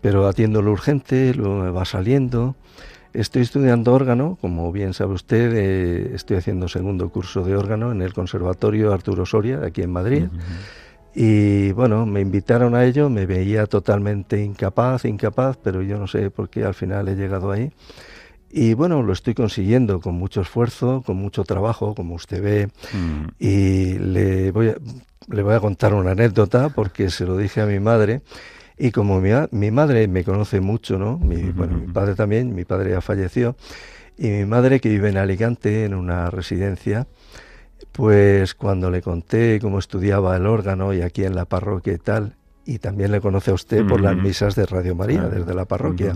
pero 0.00 0.28
atiendo 0.28 0.62
lo 0.62 0.70
urgente, 0.70 1.34
lo 1.34 1.72
va 1.72 1.84
saliendo. 1.84 2.54
Estoy 3.12 3.42
estudiando 3.42 3.92
órgano, 3.92 4.38
como 4.40 4.70
bien 4.70 4.94
sabe 4.94 5.14
usted, 5.14 5.52
eh, 5.56 6.14
estoy 6.14 6.36
haciendo 6.36 6.68
segundo 6.68 7.08
curso 7.08 7.42
de 7.42 7.56
órgano 7.56 7.90
en 7.90 8.02
el 8.02 8.12
Conservatorio 8.12 8.92
Arturo 8.92 9.26
Soria, 9.26 9.64
aquí 9.64 9.82
en 9.82 9.90
Madrid. 9.90 10.26
Y 11.12 11.72
bueno, 11.72 12.06
me 12.06 12.20
invitaron 12.20 12.76
a 12.76 12.84
ello, 12.84 13.10
me 13.10 13.26
veía 13.26 13.66
totalmente 13.66 14.44
incapaz, 14.44 15.06
incapaz, 15.06 15.56
pero 15.60 15.82
yo 15.82 15.98
no 15.98 16.06
sé 16.06 16.30
por 16.30 16.50
qué 16.50 16.62
al 16.62 16.74
final 16.74 17.08
he 17.08 17.16
llegado 17.16 17.50
ahí. 17.50 17.72
Y 18.50 18.74
bueno, 18.74 19.02
lo 19.02 19.12
estoy 19.12 19.34
consiguiendo 19.34 20.00
con 20.00 20.14
mucho 20.14 20.40
esfuerzo, 20.40 21.02
con 21.04 21.16
mucho 21.16 21.44
trabajo, 21.44 21.94
como 21.94 22.14
usted 22.14 22.42
ve. 22.42 22.68
Mm. 22.92 23.26
Y 23.38 23.98
le 23.98 24.50
voy, 24.52 24.68
a, 24.68 24.76
le 25.28 25.42
voy 25.42 25.54
a 25.54 25.60
contar 25.60 25.94
una 25.94 26.12
anécdota 26.12 26.68
porque 26.70 27.10
se 27.10 27.26
lo 27.26 27.36
dije 27.36 27.60
a 27.60 27.66
mi 27.66 27.80
madre 27.80 28.22
y 28.78 28.90
como 28.90 29.20
mi, 29.20 29.30
mi 29.52 29.70
madre 29.70 30.06
me 30.08 30.24
conoce 30.24 30.60
mucho, 30.60 30.98
¿no? 30.98 31.18
Mi, 31.18 31.50
Bueno, 31.50 31.78
mi 31.78 31.92
padre 31.92 32.14
también, 32.14 32.54
mi 32.54 32.64
padre 32.64 32.90
ya 32.90 33.00
falleció, 33.00 33.56
y 34.18 34.28
mi 34.28 34.44
madre 34.44 34.80
que 34.80 34.88
vive 34.88 35.08
en 35.08 35.16
Alicante, 35.16 35.84
en 35.84 35.94
una 35.94 36.30
residencia, 36.30 37.06
Pues 37.92 38.54
cuando 38.54 38.90
le 38.90 39.00
conté 39.00 39.58
cómo 39.60 39.78
estudiaba 39.78 40.36
el 40.36 40.46
órgano 40.46 40.92
y 40.92 41.00
aquí 41.00 41.24
en 41.24 41.34
la 41.34 41.46
parroquia 41.46 41.94
y 41.94 41.98
tal, 41.98 42.36
y 42.66 42.78
también 42.78 43.12
le 43.12 43.20
conoce 43.20 43.50
a 43.50 43.54
usted 43.54 43.86
por 43.86 44.00
las 44.00 44.16
misas 44.16 44.54
de 44.54 44.66
Radio 44.66 44.94
María, 44.94 45.22
desde 45.28 45.54
la 45.54 45.64
parroquia. 45.64 46.12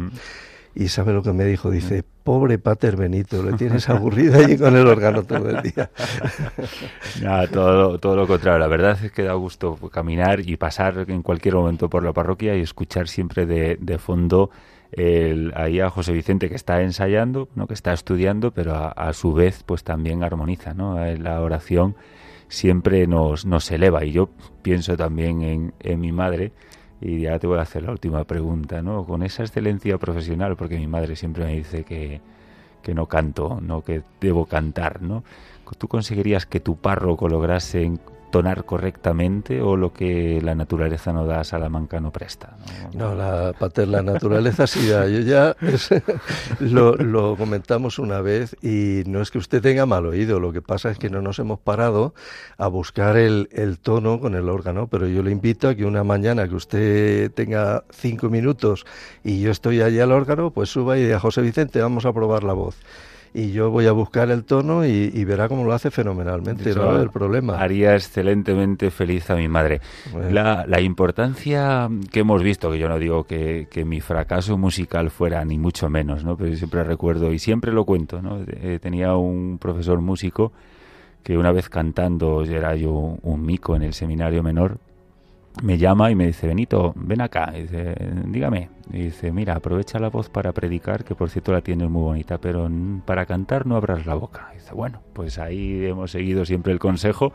Y 0.75 0.89
sabe 0.89 1.13
lo 1.13 1.23
que 1.23 1.33
me 1.33 1.45
dijo, 1.45 1.71
dice, 1.71 2.05
pobre 2.23 2.59
Pater 2.59 2.97
Benito, 2.97 3.43
le 3.43 3.55
tienes 3.55 3.89
aburrido 3.89 4.39
allí 4.39 4.57
con 4.57 4.77
el 4.77 4.87
órgano 4.87 5.25
todo 5.25 5.51
el 5.51 5.63
día. 5.63 5.91
todo, 7.53 7.99
todo 7.99 8.17
lo 8.17 8.27
contrario, 8.27 8.61
la 8.61 8.69
verdad 8.69 8.97
es 9.03 9.11
que 9.11 9.25
da 9.25 9.33
gusto 9.35 9.77
caminar 9.91 10.41
y 10.49 10.57
pasar 10.57 11.07
en 11.09 11.23
cualquier 11.23 11.57
momento 11.57 11.91
por 11.91 12.05
la 12.05 12.13
parroquia 12.13 12.57
y 12.57 12.61
escuchar 12.61 13.09
siempre 13.09 13.47
de, 13.47 13.79
de 13.81 13.99
fondo 13.99 14.51
el, 14.93 15.53
ahí 15.57 15.81
a 15.81 15.91
José 15.91 16.13
Vicente 16.13 16.49
que 16.49 16.55
está 16.55 16.83
ensayando, 16.83 17.49
¿no? 17.55 17.67
que 17.67 17.75
está 17.75 17.93
estudiando, 17.93 18.53
pero 18.53 18.75
a, 18.75 19.13
su 19.13 19.33
vez 19.33 19.63
pues 19.65 19.85
también 19.85 20.23
armoniza, 20.23 20.75
¿no? 20.75 21.05
La 21.17 21.41
oración 21.41 21.97
siempre 22.49 23.07
nos, 23.07 23.47
nos 23.47 23.71
eleva 23.71 24.05
y 24.05 24.13
yo 24.13 24.31
pienso 24.63 24.97
también 24.97 25.43
en, 25.43 25.75
en 25.81 26.01
mi 26.01 26.13
madre 26.13 26.53
y 27.01 27.23
ya 27.23 27.39
te 27.39 27.47
voy 27.47 27.59
a 27.59 27.63
hacer 27.63 27.83
la 27.85 27.93
última 27.93 28.25
pregunta, 28.25 28.83
¿no? 28.83 29.05
Con 29.05 29.23
esa 29.23 29.43
excelencia 29.43 29.97
profesional, 29.99 30.57
porque 30.57 30.77
mi 30.77 30.87
madre 30.87 31.17
siempre 31.17 31.45
me 31.45 31.55
dice 31.55 31.85
que, 31.85 32.21
que 32.83 32.95
no 32.95 33.07
canto, 33.07 33.59
no 33.63 33.83
que 33.83 34.03
debo 34.21 34.47
cantar, 34.47 35.01
¿no? 35.03 35.25
¿Tú 35.79 35.89
conseguirías 35.89 36.47
que 36.47 36.61
tu 36.61 36.77
párroco 36.77 37.29
lograse 37.29 37.91
tonar 38.31 38.65
correctamente 38.65 39.61
o 39.61 39.77
lo 39.77 39.93
que 39.93 40.41
la 40.43 40.55
naturaleza 40.55 41.13
no 41.13 41.27
da 41.27 41.45
Salamanca 41.45 42.01
no 42.01 42.11
presta? 42.13 42.57
No, 42.95 43.15
la, 43.15 43.53
la 43.87 44.03
naturaleza 44.03 44.67
sí 44.67 44.89
da. 44.89 45.07
Yo 45.09 45.21
ya 45.21 45.57
lo, 46.61 46.97
lo, 46.97 47.37
comentamos 47.37 47.99
una 47.99 48.21
vez 48.21 48.57
y 48.63 49.03
no 49.07 49.21
es 49.21 49.31
que 49.31 49.39
usted 49.39 49.61
tenga 49.61 49.87
mal 49.87 50.07
oído, 50.07 50.41
lo 50.41 50.53
que 50.53 50.63
pasa 50.63 50.91
es 50.91 50.99
que 50.99 51.11
no 51.11 51.21
nos 51.23 51.39
hemos 51.39 51.59
parado 51.59 52.15
a 52.57 52.69
buscar 52.69 53.17
el, 53.17 53.49
el 53.53 53.79
tono 53.79 54.21
con 54.21 54.35
el 54.35 54.49
órgano, 54.49 54.87
pero 54.89 55.07
yo 55.07 55.23
le 55.23 55.31
invito 55.31 55.69
a 55.69 55.75
que 55.75 55.85
una 55.85 56.05
mañana 56.05 56.49
que 56.49 56.55
usted 56.55 57.33
tenga 57.33 57.85
cinco 57.91 58.29
minutos 58.31 58.87
y 59.25 59.41
yo 59.41 59.51
estoy 59.51 59.83
allí 59.83 60.01
al 60.01 60.13
órgano, 60.13 60.51
pues 60.51 60.71
suba 60.71 60.99
y 60.99 61.03
diga, 61.03 61.21
José 61.21 61.43
Vicente, 61.43 61.81
vamos 61.81 62.07
a 62.07 62.13
probar 62.13 62.45
la 62.45 62.53
voz 62.53 62.77
y 63.33 63.53
yo 63.53 63.71
voy 63.71 63.87
a 63.87 63.93
buscar 63.93 64.31
el 64.31 64.45
tono 64.45 64.85
y, 64.85 65.25
verá 65.25 65.49
cómo 65.49 65.65
lo 65.65 65.73
hace 65.73 65.91
fenomenalmente, 65.91 66.75
no 66.75 66.87
va 66.87 67.11
problema. 67.11 67.61
Haría 67.61 67.95
excelentemente 67.95 68.91
feliz 68.91 69.31
a 69.31 69.37
mi 69.37 69.49
madre. 69.49 69.81
La, 70.31 70.65
la, 70.67 70.81
importancia 70.81 71.89
que 72.11 72.21
hemos 72.21 72.43
visto, 72.43 72.71
que 72.71 72.79
yo 72.79 72.89
no 72.89 72.99
digo 72.99 73.25
que, 73.25 73.69
que, 73.71 73.85
mi 73.85 74.01
fracaso 74.01 74.59
musical 74.59 75.11
fuera 75.11 75.45
ni 75.45 75.59
mucho 75.59 75.89
menos, 75.89 76.25
¿no? 76.25 76.37
pero 76.37 76.55
siempre 76.57 76.83
recuerdo 76.83 77.33
y 77.33 77.39
siempre 77.39 77.73
lo 77.73 77.85
cuento, 77.85 78.21
¿no? 78.21 78.41
Eh, 78.47 78.79
tenía 78.83 79.15
un 79.15 79.59
profesor 79.59 80.01
músico 80.01 80.53
que 81.23 81.37
una 81.37 81.53
vez 81.53 81.69
cantando, 81.69 82.43
era 82.45 82.75
yo 82.77 83.19
un 83.23 83.45
mico 83.45 83.77
en 83.77 83.83
el 83.83 83.95
seminario 83.95 84.43
menor, 84.43 84.79
me 85.63 85.79
llama 85.79 86.11
y 86.11 86.15
me 86.15 86.27
dice, 86.27 86.47
Benito, 86.47 86.93
ven 86.97 87.21
acá. 87.21 87.51
dice, 87.53 87.95
dígame. 88.27 88.71
Y 88.93 89.05
dice, 89.05 89.31
mira, 89.33 89.57
aprovecha 89.57 89.99
la 89.99 90.09
voz 90.09 90.29
para 90.31 90.53
predicar, 90.53 91.05
que 91.05 91.15
por 91.15 91.31
cierto 91.31 91.53
la 91.53 91.61
tienes 91.61 91.89
muy 91.91 92.03
bonita, 92.03 92.39
pero 92.39 92.69
para 93.05 93.27
cantar 93.27 93.67
no 93.67 93.77
abras 93.77 94.07
la 94.07 94.15
boca. 94.15 94.51
dice, 94.55 94.75
bueno, 94.75 95.03
pues 95.13 95.39
ahí 95.39 95.85
hemos 95.85 96.13
seguido 96.13 96.45
siempre 96.45 96.73
el 96.73 96.79
consejo 96.79 97.33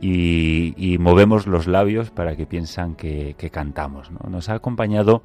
y, 0.00 0.96
movemos 1.00 1.46
los 1.46 1.66
labios 1.66 2.10
para 2.10 2.36
que 2.36 2.46
piensan 2.46 2.94
que, 2.94 3.34
cantamos. 3.52 4.10
Nos 4.28 4.48
ha 4.48 4.54
acompañado 4.54 5.22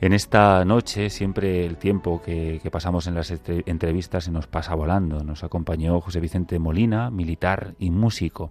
en 0.00 0.12
esta 0.12 0.64
noche, 0.64 1.10
siempre 1.10 1.64
el 1.64 1.76
tiempo 1.76 2.20
que 2.22 2.68
pasamos 2.70 3.06
en 3.06 3.14
las 3.14 3.32
entrevistas 3.46 4.24
se 4.24 4.30
nos 4.30 4.46
pasa 4.46 4.74
volando. 4.74 5.24
Nos 5.24 5.42
acompañó 5.44 6.00
José 6.00 6.20
Vicente 6.20 6.58
Molina, 6.58 7.10
militar 7.10 7.74
y 7.78 7.90
músico 7.90 8.50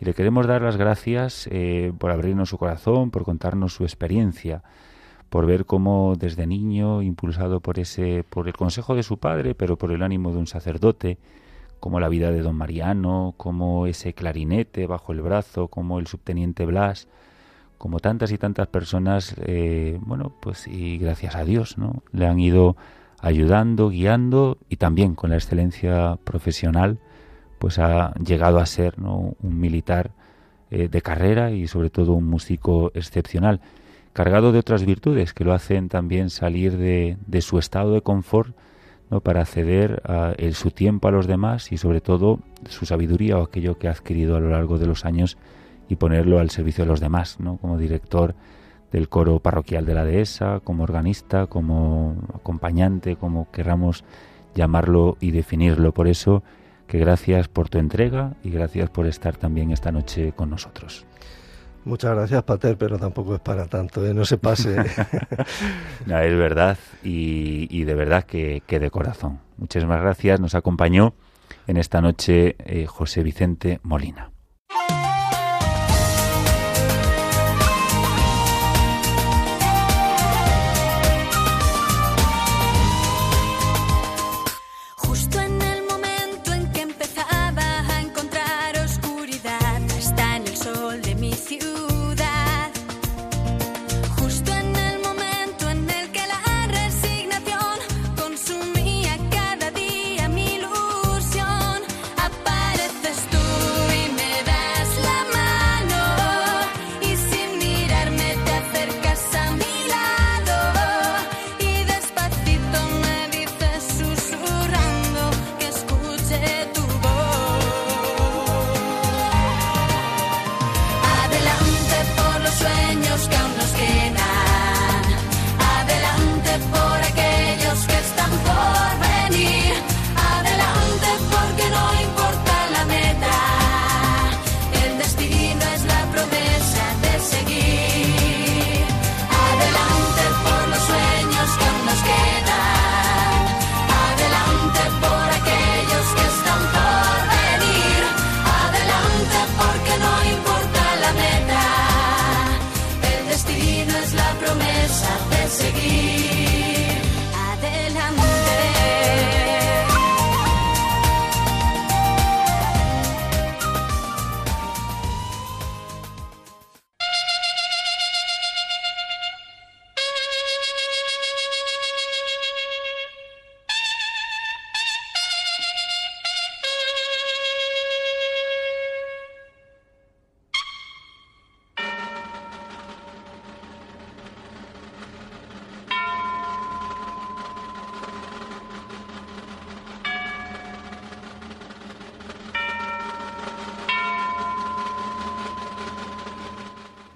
y 0.00 0.04
le 0.04 0.14
queremos 0.14 0.46
dar 0.46 0.62
las 0.62 0.76
gracias 0.76 1.48
eh, 1.50 1.92
por 1.98 2.10
abrirnos 2.10 2.50
su 2.50 2.58
corazón, 2.58 3.10
por 3.10 3.24
contarnos 3.24 3.74
su 3.74 3.84
experiencia, 3.84 4.62
por 5.30 5.46
ver 5.46 5.64
cómo 5.64 6.14
desde 6.18 6.46
niño, 6.46 7.02
impulsado 7.02 7.60
por 7.60 7.78
ese, 7.78 8.24
por 8.28 8.46
el 8.48 8.54
consejo 8.54 8.94
de 8.94 9.02
su 9.02 9.18
padre, 9.18 9.54
pero 9.54 9.76
por 9.76 9.92
el 9.92 10.02
ánimo 10.02 10.32
de 10.32 10.38
un 10.38 10.46
sacerdote, 10.46 11.18
como 11.80 12.00
la 12.00 12.08
vida 12.08 12.30
de 12.30 12.42
don 12.42 12.56
Mariano, 12.56 13.34
como 13.36 13.86
ese 13.86 14.12
clarinete 14.12 14.86
bajo 14.86 15.12
el 15.12 15.22
brazo, 15.22 15.68
como 15.68 15.98
el 15.98 16.06
subteniente 16.06 16.66
Blas, 16.66 17.08
como 17.78 18.00
tantas 18.00 18.32
y 18.32 18.38
tantas 18.38 18.68
personas, 18.68 19.34
eh, 19.38 19.98
bueno, 20.00 20.32
pues 20.40 20.66
y 20.66 20.98
gracias 20.98 21.36
a 21.36 21.44
Dios, 21.44 21.76
¿no? 21.78 22.02
Le 22.12 22.26
han 22.26 22.38
ido 22.38 22.76
ayudando, 23.20 23.90
guiando 23.90 24.58
y 24.68 24.76
también 24.76 25.14
con 25.14 25.30
la 25.30 25.36
excelencia 25.36 26.18
profesional 26.24 26.98
pues 27.58 27.78
ha 27.78 28.14
llegado 28.14 28.58
a 28.58 28.66
ser 28.66 28.94
un 28.98 29.60
militar 29.60 30.10
eh, 30.70 30.88
de 30.88 31.00
carrera 31.00 31.52
y 31.52 31.68
sobre 31.68 31.90
todo 31.90 32.12
un 32.14 32.24
músico 32.24 32.90
excepcional, 32.94 33.60
cargado 34.12 34.50
de 34.50 34.58
otras 34.58 34.84
virtudes 34.84 35.32
que 35.32 35.44
lo 35.44 35.52
hacen 35.52 35.88
también 35.88 36.30
salir 36.30 36.76
de, 36.76 37.16
su 37.40 37.58
estado 37.58 37.92
de 37.92 38.00
confort 38.00 38.56
¿no? 39.10 39.20
para 39.20 39.44
ceder 39.44 40.02
a, 40.04 40.34
su 40.52 40.70
tiempo 40.70 41.06
a 41.06 41.12
los 41.12 41.26
demás 41.26 41.70
y 41.70 41.76
sobre 41.76 42.00
todo 42.00 42.40
su 42.68 42.86
sabiduría 42.86 43.38
o 43.38 43.42
aquello 43.42 43.78
que 43.78 43.88
ha 43.88 43.92
adquirido 43.92 44.36
a 44.36 44.40
lo 44.40 44.50
largo 44.50 44.78
de 44.78 44.86
los 44.86 45.04
años 45.04 45.36
y 45.88 45.96
ponerlo 45.96 46.40
al 46.40 46.50
servicio 46.50 46.84
de 46.84 46.88
los 46.88 47.00
demás, 47.00 47.38
¿no? 47.38 47.58
como 47.58 47.78
director 47.78 48.34
del 48.90 49.08
coro 49.08 49.38
parroquial 49.38 49.84
de 49.86 49.94
la 49.94 50.04
dehesa, 50.04 50.60
como 50.64 50.82
organista, 50.82 51.46
como 51.46 52.16
acompañante, 52.34 53.16
como 53.16 53.50
querramos 53.50 54.02
llamarlo 54.54 55.16
y 55.20 55.30
definirlo. 55.30 55.92
Por 55.92 56.08
eso 56.08 56.42
que 56.86 56.98
gracias 56.98 57.48
por 57.48 57.68
tu 57.68 57.78
entrega 57.78 58.34
y 58.42 58.50
gracias 58.50 58.90
por 58.90 59.06
estar 59.06 59.36
también 59.36 59.70
esta 59.70 59.92
noche 59.92 60.32
con 60.32 60.50
nosotros. 60.50 61.06
Muchas 61.84 62.16
gracias, 62.16 62.42
Pater, 62.42 62.76
pero 62.76 62.98
tampoco 62.98 63.36
es 63.36 63.40
para 63.40 63.66
tanto, 63.66 64.04
¿eh? 64.04 64.12
no 64.12 64.24
se 64.24 64.38
pase. 64.38 64.76
no, 66.06 66.18
es 66.18 66.36
verdad 66.36 66.76
y, 67.04 67.84
de 67.84 67.94
verdad 67.94 68.24
que, 68.24 68.60
de 68.66 68.90
corazón. 68.90 69.38
Muchísimas 69.56 70.00
gracias. 70.00 70.40
Nos 70.40 70.56
acompañó 70.56 71.14
en 71.68 71.76
esta 71.76 72.00
noche 72.00 72.56
eh, 72.58 72.86
José 72.86 73.22
Vicente 73.22 73.78
Molina. 73.84 74.32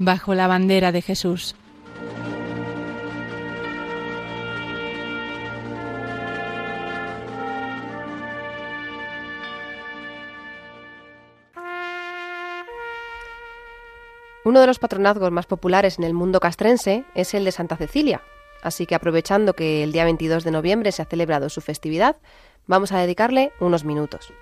Bajo 0.01 0.34
la 0.34 0.46
bandera 0.46 0.92
de 0.92 1.03
Jesús. 1.03 1.55
Uno 14.42 14.61
de 14.61 14.66
los 14.66 14.78
patronazgos 14.78 15.30
más 15.30 15.44
populares 15.44 15.98
en 15.98 16.05
el 16.05 16.14
mundo 16.14 16.40
castrense 16.40 17.05
es 17.14 17.34
el 17.34 17.44
de 17.44 17.53
Santa 17.53 17.76
Cecilia, 17.76 18.22
así 18.62 18.86
que 18.86 18.94
aprovechando 18.94 19.53
que 19.53 19.84
el 19.84 19.92
día 19.92 20.05
22 20.05 20.44
de 20.44 20.51
noviembre 20.51 20.92
se 20.92 21.03
ha 21.03 21.05
celebrado 21.05 21.51
su 21.51 21.61
festividad, 21.61 22.16
vamos 22.66 22.90
a 22.92 22.98
dedicarle 22.98 23.53
unos 23.61 23.84
minutos. 23.84 24.32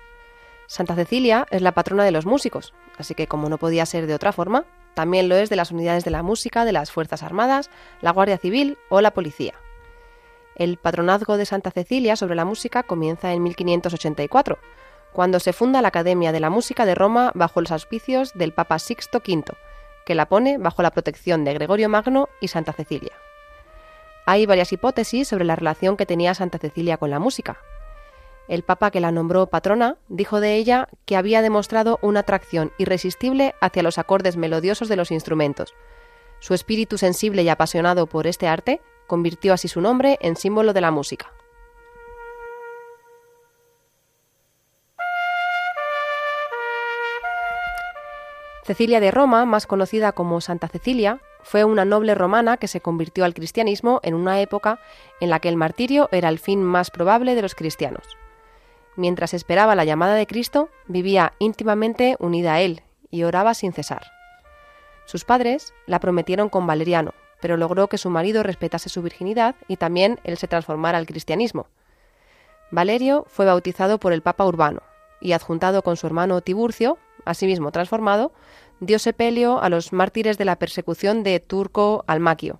Santa 0.67 0.95
Cecilia 0.95 1.45
es 1.51 1.61
la 1.61 1.73
patrona 1.73 2.05
de 2.05 2.11
los 2.11 2.25
músicos, 2.25 2.73
así 2.97 3.13
que 3.13 3.27
como 3.27 3.49
no 3.49 3.57
podía 3.57 3.85
ser 3.85 4.07
de 4.07 4.13
otra 4.13 4.31
forma, 4.31 4.65
también 4.99 5.29
lo 5.29 5.37
es 5.37 5.49
de 5.49 5.55
las 5.55 5.71
unidades 5.71 6.03
de 6.03 6.11
la 6.11 6.23
música 6.23 6.65
de 6.65 6.73
las 6.73 6.91
Fuerzas 6.91 7.23
Armadas, 7.23 7.69
la 8.01 8.11
Guardia 8.11 8.37
Civil 8.37 8.77
o 8.89 8.99
la 8.99 9.11
Policía. 9.11 9.53
El 10.55 10.75
patronazgo 10.75 11.37
de 11.37 11.45
Santa 11.45 11.71
Cecilia 11.71 12.17
sobre 12.17 12.35
la 12.35 12.43
música 12.43 12.83
comienza 12.83 13.31
en 13.31 13.41
1584, 13.41 14.59
cuando 15.13 15.39
se 15.39 15.53
funda 15.53 15.81
la 15.81 15.87
Academia 15.87 16.33
de 16.33 16.41
la 16.41 16.49
Música 16.49 16.85
de 16.85 16.95
Roma 16.95 17.31
bajo 17.33 17.61
los 17.61 17.71
auspicios 17.71 18.33
del 18.33 18.51
Papa 18.51 18.77
Sixto 18.77 19.19
V, 19.19 19.55
que 20.05 20.15
la 20.15 20.27
pone 20.27 20.57
bajo 20.57 20.81
la 20.81 20.91
protección 20.91 21.45
de 21.45 21.53
Gregorio 21.53 21.87
Magno 21.87 22.27
y 22.41 22.49
Santa 22.49 22.73
Cecilia. 22.73 23.13
Hay 24.25 24.45
varias 24.47 24.73
hipótesis 24.73 25.29
sobre 25.29 25.45
la 25.45 25.55
relación 25.55 25.95
que 25.95 26.05
tenía 26.05 26.33
Santa 26.33 26.57
Cecilia 26.57 26.97
con 26.97 27.09
la 27.09 27.19
música, 27.19 27.57
el 28.49 28.63
Papa 28.63 28.89
que 28.89 28.99
la 28.99 29.11
nombró 29.11 29.47
patrona 29.47 29.97
dijo 30.09 30.41
de 30.41 30.55
ella 30.55 30.89
que 31.05 31.15
había 31.15 31.41
demostrado 31.41 31.99
una 32.01 32.21
atracción 32.21 32.73
irresistible 32.79 33.53
hacia 33.61 33.83
los 33.83 33.99
acordes 33.99 34.37
melodiosos 34.37 34.89
de 34.89 34.95
los 34.95 35.11
instrumentos. 35.11 35.75
Su 36.39 36.55
espíritu 36.55 36.97
sensible 36.97 37.43
y 37.43 37.49
apasionado 37.49 38.07
por 38.07 38.25
este 38.25 38.47
arte 38.47 38.81
convirtió 39.07 39.53
así 39.53 39.67
su 39.67 39.81
nombre 39.81 40.17
en 40.21 40.35
símbolo 40.35 40.73
de 40.73 40.81
la 40.81 40.89
música. 40.89 41.31
Cecilia 48.65 48.99
de 48.99 49.11
Roma, 49.11 49.45
más 49.45 49.67
conocida 49.67 50.11
como 50.11 50.41
Santa 50.41 50.67
Cecilia, 50.67 51.21
fue 51.41 51.63
una 51.63 51.85
noble 51.85 52.13
romana 52.13 52.57
que 52.57 52.67
se 52.67 52.81
convirtió 52.81 53.25
al 53.25 53.33
cristianismo 53.33 53.99
en 54.03 54.13
una 54.13 54.41
época 54.41 54.79
en 55.19 55.29
la 55.29 55.39
que 55.39 55.49
el 55.49 55.55
martirio 55.55 56.09
era 56.11 56.29
el 56.29 56.39
fin 56.39 56.63
más 56.63 56.91
probable 56.91 57.33
de 57.35 57.41
los 57.41 57.55
cristianos 57.55 58.19
mientras 58.99 59.33
esperaba 59.33 59.75
la 59.75 59.85
llamada 59.85 60.13
de 60.13 60.27
Cristo, 60.27 60.69
vivía 60.87 61.33
íntimamente 61.39 62.17
unida 62.19 62.53
a 62.53 62.61
Él 62.61 62.83
y 63.09 63.23
oraba 63.23 63.53
sin 63.53 63.73
cesar. 63.73 64.03
Sus 65.05 65.25
padres 65.25 65.73
la 65.87 65.99
prometieron 65.99 66.49
con 66.49 66.67
Valeriano, 66.67 67.13
pero 67.41 67.57
logró 67.57 67.87
que 67.87 67.97
su 67.97 68.09
marido 68.09 68.43
respetase 68.43 68.89
su 68.89 69.01
virginidad 69.01 69.55
y 69.67 69.77
también 69.77 70.19
él 70.23 70.37
se 70.37 70.47
transformara 70.47 70.97
al 70.97 71.07
cristianismo. 71.07 71.67
Valerio 72.69 73.25
fue 73.27 73.45
bautizado 73.45 73.99
por 73.99 74.13
el 74.13 74.21
Papa 74.21 74.45
Urbano 74.45 74.83
y 75.21 75.31
adjuntado 75.31 75.81
con 75.81 75.97
su 75.97 76.05
hermano 76.05 76.41
Tiburcio, 76.41 76.99
asimismo 77.25 77.71
transformado, 77.71 78.33
dio 78.81 78.99
sepelio 78.99 79.61
a 79.61 79.69
los 79.69 79.93
mártires 79.93 80.37
de 80.37 80.45
la 80.45 80.57
persecución 80.57 81.23
de 81.23 81.39
Turco 81.39 82.03
Almaquio. 82.05 82.59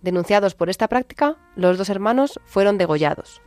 Denunciados 0.00 0.54
por 0.54 0.70
esta 0.70 0.88
práctica, 0.88 1.36
los 1.54 1.78
dos 1.78 1.90
hermanos 1.90 2.40
fueron 2.46 2.78
degollados. 2.78 3.42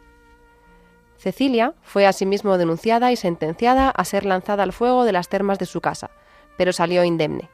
Cecilia 1.26 1.74
fue 1.82 2.06
asimismo 2.06 2.60
denunciada 2.60 3.12
y 3.12 3.16
sentenciada 3.16 3.90
a 3.90 4.06
ser 4.06 4.26
lanzada 4.26 4.62
al 4.62 4.74
fuego 4.74 5.06
de 5.06 5.12
las 5.12 5.28
termas 5.28 5.58
de 5.58 5.66
su 5.66 5.82
casa, 5.82 6.12
pero 6.56 6.72
salió 6.72 7.04
indemne. 7.04 7.50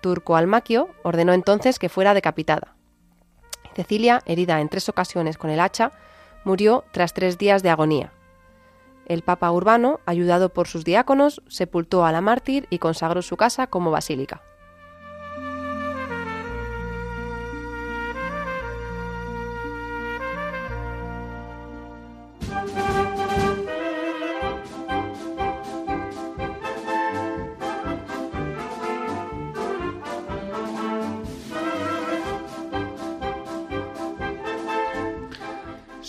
Turco 0.00 0.36
Almaquio 0.36 0.90
ordenó 1.02 1.32
entonces 1.32 1.80
que 1.80 1.88
fuera 1.88 2.14
decapitada. 2.14 2.76
Cecilia, 3.74 4.22
herida 4.24 4.60
en 4.60 4.68
tres 4.68 4.88
ocasiones 4.88 5.36
con 5.36 5.50
el 5.50 5.58
hacha, 5.58 5.90
murió 6.44 6.84
tras 6.92 7.12
tres 7.12 7.38
días 7.38 7.64
de 7.64 7.70
agonía. 7.70 8.12
El 9.06 9.22
Papa 9.22 9.50
Urbano, 9.50 9.98
ayudado 10.06 10.50
por 10.50 10.68
sus 10.68 10.84
diáconos, 10.84 11.42
sepultó 11.48 12.04
a 12.06 12.12
la 12.12 12.20
mártir 12.20 12.68
y 12.70 12.78
consagró 12.78 13.20
su 13.20 13.36
casa 13.36 13.66
como 13.66 13.90
basílica. 13.90 14.42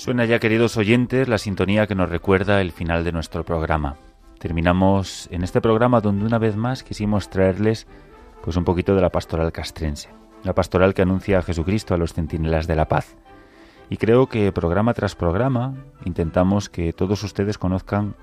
Suena 0.08 0.24
ya, 0.24 0.40
queridos 0.40 0.78
oyentes, 0.78 1.28
la 1.28 1.38
sintonía 1.38 1.86
que 1.86 1.94
nos 1.94 2.10
recuerda 2.10 2.62
el 2.62 2.72
final 2.72 3.04
de 3.04 3.12
nuestro 3.12 3.44
programa. 3.44 3.98
Terminamos 4.40 5.28
en 5.32 5.44
este 5.44 5.60
programa 5.60 6.00
donde 6.00 6.24
una 6.24 6.38
vez 6.38 6.56
más 6.56 6.82
quisimos 6.82 7.30
traerles 7.30 7.88
pues 8.42 8.56
un 8.56 8.64
poquito 8.64 8.96
de 8.96 9.02
la 9.02 9.10
pastoral 9.10 9.52
castrense, 9.52 10.08
la 10.46 10.56
pastoral 10.56 10.94
que 10.94 11.02
anuncia 11.02 11.40
a 11.40 11.42
Jesucristo 11.42 11.94
a 11.94 11.98
los 11.98 12.14
centinelas 12.14 12.68
de 12.68 12.78
la 12.78 12.88
paz. 12.88 13.18
Y 13.90 13.98
creo 13.98 14.28
que 14.28 14.54
programa 14.54 14.94
tras 14.94 15.14
programa 15.14 15.74
intentamos 16.06 16.70
que 16.70 16.94
todos 16.94 17.22
ustedes 17.24 17.58
conozcan 17.58 18.16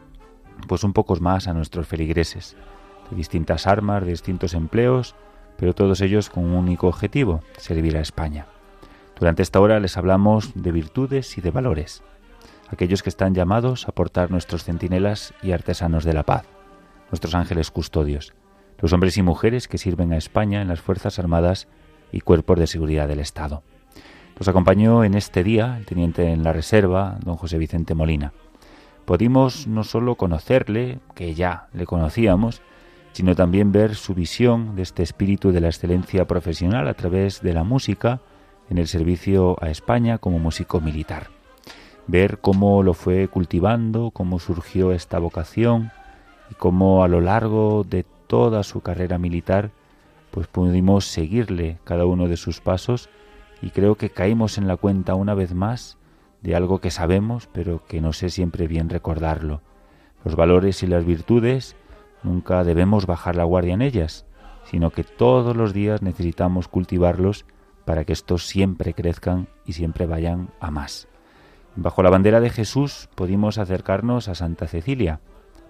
pues 0.66 0.84
un 0.84 0.94
poco 0.94 1.14
más 1.16 1.48
a 1.48 1.52
nuestros 1.52 1.86
feligreses, 1.86 2.56
de 3.10 3.16
distintas 3.18 3.66
armas, 3.66 4.06
de 4.06 4.12
distintos 4.12 4.54
empleos, 4.54 5.14
pero 5.58 5.74
todos 5.74 6.00
ellos 6.00 6.30
con 6.30 6.46
un 6.46 6.54
único 6.54 6.86
objetivo, 6.86 7.42
servir 7.58 7.98
a 7.98 8.00
España. 8.00 8.46
Durante 9.18 9.42
esta 9.42 9.60
hora 9.60 9.80
les 9.80 9.96
hablamos 9.96 10.52
de 10.54 10.72
virtudes 10.72 11.38
y 11.38 11.40
de 11.40 11.50
valores, 11.50 12.02
aquellos 12.68 13.02
que 13.02 13.10
están 13.10 13.34
llamados 13.34 13.88
a 13.88 13.92
portar 13.92 14.30
nuestros 14.30 14.64
centinelas 14.64 15.34
y 15.42 15.52
artesanos 15.52 16.04
de 16.04 16.14
la 16.14 16.24
paz, 16.24 16.44
nuestros 17.10 17.34
ángeles 17.34 17.70
custodios, 17.70 18.34
los 18.80 18.92
hombres 18.92 19.16
y 19.16 19.22
mujeres 19.22 19.68
que 19.68 19.78
sirven 19.78 20.12
a 20.12 20.16
España 20.16 20.60
en 20.60 20.68
las 20.68 20.80
Fuerzas 20.80 21.18
Armadas 21.18 21.68
y 22.10 22.20
cuerpos 22.20 22.58
de 22.58 22.66
seguridad 22.66 23.08
del 23.08 23.20
Estado. 23.20 23.62
Nos 24.38 24.48
acompañó 24.48 25.04
en 25.04 25.14
este 25.14 25.44
día 25.44 25.76
el 25.78 25.86
teniente 25.86 26.32
en 26.32 26.42
la 26.42 26.52
reserva, 26.52 27.18
don 27.24 27.36
José 27.36 27.56
Vicente 27.56 27.94
Molina. 27.94 28.32
Pudimos 29.04 29.68
no 29.68 29.84
solo 29.84 30.16
conocerle, 30.16 30.98
que 31.14 31.34
ya 31.34 31.68
le 31.72 31.86
conocíamos, 31.86 32.62
sino 33.12 33.36
también 33.36 33.70
ver 33.70 33.94
su 33.94 34.12
visión 34.12 34.74
de 34.74 34.82
este 34.82 35.04
espíritu 35.04 35.52
de 35.52 35.60
la 35.60 35.68
excelencia 35.68 36.26
profesional 36.26 36.88
a 36.88 36.94
través 36.94 37.42
de 37.42 37.52
la 37.52 37.62
música, 37.62 38.20
en 38.70 38.78
el 38.78 38.88
servicio 38.88 39.56
a 39.60 39.70
España 39.70 40.18
como 40.18 40.38
músico 40.38 40.80
militar. 40.80 41.28
Ver 42.06 42.38
cómo 42.38 42.82
lo 42.82 42.94
fue 42.94 43.28
cultivando, 43.28 44.10
cómo 44.10 44.38
surgió 44.38 44.92
esta 44.92 45.18
vocación 45.18 45.90
y 46.50 46.54
cómo 46.54 47.02
a 47.04 47.08
lo 47.08 47.20
largo 47.20 47.84
de 47.88 48.04
toda 48.26 48.62
su 48.62 48.80
carrera 48.80 49.18
militar 49.18 49.70
pues 50.30 50.46
pudimos 50.46 51.06
seguirle 51.06 51.78
cada 51.84 52.06
uno 52.06 52.28
de 52.28 52.36
sus 52.36 52.60
pasos 52.60 53.08
y 53.62 53.70
creo 53.70 53.94
que 53.94 54.10
caímos 54.10 54.58
en 54.58 54.66
la 54.66 54.76
cuenta 54.76 55.14
una 55.14 55.34
vez 55.34 55.54
más 55.54 55.96
de 56.42 56.56
algo 56.56 56.80
que 56.80 56.90
sabemos 56.90 57.48
pero 57.52 57.84
que 57.86 58.00
no 58.00 58.12
sé 58.12 58.30
siempre 58.30 58.66
bien 58.66 58.90
recordarlo. 58.90 59.60
Los 60.24 60.36
valores 60.36 60.82
y 60.82 60.86
las 60.86 61.04
virtudes 61.04 61.76
nunca 62.22 62.64
debemos 62.64 63.06
bajar 63.06 63.36
la 63.36 63.44
guardia 63.44 63.74
en 63.74 63.82
ellas, 63.82 64.26
sino 64.64 64.90
que 64.90 65.04
todos 65.04 65.56
los 65.56 65.72
días 65.72 66.02
necesitamos 66.02 66.68
cultivarlos 66.68 67.44
para 67.84 68.04
que 68.04 68.12
estos 68.12 68.46
siempre 68.46 68.94
crezcan 68.94 69.48
y 69.66 69.74
siempre 69.74 70.06
vayan 70.06 70.50
a 70.60 70.70
más. 70.70 71.08
Bajo 71.76 72.02
la 72.02 72.10
bandera 72.10 72.40
de 72.40 72.50
Jesús 72.50 73.08
pudimos 73.14 73.58
acercarnos 73.58 74.28
a 74.28 74.34
Santa 74.34 74.66
Cecilia, 74.66 75.20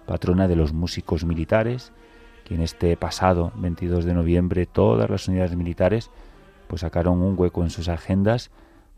patrona 0.05 0.47
de 0.47 0.55
los 0.55 0.71
músicos 0.73 1.25
militares, 1.25 1.91
que 2.43 2.55
en 2.55 2.61
este 2.61 2.95
pasado 2.95 3.51
22 3.55 4.05
de 4.05 4.13
noviembre 4.13 4.65
todas 4.67 5.09
las 5.09 5.27
unidades 5.27 5.55
militares 5.55 6.11
pues 6.67 6.81
sacaron 6.81 7.21
un 7.21 7.35
hueco 7.37 7.63
en 7.63 7.69
sus 7.69 7.89
agendas 7.89 8.51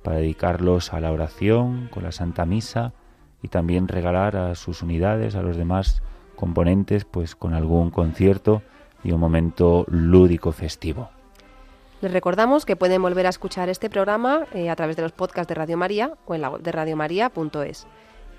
para 0.03 0.17
dedicarlos 0.17 0.93
a 0.93 0.99
la 0.99 1.11
oración, 1.11 1.89
con 1.91 2.03
la 2.03 2.11
Santa 2.11 2.45
Misa 2.45 2.93
y 3.41 3.49
también 3.49 3.87
regalar 3.87 4.35
a 4.35 4.55
sus 4.55 4.81
unidades, 4.81 5.35
a 5.35 5.41
los 5.41 5.57
demás 5.57 6.01
componentes, 6.35 7.05
pues 7.05 7.35
con 7.35 7.53
algún 7.53 7.89
concierto 7.91 8.61
y 9.03 9.11
un 9.11 9.19
momento 9.19 9.85
lúdico 9.89 10.51
festivo. 10.51 11.09
Les 11.99 12.11
recordamos 12.11 12.65
que 12.65 12.75
pueden 12.75 13.01
volver 13.01 13.25
a 13.25 13.29
escuchar 13.29 13.69
este 13.69 13.89
programa 13.89 14.45
eh, 14.53 14.69
a 14.69 14.75
través 14.75 14.95
de 14.95 15.01
los 15.01 15.13
podcasts 15.13 15.47
de 15.47 15.55
Radio 15.55 15.77
María 15.77 16.13
o 16.27 16.35
en 16.35 16.41
la 16.41 16.51
web 16.51 16.61
de 16.61 16.71
radiomaria.es. 16.71 17.87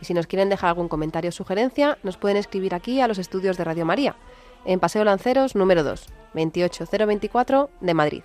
Y 0.00 0.04
si 0.04 0.14
nos 0.14 0.28
quieren 0.28 0.48
dejar 0.48 0.68
algún 0.68 0.88
comentario 0.88 1.30
o 1.30 1.32
sugerencia, 1.32 1.98
nos 2.04 2.16
pueden 2.16 2.36
escribir 2.36 2.72
aquí 2.72 3.00
a 3.00 3.08
los 3.08 3.18
estudios 3.18 3.56
de 3.56 3.64
Radio 3.64 3.84
María, 3.84 4.14
en 4.64 4.78
Paseo 4.78 5.02
Lanceros 5.02 5.56
número 5.56 5.82
2, 5.82 6.06
28024 6.34 7.70
de 7.80 7.94
Madrid. 7.94 8.22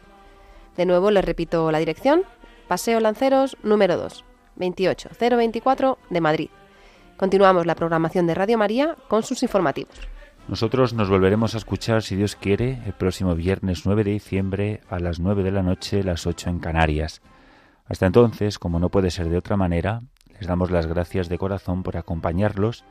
De 0.77 0.85
nuevo 0.85 1.09
les 1.09 1.25
repito 1.25 1.71
la 1.71 1.79
dirección, 1.79 2.23
Paseo 2.67 2.99
Lanceros 2.99 3.57
número 3.63 3.97
2, 3.97 4.23
28024 4.55 5.97
de 6.11 6.21
Madrid. 6.21 6.49
Continuamos 7.17 7.65
la 7.65 7.73
programación 7.73 8.27
de 8.27 8.35
Radio 8.35 8.59
María 8.59 8.97
con 9.07 9.23
sus 9.23 9.41
informativos. 9.41 9.95
Nosotros 10.47 10.93
nos 10.93 11.09
volveremos 11.09 11.55
a 11.55 11.57
escuchar, 11.57 12.03
si 12.03 12.17
Dios 12.17 12.35
quiere, 12.35 12.81
el 12.85 12.91
próximo 12.91 13.33
viernes 13.33 13.85
9 13.85 14.03
de 14.03 14.11
diciembre 14.11 14.81
a 14.89 14.99
las 14.99 15.21
9 15.21 15.41
de 15.41 15.51
la 15.51 15.63
noche, 15.63 16.03
las 16.03 16.27
8 16.27 16.49
en 16.49 16.59
Canarias. 16.59 17.21
Hasta 17.85 18.07
entonces, 18.07 18.59
como 18.59 18.77
no 18.77 18.89
puede 18.89 19.09
ser 19.09 19.29
de 19.29 19.37
otra 19.37 19.55
manera, 19.55 20.01
les 20.37 20.45
damos 20.45 20.69
las 20.69 20.85
gracias 20.85 21.29
de 21.29 21.37
corazón 21.37 21.81
por 21.81 21.95
acompañarlos 21.95 22.83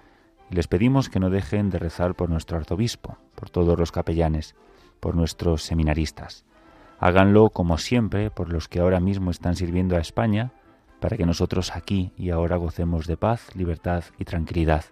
y 0.51 0.55
les 0.55 0.67
pedimos 0.67 1.11
que 1.11 1.21
no 1.21 1.29
dejen 1.29 1.69
de 1.69 1.79
rezar 1.79 2.15
por 2.15 2.31
nuestro 2.31 2.57
arzobispo, 2.57 3.19
por 3.35 3.51
todos 3.51 3.79
los 3.79 3.93
capellanes, 3.93 4.55
por 4.99 5.15
nuestros 5.15 5.63
seminaristas. 5.63 6.47
Háganlo 7.01 7.51
como 7.51 7.77
siempre 7.77 8.31
por 8.31 8.51
los 8.51 8.67
que 8.67 8.81
ahora 8.81 8.99
mismo 8.99 9.31
están 9.31 9.57
sirviendo 9.57 9.97
a 9.97 10.01
España, 10.01 10.53
para 11.01 11.19
que 11.19 11.27
nosotros 11.27 11.77
aquí 11.77 12.13
y 12.17 12.31
ahora 12.31 12.57
gocemos 12.57 13.07
de 13.07 13.19
paz, 13.19 13.55
libertad 13.55 14.05
y 14.19 14.25
tranquilidad 14.25 14.85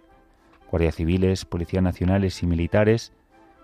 guardias 0.71 0.95
civiles, 0.95 1.45
policías 1.45 1.83
nacionales 1.83 2.41
y 2.41 2.47
militares 2.47 3.13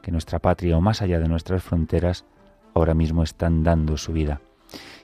que 0.03 0.11
nuestra 0.11 0.39
patria 0.39 0.77
o 0.77 0.81
más 0.81 1.01
allá 1.01 1.19
de 1.19 1.27
nuestras 1.27 1.63
fronteras 1.63 2.25
ahora 2.73 2.93
mismo 2.93 3.23
están 3.23 3.63
dando 3.63 3.97
su 3.97 4.13
vida. 4.13 4.41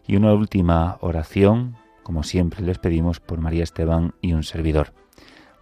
Y 0.06 0.18
una 0.18 0.34
última 0.34 0.98
oración, 1.02 1.78
como 2.04 2.24
siempre 2.24 2.62
les 2.62 2.78
pedimos 2.78 3.20
por 3.20 3.40
María 3.40 3.64
Esteban 3.64 4.14
y 4.22 4.34
un 4.34 4.44
servidor. 4.44 4.94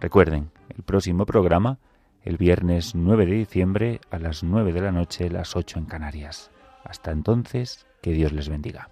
Recuerden, 0.00 0.50
el 0.68 0.82
próximo 0.82 1.24
programa, 1.26 1.78
el 2.24 2.36
viernes 2.36 2.94
9 2.94 3.26
de 3.26 3.34
diciembre 3.34 4.00
a 4.10 4.18
las 4.18 4.42
9 4.42 4.72
de 4.72 4.80
la 4.80 4.92
noche, 4.92 5.30
las 5.30 5.56
8 5.56 5.78
en 5.78 5.84
Canarias. 5.86 6.50
Hasta 6.84 7.12
entonces, 7.12 7.86
que 8.02 8.12
Dios 8.12 8.32
les 8.32 8.48
bendiga. 8.48 8.91